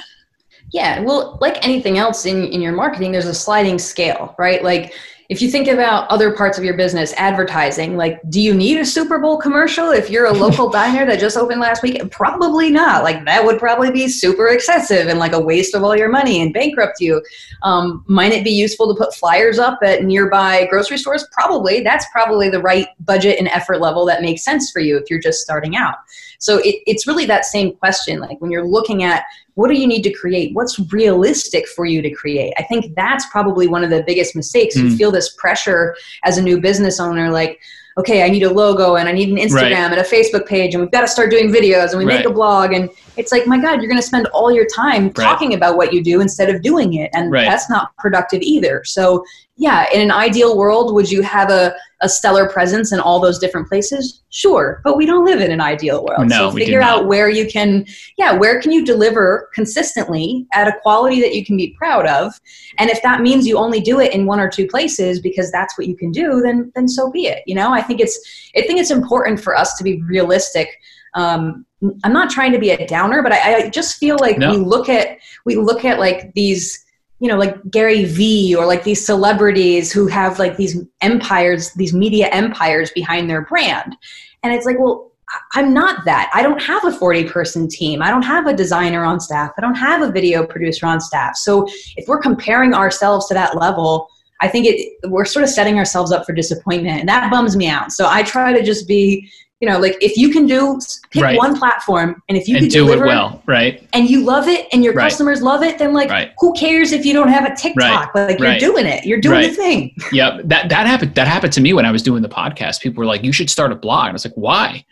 Yeah 0.72 1.00
well 1.00 1.36
like 1.40 1.64
anything 1.64 1.98
else 1.98 2.26
in, 2.26 2.44
in 2.44 2.62
your 2.62 2.72
marketing 2.72 3.10
there's 3.10 3.26
a 3.26 3.34
sliding 3.34 3.78
scale 3.80 4.34
right? 4.38 4.62
Like 4.62 4.94
if 5.30 5.40
you 5.40 5.48
think 5.48 5.68
about 5.68 6.10
other 6.10 6.34
parts 6.34 6.58
of 6.58 6.64
your 6.64 6.76
business, 6.76 7.14
advertising, 7.16 7.96
like, 7.96 8.20
do 8.30 8.40
you 8.40 8.52
need 8.52 8.78
a 8.78 8.84
Super 8.84 9.20
Bowl 9.20 9.38
commercial 9.38 9.90
if 9.90 10.10
you're 10.10 10.26
a 10.26 10.32
local 10.32 10.68
diner 10.72 11.06
that 11.06 11.20
just 11.20 11.36
opened 11.36 11.60
last 11.60 11.84
week? 11.84 12.10
Probably 12.10 12.68
not. 12.68 13.04
Like, 13.04 13.24
that 13.26 13.44
would 13.44 13.60
probably 13.60 13.92
be 13.92 14.08
super 14.08 14.48
excessive 14.48 15.06
and 15.06 15.20
like 15.20 15.32
a 15.32 15.40
waste 15.40 15.76
of 15.76 15.84
all 15.84 15.96
your 15.96 16.08
money 16.08 16.42
and 16.42 16.52
bankrupt 16.52 17.00
you. 17.00 17.22
Um, 17.62 18.04
might 18.08 18.32
it 18.32 18.42
be 18.42 18.50
useful 18.50 18.92
to 18.92 18.98
put 18.98 19.14
flyers 19.14 19.60
up 19.60 19.78
at 19.84 20.02
nearby 20.02 20.66
grocery 20.68 20.98
stores? 20.98 21.24
Probably. 21.30 21.80
That's 21.80 22.06
probably 22.10 22.50
the 22.50 22.60
right 22.60 22.88
budget 22.98 23.38
and 23.38 23.46
effort 23.48 23.80
level 23.80 24.04
that 24.06 24.22
makes 24.22 24.42
sense 24.42 24.72
for 24.72 24.80
you 24.80 24.96
if 24.96 25.08
you're 25.08 25.20
just 25.20 25.38
starting 25.38 25.76
out. 25.76 25.94
So 26.40 26.58
it, 26.58 26.82
it's 26.88 27.06
really 27.06 27.26
that 27.26 27.44
same 27.44 27.76
question. 27.76 28.18
Like, 28.18 28.40
when 28.40 28.50
you're 28.50 28.66
looking 28.66 29.04
at 29.04 29.22
what 29.54 29.68
do 29.68 29.74
you 29.74 29.86
need 29.86 30.02
to 30.02 30.12
create 30.12 30.54
what's 30.54 30.78
realistic 30.92 31.66
for 31.68 31.84
you 31.84 32.02
to 32.02 32.10
create 32.10 32.52
i 32.58 32.62
think 32.62 32.94
that's 32.94 33.26
probably 33.30 33.66
one 33.66 33.84
of 33.84 33.90
the 33.90 34.02
biggest 34.06 34.36
mistakes 34.36 34.76
mm. 34.76 34.84
you 34.84 34.96
feel 34.96 35.10
this 35.10 35.34
pressure 35.34 35.96
as 36.24 36.38
a 36.38 36.42
new 36.42 36.60
business 36.60 37.00
owner 37.00 37.30
like 37.30 37.60
okay 37.98 38.22
i 38.22 38.28
need 38.28 38.42
a 38.42 38.52
logo 38.52 38.96
and 38.96 39.08
i 39.08 39.12
need 39.12 39.28
an 39.28 39.36
instagram 39.36 39.90
right. 39.90 39.98
and 39.98 40.00
a 40.00 40.04
facebook 40.04 40.46
page 40.46 40.74
and 40.74 40.82
we've 40.82 40.92
got 40.92 41.00
to 41.00 41.08
start 41.08 41.30
doing 41.30 41.50
videos 41.50 41.90
and 41.90 41.98
we 41.98 42.04
right. 42.04 42.18
make 42.18 42.26
a 42.26 42.32
blog 42.32 42.72
and 42.72 42.88
it's 43.16 43.32
like 43.32 43.46
my 43.46 43.60
god 43.60 43.80
you're 43.80 43.90
going 43.90 44.00
to 44.00 44.06
spend 44.06 44.26
all 44.28 44.52
your 44.52 44.66
time 44.74 45.04
right. 45.04 45.14
talking 45.14 45.54
about 45.54 45.76
what 45.76 45.92
you 45.92 46.02
do 46.02 46.20
instead 46.20 46.54
of 46.54 46.62
doing 46.62 46.94
it 46.94 47.10
and 47.14 47.32
that's 47.32 47.68
not 47.68 47.96
productive 47.96 48.40
either 48.42 48.82
so 48.84 49.24
yeah, 49.60 49.84
in 49.92 50.00
an 50.00 50.10
ideal 50.10 50.56
world, 50.56 50.94
would 50.94 51.10
you 51.10 51.20
have 51.20 51.50
a, 51.50 51.74
a 52.00 52.08
stellar 52.08 52.48
presence 52.48 52.92
in 52.92 52.98
all 52.98 53.20
those 53.20 53.38
different 53.38 53.68
places? 53.68 54.22
Sure, 54.30 54.80
but 54.84 54.96
we 54.96 55.04
don't 55.04 55.26
live 55.26 55.42
in 55.42 55.50
an 55.50 55.60
ideal 55.60 56.02
world. 56.02 56.30
No, 56.30 56.48
so 56.48 56.56
figure 56.56 56.80
out 56.80 57.06
where 57.06 57.28
you 57.28 57.46
can, 57.46 57.84
yeah, 58.16 58.32
where 58.32 58.58
can 58.58 58.72
you 58.72 58.86
deliver 58.86 59.50
consistently 59.52 60.46
at 60.54 60.66
a 60.66 60.72
quality 60.80 61.20
that 61.20 61.34
you 61.34 61.44
can 61.44 61.58
be 61.58 61.74
proud 61.76 62.06
of? 62.06 62.32
And 62.78 62.88
if 62.88 63.02
that 63.02 63.20
means 63.20 63.46
you 63.46 63.58
only 63.58 63.80
do 63.80 64.00
it 64.00 64.14
in 64.14 64.24
one 64.24 64.40
or 64.40 64.48
two 64.48 64.66
places 64.66 65.20
because 65.20 65.52
that's 65.52 65.76
what 65.76 65.86
you 65.86 65.94
can 65.94 66.10
do, 66.10 66.40
then 66.40 66.72
then 66.74 66.88
so 66.88 67.10
be 67.10 67.26
it. 67.26 67.42
You 67.46 67.54
know, 67.54 67.70
I 67.70 67.82
think 67.82 68.00
it's 68.00 68.18
I 68.56 68.62
think 68.62 68.80
it's 68.80 68.90
important 68.90 69.40
for 69.40 69.54
us 69.54 69.74
to 69.74 69.84
be 69.84 70.02
realistic. 70.04 70.70
Um, 71.12 71.66
I'm 72.02 72.14
not 72.14 72.30
trying 72.30 72.52
to 72.52 72.58
be 72.58 72.70
a 72.70 72.86
downer, 72.86 73.22
but 73.22 73.32
I, 73.32 73.56
I 73.56 73.68
just 73.68 73.98
feel 73.98 74.16
like 74.20 74.38
no. 74.38 74.52
we 74.52 74.56
look 74.56 74.88
at 74.88 75.18
we 75.44 75.56
look 75.56 75.84
at 75.84 75.98
like 75.98 76.32
these 76.32 76.82
you 77.20 77.28
know 77.28 77.36
like 77.36 77.56
gary 77.70 78.04
vee 78.04 78.54
or 78.56 78.66
like 78.66 78.82
these 78.82 79.04
celebrities 79.04 79.92
who 79.92 80.06
have 80.06 80.38
like 80.38 80.56
these 80.56 80.82
empires 81.02 81.72
these 81.74 81.94
media 81.94 82.26
empires 82.28 82.90
behind 82.92 83.30
their 83.30 83.42
brand. 83.42 83.94
And 84.42 84.52
it's 84.52 84.66
like 84.66 84.78
well 84.78 85.12
i'm 85.54 85.72
not 85.72 86.04
that. 86.06 86.28
I 86.34 86.42
don't 86.42 86.60
have 86.60 86.84
a 86.84 86.92
40 86.92 87.24
person 87.24 87.68
team. 87.68 88.02
I 88.02 88.10
don't 88.10 88.22
have 88.22 88.46
a 88.46 88.54
designer 88.54 89.04
on 89.04 89.20
staff. 89.20 89.52
I 89.56 89.60
don't 89.60 89.76
have 89.76 90.02
a 90.02 90.10
video 90.10 90.44
producer 90.44 90.86
on 90.86 91.00
staff. 91.00 91.36
So 91.36 91.68
if 91.96 92.08
we're 92.08 92.18
comparing 92.20 92.74
ourselves 92.74 93.28
to 93.28 93.34
that 93.34 93.56
level 93.56 94.08
i 94.42 94.48
think 94.48 94.66
it 94.66 94.98
we're 95.10 95.26
sort 95.26 95.42
of 95.42 95.50
setting 95.50 95.78
ourselves 95.78 96.10
up 96.10 96.24
for 96.24 96.32
disappointment. 96.32 97.00
And 97.00 97.08
that 97.08 97.30
bums 97.30 97.56
me 97.56 97.68
out. 97.68 97.92
So 97.92 98.08
i 98.08 98.22
try 98.22 98.52
to 98.52 98.62
just 98.62 98.88
be 98.88 99.30
you 99.60 99.68
know, 99.68 99.78
like 99.78 99.96
if 100.00 100.16
you 100.16 100.30
can 100.30 100.46
do 100.46 100.80
pick 101.10 101.22
right. 101.22 101.36
one 101.36 101.56
platform 101.56 102.22
and 102.28 102.38
if 102.38 102.48
you 102.48 102.56
and 102.56 102.64
can 102.64 102.70
do 102.70 102.84
deliver 102.84 103.04
it 103.04 103.08
well, 103.08 103.42
right? 103.44 103.86
And 103.92 104.08
you 104.08 104.24
love 104.24 104.48
it 104.48 104.66
and 104.72 104.82
your 104.82 104.94
right. 104.94 105.10
customers 105.10 105.42
love 105.42 105.62
it, 105.62 105.78
then 105.78 105.92
like 105.92 106.08
right. 106.08 106.32
who 106.38 106.54
cares 106.54 106.92
if 106.92 107.04
you 107.04 107.12
don't 107.12 107.28
have 107.28 107.44
a 107.44 107.54
TikTok? 107.54 108.14
Like 108.14 108.38
you're 108.38 108.58
doing 108.58 108.86
it. 108.86 109.04
You're 109.04 109.20
doing 109.20 109.42
the 109.42 109.54
thing. 109.54 109.94
Yep. 110.12 110.42
That 110.44 110.68
that 110.70 110.86
happened 110.86 111.14
that 111.14 111.28
happened 111.28 111.52
to 111.52 111.60
me 111.60 111.72
when 111.72 111.84
I 111.84 111.92
was 111.92 112.02
doing 112.02 112.22
the 112.22 112.28
podcast. 112.28 112.80
People 112.80 113.00
were 113.00 113.06
like, 113.06 113.22
You 113.22 113.32
should 113.32 113.50
start 113.50 113.70
a 113.70 113.76
blog. 113.76 114.06
And 114.06 114.10
I 114.10 114.12
was 114.14 114.24
like, 114.24 114.34
Why? 114.34 114.84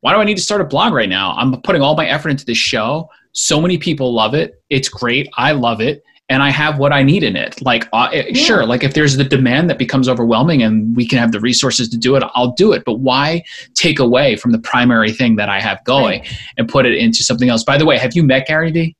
Why 0.00 0.12
do 0.12 0.18
I 0.18 0.24
need 0.24 0.36
to 0.36 0.42
start 0.42 0.60
a 0.60 0.64
blog 0.64 0.92
right 0.92 1.08
now? 1.08 1.32
I'm 1.36 1.60
putting 1.62 1.80
all 1.80 1.94
my 1.94 2.06
effort 2.06 2.30
into 2.30 2.44
this 2.44 2.58
show. 2.58 3.08
So 3.32 3.60
many 3.60 3.78
people 3.78 4.12
love 4.12 4.34
it. 4.34 4.62
It's 4.68 4.88
great. 4.88 5.28
I 5.36 5.52
love 5.52 5.80
it 5.80 6.02
and 6.28 6.42
I 6.42 6.50
have 6.50 6.78
what 6.78 6.92
I 6.92 7.02
need 7.02 7.22
in 7.22 7.36
it. 7.36 7.60
Like, 7.60 7.88
uh, 7.92 8.08
yeah. 8.12 8.32
sure, 8.32 8.66
like 8.66 8.82
if 8.82 8.94
there's 8.94 9.16
the 9.16 9.24
demand 9.24 9.68
that 9.70 9.78
becomes 9.78 10.08
overwhelming 10.08 10.62
and 10.62 10.96
we 10.96 11.06
can 11.06 11.18
have 11.18 11.32
the 11.32 11.40
resources 11.40 11.88
to 11.90 11.98
do 11.98 12.16
it, 12.16 12.22
I'll 12.34 12.52
do 12.52 12.72
it. 12.72 12.84
But 12.84 12.94
why 12.94 13.44
take 13.74 13.98
away 13.98 14.36
from 14.36 14.52
the 14.52 14.58
primary 14.58 15.12
thing 15.12 15.36
that 15.36 15.48
I 15.48 15.60
have 15.60 15.84
going 15.84 16.20
right. 16.20 16.38
and 16.56 16.68
put 16.68 16.86
it 16.86 16.94
into 16.94 17.22
something 17.22 17.48
else? 17.48 17.62
By 17.62 17.76
the 17.76 17.84
way, 17.84 17.98
have 17.98 18.14
you 18.14 18.22
met 18.22 18.46
Gary 18.46 18.70
Vee? 18.70 18.96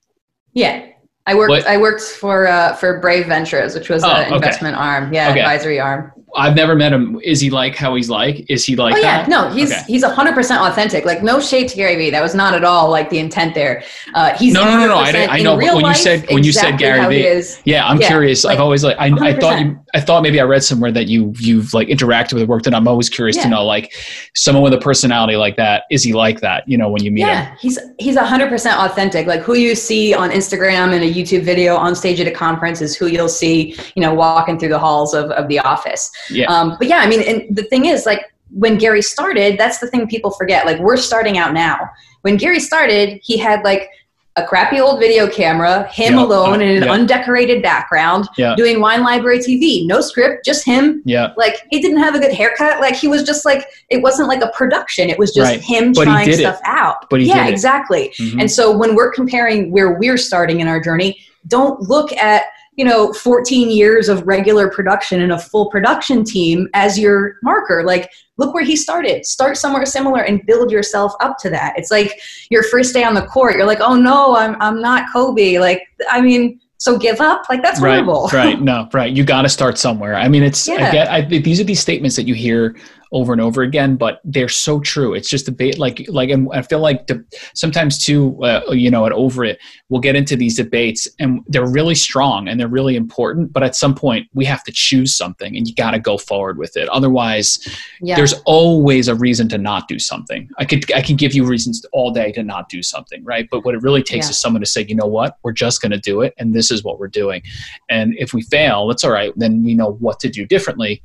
Yeah. 0.52 0.86
I 1.26 1.34
worked. 1.34 1.50
What? 1.50 1.66
I 1.66 1.78
worked 1.78 2.02
for 2.02 2.46
uh, 2.46 2.74
for 2.74 3.00
Brave 3.00 3.26
Ventures, 3.26 3.74
which 3.74 3.88
was 3.88 4.04
oh, 4.04 4.10
an 4.10 4.32
investment 4.34 4.76
arm, 4.76 5.10
yeah, 5.10 5.30
okay. 5.30 5.40
advisory 5.40 5.80
arm. 5.80 6.12
I've 6.36 6.54
never 6.54 6.74
met 6.74 6.92
him. 6.92 7.20
Is 7.22 7.40
he 7.40 7.50
like 7.50 7.76
how 7.76 7.94
he's 7.94 8.10
like? 8.10 8.44
Is 8.50 8.64
he 8.64 8.76
like? 8.76 8.94
Oh 8.94 8.98
yeah, 8.98 9.22
that? 9.22 9.28
no, 9.28 9.50
he's 9.50 9.72
okay. 9.72 9.82
he's 9.86 10.04
hundred 10.04 10.34
percent 10.34 10.60
authentic. 10.60 11.04
Like 11.04 11.22
no 11.22 11.40
shade 11.40 11.68
to 11.68 11.76
Gary 11.76 11.96
Vee. 11.96 12.10
That 12.10 12.22
was 12.22 12.34
not 12.34 12.54
at 12.54 12.64
all 12.64 12.90
like 12.90 13.10
the 13.10 13.18
intent 13.18 13.54
there. 13.54 13.82
Uh, 14.14 14.36
he's 14.36 14.52
no, 14.52 14.64
no, 14.64 14.78
no, 14.78 14.86
no. 14.88 14.96
I, 14.96 15.26
I 15.28 15.42
know. 15.42 15.58
But 15.58 15.74
when 15.74 15.84
you 15.86 15.94
said 15.94 16.26
when 16.30 16.44
you 16.44 16.52
said 16.52 16.78
Gary 16.78 17.06
Vee, 17.08 17.44
yeah, 17.64 17.86
I'm 17.86 18.00
yeah, 18.00 18.08
curious. 18.08 18.44
Like, 18.44 18.54
I've 18.54 18.60
always 18.60 18.84
like 18.84 18.96
I, 18.98 19.06
I 19.06 19.38
thought 19.38 19.60
you 19.60 19.78
I 19.94 20.00
thought 20.00 20.22
maybe 20.22 20.40
I 20.40 20.44
read 20.44 20.64
somewhere 20.64 20.90
that 20.92 21.06
you 21.06 21.32
you've 21.38 21.72
like 21.72 21.88
interacted 21.88 22.34
with 22.34 22.48
work 22.48 22.64
that 22.64 22.74
I'm 22.74 22.88
always 22.88 23.08
curious 23.08 23.36
yeah. 23.36 23.44
to 23.44 23.48
know 23.50 23.64
like 23.64 23.92
someone 24.34 24.64
with 24.64 24.74
a 24.74 24.78
personality 24.78 25.36
like 25.36 25.56
that 25.56 25.84
is 25.90 26.02
he 26.02 26.12
like 26.12 26.40
that 26.40 26.68
you 26.68 26.76
know 26.76 26.88
when 26.88 27.04
you 27.04 27.12
meet 27.12 27.20
yeah, 27.20 27.44
him? 27.44 27.52
Yeah, 27.52 27.58
he's 27.60 27.78
he's 27.98 28.18
hundred 28.18 28.48
percent 28.48 28.78
authentic. 28.80 29.26
Like 29.26 29.40
who 29.40 29.54
you 29.54 29.74
see 29.74 30.14
on 30.14 30.30
Instagram 30.30 30.92
and 30.92 31.04
a 31.04 31.12
YouTube 31.12 31.42
video 31.42 31.76
on 31.76 31.94
stage 31.94 32.20
at 32.20 32.26
a 32.26 32.32
conference 32.32 32.80
is 32.80 32.96
who 32.96 33.06
you'll 33.06 33.28
see 33.28 33.76
you 33.94 34.02
know 34.02 34.12
walking 34.12 34.58
through 34.58 34.70
the 34.70 34.78
halls 34.78 35.14
of 35.14 35.30
of 35.30 35.48
the 35.48 35.60
office. 35.60 36.10
Yeah. 36.30 36.46
Um, 36.46 36.76
but 36.78 36.88
yeah, 36.88 36.98
I 36.98 37.08
mean, 37.08 37.20
and 37.22 37.56
the 37.56 37.64
thing 37.64 37.86
is 37.86 38.06
like 38.06 38.32
when 38.50 38.78
Gary 38.78 39.02
started, 39.02 39.58
that's 39.58 39.78
the 39.78 39.88
thing 39.88 40.06
people 40.06 40.30
forget. 40.30 40.66
Like 40.66 40.78
we're 40.78 40.96
starting 40.96 41.38
out 41.38 41.52
now. 41.52 41.90
When 42.22 42.36
Gary 42.36 42.60
started, 42.60 43.20
he 43.22 43.36
had 43.36 43.62
like 43.64 43.90
a 44.36 44.44
crappy 44.44 44.80
old 44.80 44.98
video 44.98 45.28
camera, 45.28 45.84
him 45.88 46.14
yep. 46.14 46.22
alone 46.22 46.60
in 46.60 46.76
an 46.76 46.82
yep. 46.82 46.90
undecorated 46.90 47.62
background, 47.62 48.28
yep. 48.36 48.56
doing 48.56 48.80
Wine 48.80 49.02
Library 49.02 49.38
TV. 49.38 49.86
No 49.86 50.00
script, 50.00 50.44
just 50.44 50.64
him. 50.64 51.02
Yeah. 51.04 51.32
Like 51.36 51.66
he 51.70 51.80
didn't 51.80 51.98
have 51.98 52.16
a 52.16 52.18
good 52.18 52.32
haircut. 52.32 52.80
Like 52.80 52.96
he 52.96 53.06
was 53.06 53.22
just 53.22 53.44
like 53.44 53.64
it 53.90 54.02
wasn't 54.02 54.28
like 54.28 54.42
a 54.42 54.50
production. 54.50 55.08
It 55.08 55.18
was 55.18 55.32
just 55.32 55.50
right. 55.50 55.60
him 55.60 55.92
but 55.92 56.04
trying 56.04 56.32
stuff 56.32 56.56
it. 56.56 56.62
out. 56.64 57.08
But 57.10 57.20
he 57.20 57.28
yeah, 57.28 57.46
exactly. 57.46 58.12
Mm-hmm. 58.18 58.40
And 58.40 58.50
so 58.50 58.76
when 58.76 58.96
we're 58.96 59.12
comparing 59.12 59.70
where 59.70 59.98
we're 59.98 60.18
starting 60.18 60.60
in 60.60 60.66
our 60.66 60.80
journey, 60.80 61.20
don't 61.46 61.80
look 61.82 62.12
at 62.14 62.44
you 62.76 62.84
know 62.84 63.12
14 63.12 63.70
years 63.70 64.08
of 64.08 64.26
regular 64.26 64.68
production 64.70 65.20
and 65.22 65.32
a 65.32 65.38
full 65.38 65.70
production 65.70 66.24
team 66.24 66.68
as 66.74 66.98
your 66.98 67.36
marker. 67.42 67.82
Like 67.84 68.10
look 68.36 68.54
where 68.54 68.64
he 68.64 68.76
started. 68.76 69.24
Start 69.24 69.56
somewhere 69.56 69.86
similar 69.86 70.22
and 70.22 70.44
build 70.46 70.70
yourself 70.70 71.12
up 71.20 71.38
to 71.38 71.50
that. 71.50 71.74
It's 71.76 71.90
like 71.90 72.20
your 72.50 72.62
first 72.64 72.92
day 72.94 73.04
on 73.04 73.14
the 73.14 73.26
court. 73.26 73.56
You're 73.56 73.66
like 73.66 73.80
oh 73.80 73.96
no 73.96 74.36
i'm, 74.36 74.56
I'm 74.60 74.80
not 74.80 75.12
kobe. 75.12 75.58
Like 75.58 75.82
i 76.10 76.20
mean 76.20 76.60
so 76.78 76.98
give 76.98 77.20
up? 77.20 77.48
Like 77.48 77.62
that's 77.62 77.80
right, 77.80 78.04
right. 78.04 78.60
No 78.60 78.88
right. 78.92 79.10
You 79.10 79.24
got 79.24 79.42
to 79.42 79.48
start 79.48 79.78
somewhere. 79.78 80.16
I 80.16 80.28
mean 80.28 80.42
it's 80.42 80.66
yeah. 80.66 80.88
I 80.88 80.92
get, 80.92 81.10
I, 81.10 81.20
these 81.22 81.60
are 81.60 81.64
these 81.64 81.80
statements 81.80 82.16
that 82.16 82.26
you 82.26 82.34
hear 82.34 82.76
over 83.12 83.32
and 83.32 83.40
over 83.40 83.62
again, 83.62 83.96
but 83.96 84.20
they're 84.24 84.48
so 84.48 84.80
true. 84.80 85.14
It's 85.14 85.28
just 85.28 85.48
a 85.48 85.52
bit 85.52 85.78
like 85.78 86.04
like 86.08 86.30
and 86.30 86.48
I 86.52 86.62
feel 86.62 86.80
like 86.80 87.06
the, 87.06 87.24
sometimes 87.54 88.04
too, 88.04 88.42
uh, 88.42 88.62
you 88.70 88.90
know, 88.90 89.06
at 89.06 89.12
over 89.12 89.44
it, 89.44 89.58
we'll 89.88 90.00
get 90.00 90.16
into 90.16 90.36
these 90.36 90.56
debates 90.56 91.06
and 91.18 91.40
they're 91.46 91.68
really 91.68 91.94
strong 91.94 92.48
and 92.48 92.58
they're 92.58 92.68
really 92.68 92.96
important. 92.96 93.52
But 93.52 93.62
at 93.62 93.76
some 93.76 93.94
point, 93.94 94.28
we 94.34 94.44
have 94.44 94.64
to 94.64 94.72
choose 94.72 95.16
something, 95.16 95.56
and 95.56 95.66
you 95.66 95.74
got 95.74 95.92
to 95.92 95.98
go 95.98 96.18
forward 96.18 96.58
with 96.58 96.76
it. 96.76 96.88
Otherwise, 96.88 97.58
yeah. 98.00 98.16
there's 98.16 98.34
always 98.44 99.08
a 99.08 99.14
reason 99.14 99.48
to 99.50 99.58
not 99.58 99.88
do 99.88 99.98
something. 99.98 100.48
I 100.58 100.64
could 100.64 100.90
I 100.92 101.00
can 101.00 101.16
give 101.16 101.34
you 101.34 101.44
reasons 101.44 101.84
all 101.92 102.10
day 102.10 102.32
to 102.32 102.42
not 102.42 102.68
do 102.68 102.82
something, 102.82 103.24
right? 103.24 103.48
But 103.50 103.64
what 103.64 103.74
it 103.74 103.82
really 103.82 104.02
takes 104.02 104.26
yeah. 104.26 104.30
is 104.30 104.38
someone 104.38 104.60
to 104.60 104.66
say, 104.66 104.84
you 104.88 104.94
know 104.94 105.06
what, 105.06 105.38
we're 105.42 105.52
just 105.52 105.80
going 105.80 105.92
to 105.92 105.98
do 105.98 106.20
it, 106.22 106.34
and 106.38 106.54
this 106.54 106.70
is 106.70 106.84
what 106.84 106.98
we're 106.98 107.08
doing. 107.08 107.42
And 107.88 108.14
if 108.18 108.32
we 108.32 108.42
fail, 108.42 108.86
that's 108.88 109.04
all 109.04 109.12
right. 109.12 109.32
Then 109.36 109.62
we 109.64 109.74
know 109.74 109.92
what 109.92 110.20
to 110.20 110.28
do 110.28 110.46
differently 110.46 111.02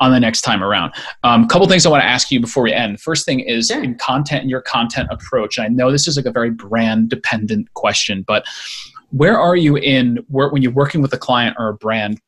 on 0.00 0.10
the 0.10 0.20
next 0.20 0.40
time 0.40 0.62
around. 0.62 0.92
A 1.22 1.28
um, 1.28 1.46
couple 1.46 1.68
things 1.68 1.86
I 1.86 1.90
want 1.90 2.02
to 2.02 2.08
ask 2.08 2.30
you 2.30 2.40
before 2.40 2.62
we 2.64 2.72
end. 2.72 3.00
First 3.00 3.26
thing 3.26 3.40
is 3.40 3.68
sure. 3.68 3.82
in 3.82 3.96
content 3.96 4.42
and 4.42 4.50
your 4.50 4.62
content 4.62 5.08
approach. 5.10 5.58
I 5.58 5.68
know 5.68 5.92
this 5.92 6.08
is 6.08 6.16
like 6.16 6.26
a 6.26 6.32
very 6.32 6.50
brand 6.50 7.10
dependent 7.10 7.72
question, 7.74 8.24
but 8.26 8.44
where 9.10 9.38
are 9.38 9.56
you 9.56 9.76
in 9.76 10.24
where, 10.28 10.48
when 10.48 10.62
you're 10.62 10.72
working 10.72 11.02
with 11.02 11.12
a 11.12 11.18
client 11.18 11.56
or 11.58 11.68
a 11.68 11.74
brand 11.74 12.20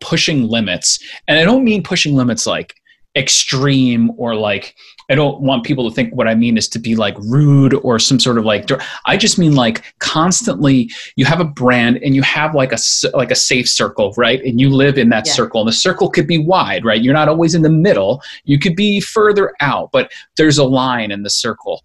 pushing 0.00 0.48
limits? 0.48 0.98
And 1.26 1.38
I 1.38 1.44
don't 1.44 1.64
mean 1.64 1.82
pushing 1.82 2.14
limits 2.14 2.46
like 2.46 2.74
extreme 3.14 4.10
or 4.16 4.34
like 4.34 4.74
I 5.10 5.14
don't 5.14 5.42
want 5.42 5.64
people 5.64 5.88
to 5.88 5.94
think 5.94 6.14
what 6.14 6.26
I 6.26 6.34
mean 6.34 6.56
is 6.56 6.68
to 6.70 6.78
be 6.78 6.96
like 6.96 7.14
rude 7.18 7.74
or 7.74 7.98
some 7.98 8.18
sort 8.18 8.38
of 8.38 8.44
like 8.44 8.70
I 9.04 9.16
just 9.18 9.38
mean 9.38 9.54
like 9.54 9.84
constantly 9.98 10.90
you 11.16 11.26
have 11.26 11.40
a 11.40 11.44
brand 11.44 11.98
and 12.02 12.14
you 12.14 12.22
have 12.22 12.54
like 12.54 12.72
a 12.72 12.78
like 13.12 13.30
a 13.30 13.34
safe 13.34 13.68
circle, 13.68 14.14
right? 14.16 14.42
And 14.42 14.58
you 14.60 14.70
live 14.70 14.96
in 14.96 15.10
that 15.10 15.26
yeah. 15.26 15.32
circle 15.32 15.60
and 15.60 15.68
the 15.68 15.74
circle 15.74 16.08
could 16.08 16.26
be 16.26 16.38
wide, 16.38 16.84
right? 16.84 17.02
You're 17.02 17.12
not 17.12 17.28
always 17.28 17.54
in 17.54 17.62
the 17.62 17.70
middle. 17.70 18.22
You 18.44 18.58
could 18.58 18.76
be 18.76 19.00
further 19.00 19.52
out, 19.60 19.90
but 19.92 20.10
there's 20.38 20.56
a 20.56 20.64
line 20.64 21.10
in 21.10 21.22
the 21.22 21.30
circle. 21.30 21.84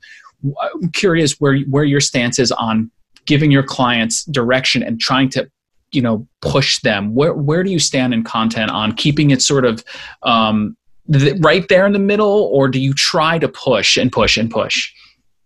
I'm 0.62 0.90
curious 0.92 1.42
where 1.42 1.58
where 1.64 1.84
your 1.84 2.00
stance 2.00 2.40
is 2.40 2.54
on 2.54 2.90
giving 3.26 3.52
your 3.52 3.64
clients 3.64 4.24
direction 4.26 4.82
and 4.82 5.02
trying 5.02 5.30
to 5.32 5.50
you 5.92 6.02
know 6.02 6.26
push 6.42 6.80
them 6.82 7.16
where 7.16 7.34
where 7.34 7.64
do 7.64 7.72
you 7.72 7.80
stand 7.80 8.14
in 8.14 8.24
content 8.24 8.72
on 8.72 8.94
keeping 8.94 9.32
it 9.32 9.42
sort 9.42 9.66
of 9.66 9.84
um, 10.24 10.78
right 11.40 11.68
there 11.70 11.86
in 11.86 11.94
the 11.94 12.00
middle, 12.00 12.50
or 12.52 12.68
do 12.68 12.80
you 12.80 12.94
try 12.94 13.40
to 13.40 13.48
push 13.48 13.98
and 13.98 14.12
push 14.12 14.38
and 14.38 14.50
push? 14.52 14.92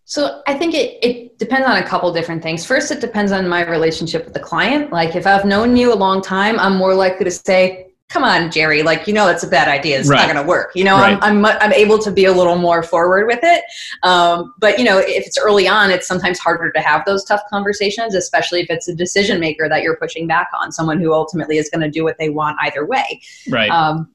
So 0.05 0.41
I 0.45 0.55
think 0.55 0.73
it, 0.73 0.99
it 1.01 1.39
depends 1.39 1.65
on 1.67 1.77
a 1.77 1.83
couple 1.87 2.11
different 2.11 2.43
things. 2.43 2.65
First, 2.65 2.91
it 2.91 2.99
depends 2.99 3.31
on 3.31 3.47
my 3.47 3.65
relationship 3.65 4.25
with 4.25 4.33
the 4.33 4.41
client. 4.41 4.91
Like 4.91 5.15
if 5.15 5.25
I've 5.25 5.45
known 5.45 5.77
you 5.77 5.93
a 5.93 5.95
long 5.95 6.21
time, 6.21 6.59
I'm 6.59 6.75
more 6.75 6.93
likely 6.93 7.23
to 7.23 7.31
say, 7.31 7.87
come 8.09 8.25
on, 8.25 8.51
Jerry, 8.51 8.83
like, 8.83 9.07
you 9.07 9.13
know, 9.13 9.25
that's 9.25 9.43
a 9.43 9.47
bad 9.47 9.69
idea. 9.69 9.97
It's 9.97 10.09
right. 10.09 10.17
not 10.17 10.33
going 10.33 10.43
to 10.43 10.49
work. 10.49 10.71
You 10.75 10.83
know, 10.83 10.97
right. 10.97 11.17
I'm, 11.21 11.45
I'm, 11.45 11.57
I'm 11.61 11.71
able 11.71 11.97
to 11.99 12.11
be 12.11 12.25
a 12.25 12.33
little 12.33 12.57
more 12.57 12.83
forward 12.83 13.25
with 13.25 13.39
it. 13.41 13.63
Um, 14.03 14.53
but, 14.59 14.77
you 14.77 14.83
know, 14.83 14.97
if 14.97 15.25
it's 15.25 15.37
early 15.37 15.65
on, 15.65 15.91
it's 15.91 16.07
sometimes 16.07 16.37
harder 16.37 16.73
to 16.73 16.81
have 16.81 17.05
those 17.05 17.23
tough 17.23 17.39
conversations, 17.49 18.13
especially 18.13 18.59
if 18.59 18.69
it's 18.69 18.89
a 18.89 18.93
decision 18.93 19.39
maker 19.39 19.69
that 19.69 19.81
you're 19.81 19.95
pushing 19.95 20.27
back 20.27 20.49
on, 20.53 20.73
someone 20.73 20.99
who 20.99 21.13
ultimately 21.13 21.57
is 21.57 21.69
going 21.69 21.79
to 21.83 21.89
do 21.89 22.03
what 22.03 22.17
they 22.17 22.29
want 22.29 22.57
either 22.61 22.85
way. 22.85 23.21
Right. 23.49 23.71
Um, 23.71 24.09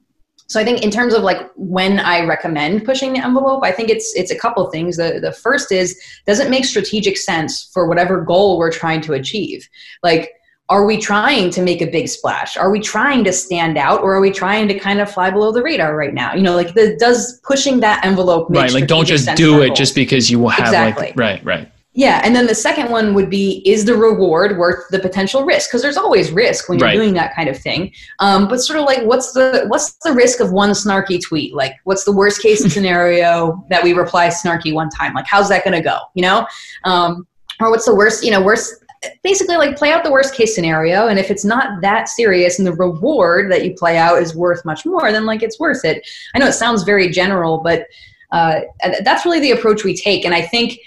so 0.47 0.59
I 0.59 0.63
think 0.63 0.81
in 0.81 0.91
terms 0.91 1.13
of 1.13 1.23
like 1.23 1.51
when 1.55 1.99
I 1.99 2.25
recommend 2.25 2.85
pushing 2.85 3.13
the 3.13 3.23
envelope, 3.23 3.63
I 3.63 3.71
think 3.71 3.89
it's 3.89 4.13
it's 4.15 4.31
a 4.31 4.37
couple 4.37 4.65
things. 4.71 4.95
The 4.95 5.19
the 5.21 5.33
first 5.33 5.71
is 5.71 5.99
does 6.25 6.39
it 6.39 6.49
make 6.49 6.65
strategic 6.65 7.17
sense 7.17 7.69
for 7.73 7.87
whatever 7.87 8.21
goal 8.21 8.57
we're 8.57 8.71
trying 8.71 9.01
to 9.01 9.13
achieve? 9.13 9.67
Like 10.03 10.31
are 10.69 10.85
we 10.85 10.97
trying 10.97 11.49
to 11.49 11.61
make 11.61 11.81
a 11.81 11.87
big 11.87 12.09
splash? 12.09 12.57
Are 12.57 12.69
we 12.69 12.81
trying 12.81 13.23
to 13.23 13.31
stand 13.31 13.77
out 13.77 14.01
or 14.01 14.15
are 14.15 14.19
we 14.19 14.31
trying 14.31 14.67
to 14.67 14.77
kind 14.77 14.99
of 14.99 15.09
fly 15.09 15.29
below 15.29 15.53
the 15.53 15.63
radar 15.63 15.95
right 15.95 16.13
now? 16.13 16.33
You 16.33 16.41
know, 16.41 16.55
like 16.55 16.73
the, 16.73 16.97
does 16.97 17.39
pushing 17.47 17.79
that 17.81 18.05
envelope 18.05 18.49
make 18.49 18.63
Right, 18.63 18.71
like 18.73 18.87
don't 18.87 19.05
just 19.05 19.33
do 19.35 19.61
it 19.61 19.75
just 19.75 19.95
because 19.95 20.29
you 20.29 20.39
will 20.39 20.49
have 20.49 20.67
exactly. 20.67 21.07
like 21.07 21.15
right, 21.17 21.43
right. 21.45 21.71
Yeah, 21.97 22.21
and 22.23 22.35
then 22.35 22.45
the 22.45 22.53
second 22.53 22.91
one 22.91 23.15
would 23.15 23.27
be 23.27 23.63
is 23.65 23.83
the 23.83 23.95
reward 23.95 24.59
worth 24.59 24.87
the 24.91 24.99
potential 24.99 25.43
risk? 25.43 25.71
Because 25.71 25.81
there's 25.81 25.97
always 25.97 26.29
risk 26.29 26.69
when 26.69 26.77
you're 26.77 26.89
right. 26.89 26.93
doing 26.93 27.15
that 27.15 27.35
kind 27.35 27.49
of 27.49 27.57
thing. 27.57 27.91
Um, 28.19 28.47
but 28.47 28.59
sort 28.59 28.77
of 28.77 28.85
like, 28.85 29.01
what's 29.01 29.33
the 29.33 29.65
what's 29.69 29.93
the 30.03 30.11
risk 30.11 30.39
of 30.39 30.51
one 30.51 30.69
snarky 30.69 31.19
tweet? 31.19 31.55
Like, 31.55 31.73
what's 31.85 32.03
the 32.03 32.11
worst 32.11 32.39
case 32.39 32.63
scenario 32.71 33.65
that 33.71 33.83
we 33.83 33.93
reply 33.93 34.27
snarky 34.27 34.75
one 34.75 34.89
time? 34.91 35.15
Like, 35.15 35.25
how's 35.25 35.49
that 35.49 35.63
going 35.63 35.73
to 35.73 35.81
go? 35.81 35.97
You 36.13 36.21
know, 36.21 36.47
um, 36.83 37.25
or 37.59 37.71
what's 37.71 37.85
the 37.85 37.95
worst? 37.95 38.23
You 38.23 38.29
know, 38.29 38.43
worst. 38.43 38.75
Basically, 39.23 39.57
like 39.57 39.75
play 39.75 39.91
out 39.91 40.03
the 40.03 40.11
worst 40.11 40.35
case 40.35 40.53
scenario, 40.53 41.07
and 41.07 41.17
if 41.17 41.31
it's 41.31 41.45
not 41.45 41.81
that 41.81 42.09
serious, 42.09 42.59
and 42.59 42.67
the 42.67 42.73
reward 42.73 43.51
that 43.51 43.65
you 43.65 43.73
play 43.73 43.97
out 43.97 44.21
is 44.21 44.35
worth 44.35 44.63
much 44.65 44.85
more, 44.85 45.11
then 45.11 45.25
like 45.25 45.41
it's 45.41 45.59
worth 45.59 45.83
it. 45.83 46.07
I 46.35 46.37
know 46.37 46.47
it 46.47 46.53
sounds 46.53 46.83
very 46.83 47.09
general, 47.09 47.57
but 47.57 47.87
uh, 48.31 48.61
that's 49.03 49.25
really 49.25 49.39
the 49.39 49.51
approach 49.51 49.83
we 49.83 49.95
take, 49.95 50.25
and 50.25 50.35
I 50.35 50.43
think 50.43 50.79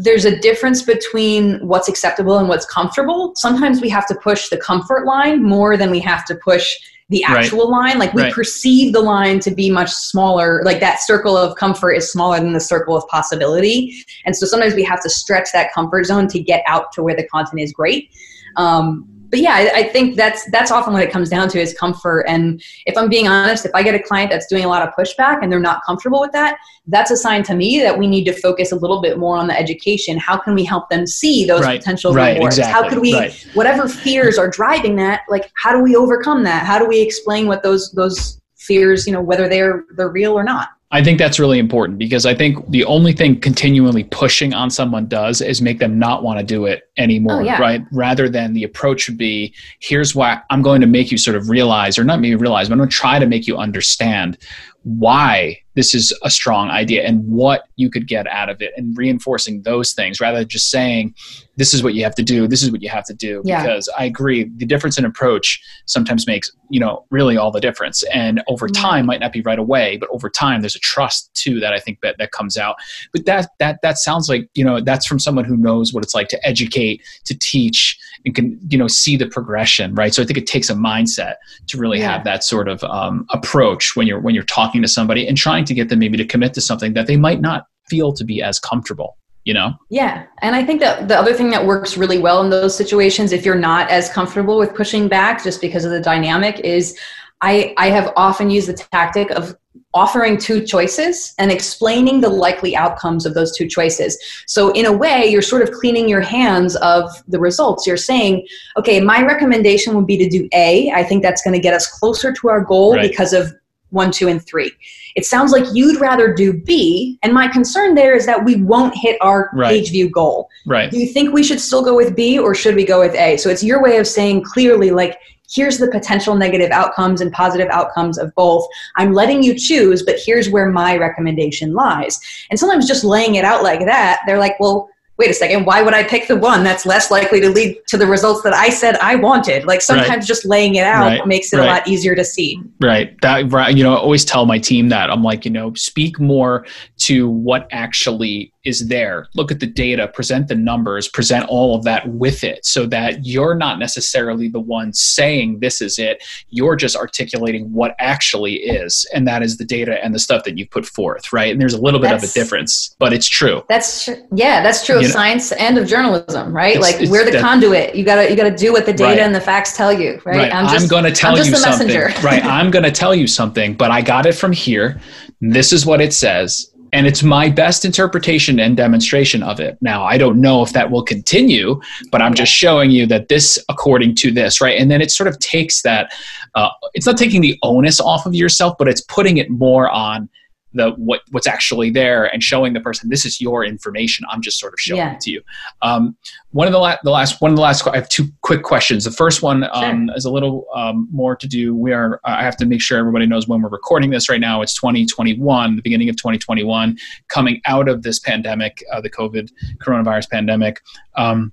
there's 0.00 0.24
a 0.24 0.38
difference 0.38 0.82
between 0.82 1.58
what's 1.66 1.88
acceptable 1.88 2.38
and 2.38 2.48
what's 2.48 2.64
comfortable. 2.64 3.32
Sometimes 3.34 3.80
we 3.80 3.88
have 3.88 4.06
to 4.06 4.14
push 4.14 4.48
the 4.48 4.56
comfort 4.56 5.04
line 5.06 5.42
more 5.42 5.76
than 5.76 5.90
we 5.90 5.98
have 5.98 6.24
to 6.26 6.36
push 6.36 6.76
the 7.08 7.24
actual 7.24 7.70
right. 7.70 7.90
line. 7.90 7.98
Like 7.98 8.14
we 8.14 8.22
right. 8.22 8.32
perceive 8.32 8.92
the 8.92 9.00
line 9.00 9.40
to 9.40 9.50
be 9.50 9.70
much 9.70 9.90
smaller, 9.90 10.62
like 10.64 10.78
that 10.78 11.00
circle 11.00 11.36
of 11.36 11.56
comfort 11.56 11.92
is 11.92 12.12
smaller 12.12 12.38
than 12.38 12.52
the 12.52 12.60
circle 12.60 12.96
of 12.96 13.08
possibility. 13.08 14.04
And 14.24 14.36
so 14.36 14.46
sometimes 14.46 14.74
we 14.74 14.84
have 14.84 15.02
to 15.02 15.10
stretch 15.10 15.48
that 15.52 15.72
comfort 15.72 16.04
zone 16.04 16.28
to 16.28 16.38
get 16.38 16.62
out 16.66 16.92
to 16.92 17.02
where 17.02 17.16
the 17.16 17.26
content 17.26 17.60
is 17.60 17.72
great. 17.72 18.10
Um, 18.56 19.08
but 19.30 19.40
yeah, 19.40 19.52
I, 19.54 19.80
I, 19.80 19.82
think 19.88 20.16
that's 20.16 20.50
that's 20.50 20.70
often 20.70 20.92
what 20.92 21.02
it 21.02 21.10
comes 21.10 21.28
down 21.28 21.48
to 21.50 21.60
is 21.60 21.74
comfort. 21.74 22.22
And 22.22 22.62
if 22.86 22.96
I'm 22.96 23.08
being 23.08 23.28
honest, 23.28 23.66
if 23.66 23.74
I 23.74 23.82
get 23.82 23.94
a 23.94 24.02
client 24.02 24.30
that's 24.30 24.46
doing 24.46 24.64
a 24.64 24.68
lot 24.68 24.86
of 24.86 24.94
pushback 24.94 25.42
and 25.42 25.52
they're 25.52 25.60
not 25.60 25.84
comfortable 25.84 26.20
with 26.20 26.32
that, 26.32 26.56
that's 26.86 27.10
a 27.10 27.16
sign 27.16 27.42
to 27.44 27.54
me 27.54 27.80
that 27.80 27.98
we 27.98 28.06
need 28.06 28.24
to 28.24 28.32
focus 28.32 28.72
a 28.72 28.76
little 28.76 29.02
bit 29.02 29.18
more 29.18 29.36
on 29.36 29.46
the 29.46 29.58
education. 29.58 30.18
How 30.18 30.38
can 30.38 30.54
we 30.54 30.64
help 30.64 30.88
them 30.88 31.06
see 31.06 31.44
those 31.44 31.62
right. 31.62 31.78
potential 31.78 32.14
right, 32.14 32.34
rewards? 32.34 32.58
Exactly. 32.58 32.82
How 32.82 32.88
could 32.88 33.00
we, 33.00 33.14
right. 33.14 33.46
whatever 33.54 33.88
fears 33.88 34.38
are 34.38 34.48
driving 34.48 34.96
that, 34.96 35.22
like 35.28 35.50
how 35.54 35.72
do 35.72 35.82
we 35.82 35.94
overcome 35.94 36.42
that? 36.44 36.64
How 36.64 36.78
do 36.78 36.86
we 36.86 37.00
explain 37.00 37.46
what 37.46 37.62
those 37.62 37.92
those 37.92 38.40
fears, 38.56 39.06
you 39.06 39.12
know, 39.12 39.20
whether 39.20 39.48
they're 39.48 39.84
they're 39.94 40.10
real 40.10 40.32
or 40.32 40.42
not? 40.42 40.70
I 40.90 41.04
think 41.04 41.18
that's 41.18 41.38
really 41.38 41.58
important 41.58 41.98
because 41.98 42.24
I 42.24 42.34
think 42.34 42.66
the 42.70 42.84
only 42.86 43.12
thing 43.12 43.38
continually 43.40 44.04
pushing 44.04 44.54
on 44.54 44.70
someone 44.70 45.06
does 45.06 45.42
is 45.42 45.60
make 45.60 45.78
them 45.78 45.98
not 45.98 46.22
want 46.22 46.38
to 46.38 46.44
do 46.44 46.64
it 46.64 46.90
anymore, 46.96 47.42
oh, 47.42 47.44
yeah. 47.44 47.60
right? 47.60 47.82
Rather 47.92 48.26
than 48.26 48.54
the 48.54 48.64
approach 48.64 49.06
would 49.06 49.18
be, 49.18 49.52
here's 49.80 50.14
why 50.14 50.40
I'm 50.48 50.62
going 50.62 50.80
to 50.80 50.86
make 50.86 51.12
you 51.12 51.18
sort 51.18 51.36
of 51.36 51.50
realize, 51.50 51.98
or 51.98 52.04
not 52.04 52.20
maybe 52.20 52.36
realize, 52.36 52.68
but 52.68 52.72
I'm 52.72 52.78
going 52.78 52.88
to 52.88 52.96
try 52.96 53.18
to 53.18 53.26
make 53.26 53.46
you 53.46 53.58
understand 53.58 54.38
why 54.84 55.58
this 55.74 55.94
is 55.94 56.16
a 56.22 56.30
strong 56.30 56.70
idea 56.70 57.04
and 57.04 57.24
what 57.28 57.64
you 57.76 57.90
could 57.90 58.06
get 58.06 58.26
out 58.28 58.48
of 58.48 58.62
it 58.62 58.72
and 58.76 58.96
reinforcing 58.96 59.62
those 59.62 59.92
things 59.92 60.20
rather 60.20 60.38
than 60.38 60.48
just 60.48 60.70
saying 60.70 61.14
this 61.56 61.74
is 61.74 61.82
what 61.82 61.94
you 61.94 62.02
have 62.02 62.14
to 62.14 62.22
do 62.22 62.46
this 62.46 62.62
is 62.62 62.70
what 62.70 62.80
you 62.80 62.88
have 62.88 63.04
to 63.04 63.12
do 63.12 63.42
yeah. 63.44 63.62
because 63.62 63.88
i 63.98 64.04
agree 64.04 64.50
the 64.56 64.64
difference 64.64 64.96
in 64.96 65.04
approach 65.04 65.60
sometimes 65.86 66.26
makes 66.26 66.50
you 66.70 66.78
know 66.78 67.04
really 67.10 67.36
all 67.36 67.50
the 67.50 67.60
difference 67.60 68.02
and 68.14 68.42
over 68.48 68.66
mm-hmm. 68.66 68.82
time 68.82 69.06
might 69.06 69.20
not 69.20 69.32
be 69.32 69.40
right 69.42 69.58
away 69.58 69.96
but 69.96 70.08
over 70.10 70.30
time 70.30 70.62
there's 70.62 70.76
a 70.76 70.80
trust 70.80 71.32
too 71.34 71.60
that 71.60 71.72
i 71.72 71.78
think 71.78 72.00
that, 72.00 72.16
that 72.18 72.30
comes 72.30 72.56
out 72.56 72.76
but 73.12 73.26
that 73.26 73.50
that 73.58 73.80
that 73.82 73.98
sounds 73.98 74.28
like 74.28 74.48
you 74.54 74.64
know 74.64 74.80
that's 74.80 75.06
from 75.06 75.18
someone 75.18 75.44
who 75.44 75.56
knows 75.56 75.92
what 75.92 76.02
it's 76.04 76.14
like 76.14 76.28
to 76.28 76.46
educate 76.46 77.02
to 77.24 77.36
teach 77.38 77.98
and 78.24 78.34
can 78.34 78.58
you 78.68 78.78
know 78.78 78.88
see 78.88 79.16
the 79.16 79.26
progression 79.26 79.94
right? 79.94 80.14
So 80.14 80.22
i 80.22 80.26
think 80.26 80.38
it 80.38 80.46
takes 80.46 80.70
a 80.70 80.74
mindset 80.74 81.34
to 81.68 81.78
really 81.78 81.98
yeah. 81.98 82.12
have 82.12 82.24
that 82.24 82.44
sort 82.44 82.68
of 82.68 82.82
um, 82.84 83.26
approach 83.30 83.96
when 83.96 84.06
you're 84.06 84.20
when 84.20 84.34
you're 84.34 84.44
talking 84.44 84.82
to 84.82 84.88
somebody 84.88 85.26
and 85.26 85.36
trying 85.36 85.64
to 85.66 85.74
get 85.74 85.88
them 85.88 85.98
maybe 85.98 86.16
to 86.16 86.24
commit 86.24 86.54
to 86.54 86.60
something 86.60 86.94
that 86.94 87.06
they 87.06 87.16
might 87.16 87.40
not 87.40 87.66
feel 87.88 88.12
to 88.12 88.24
be 88.24 88.42
as 88.42 88.58
comfortable 88.58 89.16
you 89.44 89.54
know? 89.54 89.72
Yeah. 89.88 90.26
And 90.42 90.54
i 90.54 90.62
think 90.62 90.80
that 90.80 91.08
the 91.08 91.18
other 91.18 91.32
thing 91.32 91.48
that 91.50 91.64
works 91.64 91.96
really 91.96 92.18
well 92.18 92.42
in 92.42 92.50
those 92.50 92.76
situations 92.76 93.32
if 93.32 93.46
you're 93.46 93.54
not 93.54 93.88
as 93.88 94.10
comfortable 94.10 94.58
with 94.58 94.74
pushing 94.74 95.08
back 95.08 95.42
just 95.42 95.62
because 95.62 95.86
of 95.86 95.90
the 95.90 96.00
dynamic 96.00 96.60
is 96.60 96.98
i 97.40 97.74
i 97.78 97.88
have 97.88 98.12
often 98.14 98.50
used 98.50 98.68
the 98.68 98.74
tactic 98.74 99.30
of 99.30 99.56
offering 99.94 100.38
two 100.38 100.64
choices 100.64 101.34
and 101.38 101.50
explaining 101.50 102.20
the 102.20 102.28
likely 102.28 102.76
outcomes 102.76 103.26
of 103.26 103.34
those 103.34 103.56
two 103.56 103.68
choices. 103.68 104.18
So, 104.46 104.70
in 104.72 104.86
a 104.86 104.92
way, 104.92 105.26
you're 105.26 105.42
sort 105.42 105.62
of 105.62 105.72
cleaning 105.72 106.08
your 106.08 106.20
hands 106.20 106.76
of 106.76 107.10
the 107.28 107.40
results. 107.40 107.86
You're 107.86 107.96
saying, 107.96 108.46
okay, 108.76 109.00
my 109.00 109.22
recommendation 109.22 109.94
would 109.94 110.06
be 110.06 110.18
to 110.18 110.28
do 110.28 110.48
A. 110.52 110.90
I 110.90 111.02
think 111.04 111.22
that's 111.22 111.42
going 111.42 111.54
to 111.54 111.60
get 111.60 111.74
us 111.74 111.86
closer 111.86 112.32
to 112.32 112.48
our 112.48 112.62
goal 112.62 112.94
right. 112.94 113.10
because 113.10 113.32
of 113.32 113.52
one, 113.90 114.10
two, 114.10 114.28
and 114.28 114.44
three. 114.44 114.70
It 115.16 115.24
sounds 115.24 115.50
like 115.50 115.64
you'd 115.72 116.00
rather 116.00 116.32
do 116.32 116.52
B, 116.52 117.18
and 117.22 117.32
my 117.32 117.48
concern 117.48 117.94
there 117.94 118.14
is 118.14 118.26
that 118.26 118.44
we 118.44 118.56
won't 118.56 118.94
hit 118.96 119.18
our 119.20 119.50
Right. 119.52 119.70
page 119.70 119.90
view 119.90 120.10
goal. 120.10 120.48
Right. 120.66 120.90
Do 120.90 120.98
you 120.98 121.08
think 121.08 121.32
we 121.32 121.42
should 121.42 121.60
still 121.60 121.82
go 121.82 121.96
with 121.96 122.14
B 122.14 122.38
or 122.38 122.54
should 122.54 122.74
we 122.74 122.84
go 122.84 123.00
with 123.00 123.14
A? 123.14 123.36
So 123.38 123.48
it's 123.50 123.64
your 123.64 123.82
way 123.82 123.96
of 123.96 124.06
saying 124.06 124.42
clearly, 124.44 124.90
like, 124.90 125.18
here's 125.50 125.78
the 125.78 125.90
potential 125.90 126.34
negative 126.34 126.70
outcomes 126.70 127.20
and 127.20 127.32
positive 127.32 127.68
outcomes 127.70 128.18
of 128.18 128.34
both. 128.34 128.66
I'm 128.96 129.12
letting 129.12 129.42
you 129.42 129.58
choose, 129.58 130.02
but 130.02 130.16
here's 130.24 130.50
where 130.50 130.70
my 130.70 130.96
recommendation 130.96 131.74
lies. 131.74 132.20
And 132.50 132.58
sometimes 132.58 132.86
just 132.86 133.04
laying 133.04 133.36
it 133.36 133.44
out 133.44 133.62
like 133.62 133.80
that, 133.80 134.20
they're 134.26 134.38
like, 134.38 134.58
well, 134.60 134.88
wait 135.18 135.30
a 135.30 135.34
second, 135.34 135.64
why 135.64 135.82
would 135.82 135.94
I 135.94 136.04
pick 136.04 136.28
the 136.28 136.36
one 136.36 136.62
that's 136.62 136.86
less 136.86 137.10
likely 137.10 137.40
to 137.40 137.50
lead 137.50 137.76
to 137.88 137.96
the 137.96 138.06
results 138.06 138.42
that 138.42 138.54
I 138.54 138.68
said 138.68 138.96
I 138.98 139.16
wanted? 139.16 139.64
Like 139.64 139.80
sometimes 139.80 140.28
just 140.28 140.44
laying 140.44 140.76
it 140.76 140.84
out 140.84 141.06
Right. 141.06 141.26
makes 141.26 141.52
it 141.52 141.56
Right. 141.56 141.64
a 141.64 141.68
lot 141.68 141.88
easier 141.88 142.14
to 142.14 142.24
see. 142.24 142.62
Right. 142.80 143.20
That 143.22 143.50
right. 143.52 143.76
You 143.76 143.82
know, 143.82 143.94
I 143.94 143.96
always 143.96 144.24
tell 144.24 144.46
my 144.46 144.60
team 144.60 144.90
that 144.90 145.10
I'm 145.10 145.24
like, 145.24 145.44
you 145.44 145.50
know, 145.50 145.74
speak 145.74 146.20
more 146.20 146.66
to 146.98 147.28
what 147.28 147.66
actually 147.72 148.52
is 148.68 148.88
there. 148.88 149.26
Look 149.34 149.50
at 149.50 149.60
the 149.60 149.66
data, 149.66 150.06
present 150.08 150.48
the 150.48 150.54
numbers, 150.54 151.08
present 151.08 151.46
all 151.48 151.74
of 151.74 151.82
that 151.84 152.06
with 152.08 152.44
it 152.44 152.64
so 152.66 152.86
that 152.86 153.24
you're 153.24 153.54
not 153.54 153.78
necessarily 153.78 154.48
the 154.48 154.60
one 154.60 154.92
saying 154.92 155.60
this 155.60 155.80
is 155.80 155.98
it. 155.98 156.22
You're 156.50 156.76
just 156.76 156.94
articulating 156.96 157.72
what 157.72 157.94
actually 157.98 158.54
is. 158.56 159.06
And 159.14 159.26
that 159.26 159.42
is 159.42 159.56
the 159.56 159.64
data 159.64 160.02
and 160.04 160.14
the 160.14 160.18
stuff 160.18 160.44
that 160.44 160.58
you 160.58 160.66
put 160.66 160.84
forth. 160.86 161.32
Right. 161.32 161.50
And 161.50 161.60
there's 161.60 161.74
a 161.74 161.80
little 161.80 162.00
bit 162.00 162.12
of 162.12 162.22
a 162.22 162.26
difference, 162.28 162.94
but 162.98 163.12
it's 163.12 163.28
true. 163.28 163.64
That's 163.68 164.04
tr- 164.04 164.12
yeah, 164.34 164.62
that's 164.62 164.84
true 164.84 164.96
of 164.96 165.02
know- 165.02 165.08
science 165.08 165.52
and 165.52 165.78
of 165.78 165.88
journalism, 165.88 166.54
right? 166.54 166.76
It's- 166.76 166.92
like 166.92 167.00
it's 167.02 167.10
we're 167.10 167.24
the 167.24 167.32
that- 167.32 167.40
conduit. 167.40 167.94
You 167.94 168.04
gotta 168.04 168.28
you 168.30 168.36
gotta 168.36 168.54
do 168.56 168.72
what 168.72 168.84
the 168.86 168.92
data 168.92 169.04
Right. 169.08 169.18
and 169.20 169.34
the 169.34 169.40
facts 169.40 169.76
tell 169.76 169.92
you, 169.92 170.20
right? 170.24 170.36
Right. 170.36 170.54
I'm, 170.54 170.66
just 170.68 170.82
I'm 170.82 170.88
going 170.88 171.04
to 171.04 171.12
tell 171.12 171.30
I'm 171.30 171.36
just 171.38 171.48
you 171.50 171.54
the 171.56 171.60
something. 171.62 171.86
messenger. 171.88 172.26
right. 172.26 172.44
I'm 172.58 172.70
going 172.70 172.84
to 172.84 172.90
tell 172.92 173.14
you 173.14 173.26
something, 173.26 173.74
but 173.74 173.90
I 173.90 174.02
got 174.02 174.26
it 174.26 174.34
from 174.34 174.52
here. 174.52 175.00
This 175.40 175.72
is 175.72 175.86
what 175.86 176.00
it 176.00 176.12
says. 176.12 176.70
And 176.92 177.06
it's 177.06 177.22
my 177.22 177.50
best 177.50 177.84
interpretation 177.84 178.58
and 178.58 178.76
demonstration 178.76 179.42
of 179.42 179.60
it. 179.60 179.78
Now, 179.80 180.04
I 180.04 180.18
don't 180.18 180.40
know 180.40 180.62
if 180.62 180.72
that 180.72 180.90
will 180.90 181.02
continue, 181.02 181.80
but 182.10 182.22
I'm 182.22 182.34
just 182.34 182.52
showing 182.52 182.90
you 182.90 183.06
that 183.06 183.28
this, 183.28 183.58
according 183.68 184.14
to 184.16 184.30
this, 184.30 184.60
right? 184.60 184.78
And 184.78 184.90
then 184.90 185.00
it 185.00 185.10
sort 185.10 185.28
of 185.28 185.38
takes 185.38 185.82
that, 185.82 186.12
uh, 186.54 186.70
it's 186.94 187.06
not 187.06 187.16
taking 187.16 187.40
the 187.40 187.58
onus 187.62 188.00
off 188.00 188.26
of 188.26 188.34
yourself, 188.34 188.76
but 188.78 188.88
it's 188.88 189.02
putting 189.02 189.36
it 189.36 189.50
more 189.50 189.90
on 189.90 190.28
the 190.74 190.90
what 190.92 191.22
what's 191.30 191.46
actually 191.46 191.90
there 191.90 192.26
and 192.26 192.42
showing 192.42 192.72
the 192.72 192.80
person 192.80 193.08
this 193.08 193.24
is 193.24 193.40
your 193.40 193.64
information. 193.64 194.26
I'm 194.30 194.42
just 194.42 194.58
sort 194.58 194.72
of 194.72 194.80
showing 194.80 194.98
Yeah. 194.98 195.14
it 195.14 195.20
to 195.20 195.30
you. 195.30 195.42
Um, 195.82 196.16
one 196.50 196.66
of 196.66 196.72
the, 196.72 196.78
la- 196.78 196.96
the 197.02 197.10
last 197.10 197.40
one 197.40 197.50
of 197.50 197.56
the 197.56 197.62
last 197.62 197.86
I 197.86 197.96
have 197.96 198.08
two 198.08 198.26
quick 198.42 198.62
questions. 198.62 199.04
The 199.04 199.10
first 199.10 199.42
one 199.42 199.64
um, 199.72 200.10
is 200.14 200.24
a 200.24 200.30
little 200.30 200.66
um, 200.74 201.08
more 201.10 201.36
to 201.36 201.46
do. 201.46 201.74
We 201.74 201.92
are 201.92 202.20
I 202.24 202.42
have 202.42 202.56
to 202.58 202.66
make 202.66 202.80
sure 202.82 202.98
everybody 202.98 203.26
knows 203.26 203.48
when 203.48 203.62
we're 203.62 203.68
recording 203.68 204.10
this 204.10 204.28
right 204.28 204.40
now. 204.40 204.62
It's 204.62 204.74
2021, 204.74 205.76
the 205.76 205.82
beginning 205.82 206.08
of 206.08 206.16
2021, 206.16 206.96
coming 207.28 207.60
out 207.66 207.88
of 207.88 208.02
this 208.02 208.18
pandemic, 208.18 208.82
uh, 208.92 209.00
the 209.00 209.10
COVID 209.10 209.50
coronavirus 209.82 210.30
pandemic. 210.30 210.80
Um, 211.16 211.52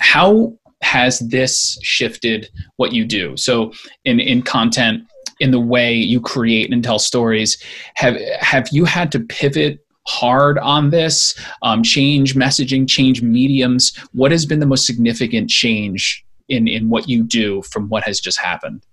how 0.00 0.56
has 0.82 1.20
this 1.20 1.78
shifted 1.82 2.48
what 2.76 2.92
you 2.92 3.04
do? 3.04 3.36
So 3.36 3.72
in 4.04 4.18
in 4.20 4.42
content, 4.42 5.04
in 5.42 5.50
the 5.50 5.60
way 5.60 5.92
you 5.94 6.20
create 6.20 6.72
and 6.72 6.82
tell 6.82 6.98
stories, 6.98 7.62
have 7.94 8.16
have 8.40 8.68
you 8.72 8.84
had 8.84 9.12
to 9.12 9.20
pivot? 9.20 9.78
hard 10.08 10.58
on 10.58 10.90
this 10.90 11.32
um, 11.62 11.80
change 11.80 12.34
messaging 12.34 12.88
change 12.88 13.22
mediums 13.22 13.96
what 14.12 14.32
has 14.32 14.44
been 14.44 14.58
the 14.58 14.66
most 14.66 14.84
significant 14.84 15.48
change 15.48 16.24
in 16.48 16.66
in 16.66 16.90
what 16.90 17.08
you 17.08 17.22
do 17.22 17.62
from 17.62 17.88
what 17.88 18.02
has 18.02 18.18
just 18.18 18.36
happened 18.40 18.84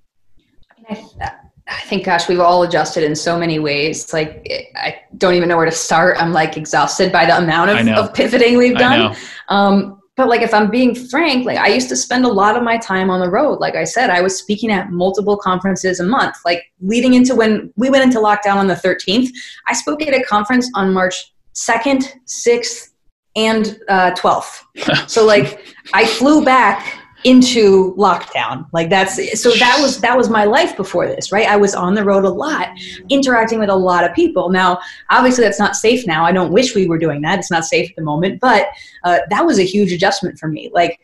I, 0.87 1.81
think, 1.85 2.05
gosh, 2.05 2.27
we've 2.27 2.39
all 2.39 2.63
adjusted 2.63 3.03
in 3.03 3.15
so 3.15 3.37
many 3.37 3.59
ways. 3.59 4.11
Like, 4.11 4.47
I 4.75 5.01
don't 5.17 5.35
even 5.35 5.49
know 5.49 5.57
where 5.57 5.67
to 5.67 5.71
start. 5.71 6.17
I'm 6.19 6.33
like 6.33 6.57
exhausted 6.57 7.11
by 7.11 7.27
the 7.27 7.37
amount 7.37 7.69
of, 7.69 7.87
of 7.87 8.13
pivoting 8.13 8.57
we've 8.57 8.75
done. 8.75 9.15
Um, 9.49 9.98
but 10.19 10.27
like, 10.27 10.41
if 10.41 10.53
I'm 10.53 10.69
being 10.69 10.93
frank, 10.93 11.45
like 11.45 11.57
I 11.57 11.69
used 11.69 11.87
to 11.87 11.95
spend 11.95 12.25
a 12.25 12.27
lot 12.27 12.57
of 12.57 12.61
my 12.61 12.77
time 12.77 13.09
on 13.09 13.21
the 13.21 13.29
road. 13.29 13.59
Like 13.59 13.75
I 13.75 13.85
said, 13.85 14.09
I 14.09 14.19
was 14.19 14.37
speaking 14.37 14.69
at 14.69 14.91
multiple 14.91 15.37
conferences 15.37 16.01
a 16.01 16.03
month. 16.03 16.35
Like 16.43 16.61
leading 16.81 17.13
into 17.13 17.33
when 17.33 17.71
we 17.77 17.89
went 17.89 18.03
into 18.03 18.19
lockdown 18.19 18.57
on 18.57 18.67
the 18.67 18.73
13th, 18.73 19.29
I 19.67 19.73
spoke 19.73 20.01
at 20.01 20.13
a 20.13 20.21
conference 20.23 20.69
on 20.75 20.93
March 20.93 21.31
2nd, 21.55 22.03
6th, 22.27 22.89
and 23.37 23.79
uh, 23.87 24.11
12th. 24.11 25.07
so 25.09 25.25
like, 25.25 25.65
I 25.93 26.05
flew 26.05 26.43
back 26.43 26.99
into 27.25 27.93
lockdown. 27.95 28.65
Like 28.71 28.89
that's 28.89 29.41
so 29.41 29.51
that 29.51 29.79
was 29.81 29.99
that 29.99 30.15
was 30.15 30.29
my 30.29 30.45
life 30.45 30.77
before 30.77 31.05
this 31.07 31.31
right? 31.31 31.47
I 31.47 31.57
was 31.57 31.75
on 31.75 31.93
the 31.93 32.03
road 32.03 32.23
a 32.23 32.29
lot 32.29 32.69
interacting 33.09 33.59
with 33.59 33.69
a 33.69 33.75
lot 33.75 34.05
of 34.05 34.13
people. 34.13 34.49
Now 34.49 34.79
obviously 35.09 35.43
that's 35.43 35.59
not 35.59 35.75
safe 35.75 36.07
now. 36.07 36.23
I 36.23 36.31
don't 36.31 36.51
wish 36.51 36.75
we 36.75 36.87
were 36.87 36.97
doing 36.97 37.21
that. 37.21 37.39
It's 37.39 37.51
not 37.51 37.65
safe 37.65 37.89
at 37.89 37.95
the 37.95 38.03
moment 38.03 38.39
but 38.39 38.67
uh, 39.03 39.19
that 39.29 39.45
was 39.45 39.59
a 39.59 39.63
huge 39.63 39.91
adjustment 39.91 40.39
for 40.39 40.47
me. 40.47 40.69
Like 40.73 40.99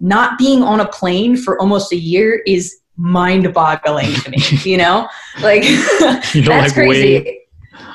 not 0.00 0.38
being 0.38 0.62
on 0.62 0.80
a 0.80 0.88
plane 0.88 1.36
for 1.36 1.58
almost 1.60 1.92
a 1.92 1.96
year 1.96 2.42
is 2.46 2.80
mind 2.96 3.52
boggling 3.54 4.12
to 4.12 4.30
me 4.30 4.38
you 4.64 4.76
know? 4.76 5.08
Like 5.40 5.64
You're 5.64 6.44
that's 6.44 6.44
like, 6.44 6.74
crazy. 6.74 7.24
Wait. 7.24 7.38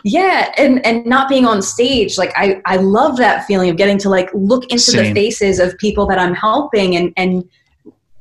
yeah 0.03 0.51
and 0.57 0.83
and 0.83 1.05
not 1.05 1.29
being 1.29 1.45
on 1.45 1.61
stage. 1.61 2.17
Like 2.17 2.33
i 2.35 2.59
i 2.65 2.77
love 2.77 3.17
that 3.17 3.45
feeling 3.45 3.69
of 3.69 3.77
getting 3.77 3.99
to 3.99 4.09
like 4.09 4.31
look 4.33 4.63
into 4.71 4.79
Same. 4.79 5.13
the 5.13 5.21
faces 5.21 5.59
of 5.59 5.77
people 5.77 6.07
that 6.07 6.17
i'm 6.17 6.33
helping 6.33 6.95
and 6.95 7.13
and 7.15 7.47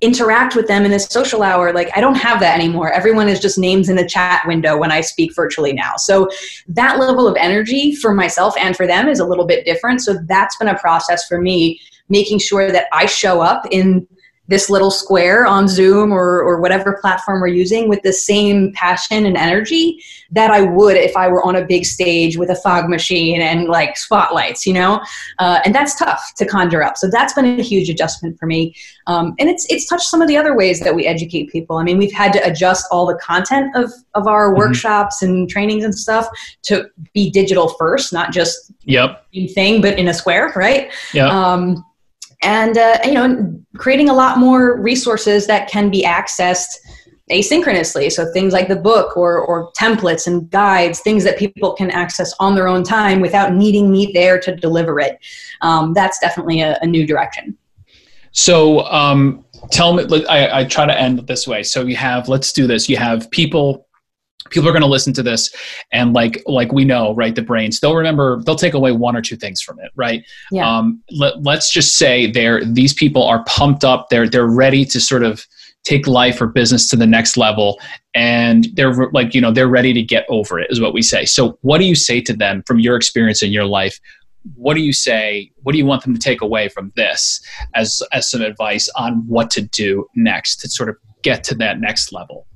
interact 0.01 0.55
with 0.55 0.69
them 0.69 0.85
in 0.85 0.93
this 0.93 1.07
social 1.07 1.43
hour 1.43 1.73
like 1.73 1.91
i 1.97 2.01
don't 2.01 2.15
have 2.15 2.39
that 2.39 2.55
anymore. 2.55 2.93
Everyone 2.93 3.29
is 3.29 3.41
just 3.41 3.59
names 3.59 3.89
in 3.89 3.97
the 3.97 4.07
chat 4.07 4.47
window 4.47 4.79
when 4.79 4.93
i 4.93 5.01
speak 5.01 5.35
virtually 5.35 5.73
now. 5.73 5.97
So 5.97 6.29
that 6.69 6.99
level 6.99 7.27
of 7.27 7.37
energy 7.37 7.95
for 7.97 8.15
myself 8.15 8.57
and 8.59 8.77
for 8.77 8.87
them 8.87 9.09
is 9.09 9.19
a 9.19 9.27
little 9.27 9.47
bit 9.47 9.65
different. 9.65 10.01
So 10.01 10.19
that's 10.27 10.57
been 10.57 10.69
a 10.69 10.79
process 10.79 11.27
for 11.27 11.41
me 11.41 11.81
making 12.09 12.39
sure 12.39 12.71
that 12.71 12.87
i 12.93 13.07
show 13.07 13.41
up 13.41 13.67
in 13.71 14.07
this 14.49 14.71
little 14.71 14.91
square 14.91 15.47
on 15.47 15.69
Zoom 15.69 16.11
or, 16.11 16.41
or 16.41 16.61
whatever 16.61 16.99
platform 17.01 17.41
we're 17.41 17.49
using 17.49 17.89
with 17.89 18.03
the 18.03 18.13
same 18.13 18.73
passion 18.73 19.27
and 19.27 19.37
energy 19.37 20.03
that 20.31 20.51
I 20.51 20.63
would 20.63 20.97
if 20.97 21.17
I 21.17 21.29
were 21.29 21.43
on 21.45 21.57
a 21.57 21.65
big 21.65 21.85
stage 21.85 22.37
with 22.37 22.51
a 22.51 22.57
fog 22.57 22.89
machine 22.89 23.41
and 23.41 23.69
like 23.69 23.97
spotlights, 23.97 24.67
you 24.67 24.73
know? 24.73 25.01
Uh, 25.39 25.61
and 25.65 25.75
that's 25.75 25.99
tough 25.99 26.33
to 26.37 26.47
conjure 26.47 26.83
up. 26.83 26.97
So 26.97 27.09
that's 27.11 27.33
been 27.35 27.59
a 27.59 27.63
huge 27.63 27.89
adjustment 27.89 28.39
for 28.39 28.47
me. 28.47 28.75
Um, 29.07 29.35
and 29.39 29.49
it's, 29.49 29.67
it's 29.71 29.87
touched 29.87 30.09
some 30.09 30.21
of 30.23 30.29
the 30.29 30.37
other 30.37 30.57
ways 30.57 30.81
that 30.81 30.95
we 30.95 31.07
educate 31.07 31.51
people. 31.51 31.77
I 31.77 31.85
mean, 31.85 31.99
we've 31.99 32.13
had 32.13 32.33
to 32.35 32.47
adjust 32.47 32.87
all 32.91 33.07
the 33.07 33.17
content 33.17 33.75
of, 33.77 33.93
of 34.15 34.27
our 34.27 34.53
Mhm. 34.53 34.57
workshops 34.57 35.23
and 35.23 35.49
trainings 35.49 35.85
and 35.85 35.95
stuff 35.95 36.27
to 36.63 36.89
be 37.13 37.31
digital 37.31 37.69
first, 37.69 38.13
not 38.13 38.33
just 38.33 38.73
yep 38.85 39.25
thing, 39.55 39.81
but 39.83 39.99
in 39.99 40.09
a 40.09 40.15
square, 40.15 40.53
right? 40.57 40.91
yep 41.13 41.31
um, 41.31 41.85
and 42.43 42.79
uh, 42.79 42.99
you 43.05 43.15
know 43.15 43.61
creating 43.77 44.09
a 44.09 44.15
lot 44.15 44.39
more 44.39 44.81
resources 44.81 45.47
that 45.47 45.69
can 45.69 45.91
be 45.91 46.03
accessed 46.03 46.77
asynchronously 47.31 48.11
so 48.11 48.31
things 48.33 48.53
like 48.55 48.69
the 48.69 48.77
book 48.77 49.17
or, 49.17 49.39
or 49.39 49.71
templates 49.73 50.27
and 50.27 50.49
guides 50.51 51.01
things 51.01 51.23
that 51.25 51.39
people 51.39 51.75
can 51.75 51.91
access 51.91 52.33
on 52.41 52.55
their 52.55 52.67
own 52.67 52.83
time 52.83 53.21
without 53.21 53.53
needing 53.53 53.93
me 53.93 54.11
there 54.15 54.41
to 54.41 54.57
deliver 54.57 54.99
it 54.99 55.19
um, 55.61 55.93
that's 55.93 56.19
definitely 56.21 56.61
a, 56.61 56.79
a 56.81 56.87
new 56.87 57.07
direction 57.07 57.57
So 58.33 58.85
um, 58.87 59.45
tell 59.71 59.95
me, 59.95 60.05
I, 60.29 60.61
I 60.61 60.65
try 60.65 60.87
to 60.87 60.97
end 60.97 61.27
this 61.27 61.49
way. 61.49 61.65
So 61.65 61.85
you 61.85 61.97
have, 61.97 62.29
let's 62.29 62.53
do 62.53 62.67
this. 62.69 62.89
You 62.89 62.97
have 62.97 63.29
people, 63.31 63.88
people 64.51 64.69
are 64.69 64.73
going 64.73 64.83
to 64.83 64.89
listen 64.89 65.13
to 65.15 65.23
this 65.23 65.55
and 65.93 66.13
like, 66.13 66.43
like 66.47 66.73
we 66.73 66.85
know, 66.85 67.15
right. 67.15 67.35
The 67.35 67.43
brains, 67.43 67.81
they'll 67.81 67.97
remember, 67.97 68.43
they'll 68.45 68.57
take 68.57 68.75
away 68.75 68.93
one 68.93 69.17
or 69.17 69.23
two 69.23 69.37
things 69.37 69.61
from 69.61 69.79
it. 69.81 69.91
Right. 69.95 70.25
Yeah. 70.51 70.69
Um, 70.69 71.03
let, 71.11 71.43
let's 71.43 71.71
just 71.71 71.97
say 71.97 72.31
they're, 72.31 72.65
these 72.65 72.95
people 72.95 73.25
are 73.25 73.45
pumped 73.45 73.85
up. 73.85 74.09
They're, 74.11 74.29
they're 74.29 74.47
ready 74.47 74.85
to 74.87 75.01
sort 75.01 75.23
of 75.23 75.47
take 75.85 76.07
life 76.07 76.41
or 76.41 76.47
business 76.47 76.89
to 76.91 76.97
the 76.97 77.07
next 77.07 77.37
level. 77.37 77.81
And 78.15 78.69
they're 78.75 78.93
like, 79.13 79.35
you 79.35 79.41
know, 79.41 79.53
they're 79.53 79.69
ready 79.69 79.93
to 79.93 80.03
get 80.03 80.27
over 80.29 80.59
it 80.59 80.71
is 80.71 80.81
what 80.81 80.93
we 80.93 81.03
say. 81.03 81.25
So 81.25 81.59
what 81.63 81.79
do 81.79 81.85
you 81.85 81.95
say 81.95 82.21
to 82.23 82.35
them 82.35 82.63
from 82.67 82.81
your 82.81 82.97
experience 82.97 83.43
in 83.43 83.53
your 83.53 83.65
life? 83.65 83.99
What 84.55 84.75
do 84.75 84.81
you 84.81 84.93
say? 84.93 85.51
What 85.63 85.73
do 85.73 85.79
you 85.79 85.87
want 85.87 86.03
them 86.03 86.15
to 86.15 86.21
take 86.21 86.43
away 86.43 86.69
from 86.69 86.93
this 86.97 87.41
as 87.75 88.03
as 88.13 88.31
some 88.31 88.41
advice 88.41 88.89
on 88.97 89.27
what 89.27 89.51
to 89.51 89.63
do 89.63 90.07
next 90.15 90.57
to 90.57 90.69
sort 90.69 90.89
of 90.89 90.97
get 91.23 91.45
to 91.45 91.55
that 91.57 91.81
next 91.81 92.13
level? 92.13 92.47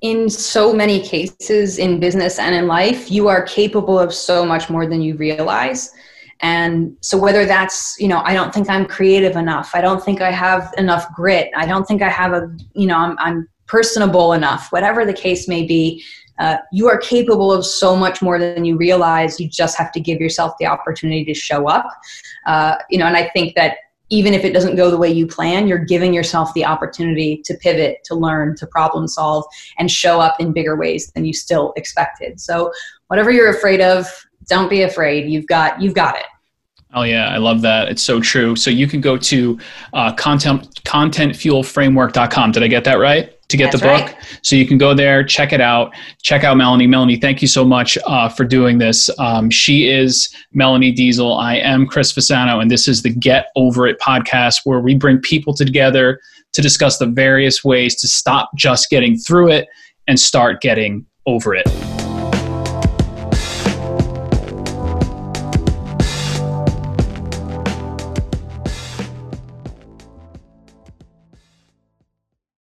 In 0.00 0.30
so 0.30 0.72
many 0.72 1.00
cases 1.00 1.78
in 1.78 1.98
business 1.98 2.38
and 2.38 2.54
in 2.54 2.66
life, 2.66 3.10
you 3.10 3.28
are 3.28 3.42
capable 3.42 3.98
of 3.98 4.14
so 4.14 4.44
much 4.44 4.70
more 4.70 4.86
than 4.86 5.02
you 5.02 5.16
realize. 5.16 5.92
And 6.40 6.96
so, 7.00 7.18
whether 7.18 7.44
that's, 7.46 7.96
you 7.98 8.06
know, 8.06 8.20
I 8.24 8.32
don't 8.32 8.54
think 8.54 8.70
I'm 8.70 8.86
creative 8.86 9.34
enough, 9.34 9.72
I 9.74 9.80
don't 9.80 10.02
think 10.02 10.20
I 10.20 10.30
have 10.30 10.72
enough 10.78 11.12
grit, 11.12 11.50
I 11.56 11.66
don't 11.66 11.84
think 11.84 12.00
I 12.00 12.08
have 12.08 12.32
a, 12.32 12.54
you 12.74 12.86
know, 12.86 12.96
I'm, 12.96 13.18
I'm 13.18 13.48
personable 13.66 14.32
enough, 14.34 14.70
whatever 14.70 15.04
the 15.04 15.12
case 15.12 15.48
may 15.48 15.66
be, 15.66 16.04
uh, 16.38 16.58
you 16.72 16.88
are 16.88 16.98
capable 16.98 17.52
of 17.52 17.66
so 17.66 17.96
much 17.96 18.22
more 18.22 18.38
than 18.38 18.64
you 18.64 18.76
realize. 18.76 19.40
You 19.40 19.48
just 19.48 19.76
have 19.76 19.90
to 19.92 20.00
give 20.00 20.20
yourself 20.20 20.52
the 20.58 20.66
opportunity 20.66 21.24
to 21.24 21.34
show 21.34 21.68
up. 21.68 21.86
Uh, 22.46 22.76
you 22.88 22.98
know, 22.98 23.06
and 23.06 23.16
I 23.16 23.28
think 23.30 23.54
that 23.56 23.78
even 24.10 24.34
if 24.34 24.44
it 24.44 24.52
doesn't 24.52 24.76
go 24.76 24.90
the 24.90 24.96
way 24.96 25.10
you 25.10 25.26
plan, 25.26 25.66
you're 25.66 25.84
giving 25.84 26.14
yourself 26.14 26.52
the 26.54 26.64
opportunity 26.64 27.42
to 27.44 27.54
pivot, 27.54 27.98
to 28.04 28.14
learn, 28.14 28.56
to 28.56 28.66
problem 28.66 29.06
solve, 29.06 29.44
and 29.78 29.90
show 29.90 30.20
up 30.20 30.40
in 30.40 30.52
bigger 30.52 30.76
ways 30.76 31.10
than 31.12 31.24
you 31.24 31.32
still 31.32 31.72
expected. 31.76 32.40
So, 32.40 32.72
whatever 33.08 33.30
you're 33.30 33.50
afraid 33.50 33.80
of, 33.80 34.06
don't 34.48 34.70
be 34.70 34.82
afraid. 34.82 35.30
You've 35.30 35.46
got 35.46 35.80
you've 35.80 35.94
got 35.94 36.16
it. 36.16 36.26
Oh 36.94 37.02
yeah, 37.02 37.28
I 37.28 37.36
love 37.36 37.60
that. 37.62 37.88
It's 37.88 38.02
so 38.02 38.20
true. 38.20 38.56
So 38.56 38.70
you 38.70 38.86
can 38.86 39.00
go 39.00 39.16
to 39.16 39.58
uh, 39.92 40.14
content 40.14 40.82
contentfuelframework.com. 40.84 42.52
Did 42.52 42.62
I 42.62 42.66
get 42.66 42.84
that 42.84 42.98
right? 42.98 43.34
To 43.48 43.56
get 43.56 43.72
That's 43.72 43.82
the 43.82 43.88
book, 43.88 44.06
right. 44.14 44.38
so 44.42 44.56
you 44.56 44.66
can 44.66 44.76
go 44.76 44.92
there, 44.92 45.24
check 45.24 45.54
it 45.54 45.60
out, 45.62 45.94
check 46.20 46.44
out 46.44 46.58
Melanie. 46.58 46.86
Melanie, 46.86 47.16
thank 47.16 47.40
you 47.40 47.48
so 47.48 47.64
much 47.64 47.96
uh, 48.06 48.28
for 48.28 48.44
doing 48.44 48.76
this. 48.76 49.08
Um, 49.18 49.48
she 49.48 49.88
is 49.88 50.28
Melanie 50.52 50.94
Deziel. 50.94 51.40
I 51.40 51.56
am 51.56 51.86
Chris 51.86 52.12
Fasano, 52.12 52.60
and 52.60 52.70
this 52.70 52.86
is 52.86 53.00
the 53.00 53.08
Get 53.08 53.46
Over 53.56 53.86
It 53.86 53.98
podcast, 54.00 54.56
where 54.64 54.80
we 54.80 54.94
bring 54.94 55.18
people 55.20 55.54
together 55.54 56.20
to 56.52 56.60
discuss 56.60 56.98
the 56.98 57.06
various 57.06 57.64
ways 57.64 57.94
to 58.02 58.08
stop 58.08 58.50
just 58.54 58.90
getting 58.90 59.16
through 59.16 59.50
it 59.52 59.66
and 60.08 60.20
start 60.20 60.60
getting 60.60 61.06
over 61.24 61.54
it. 61.54 61.66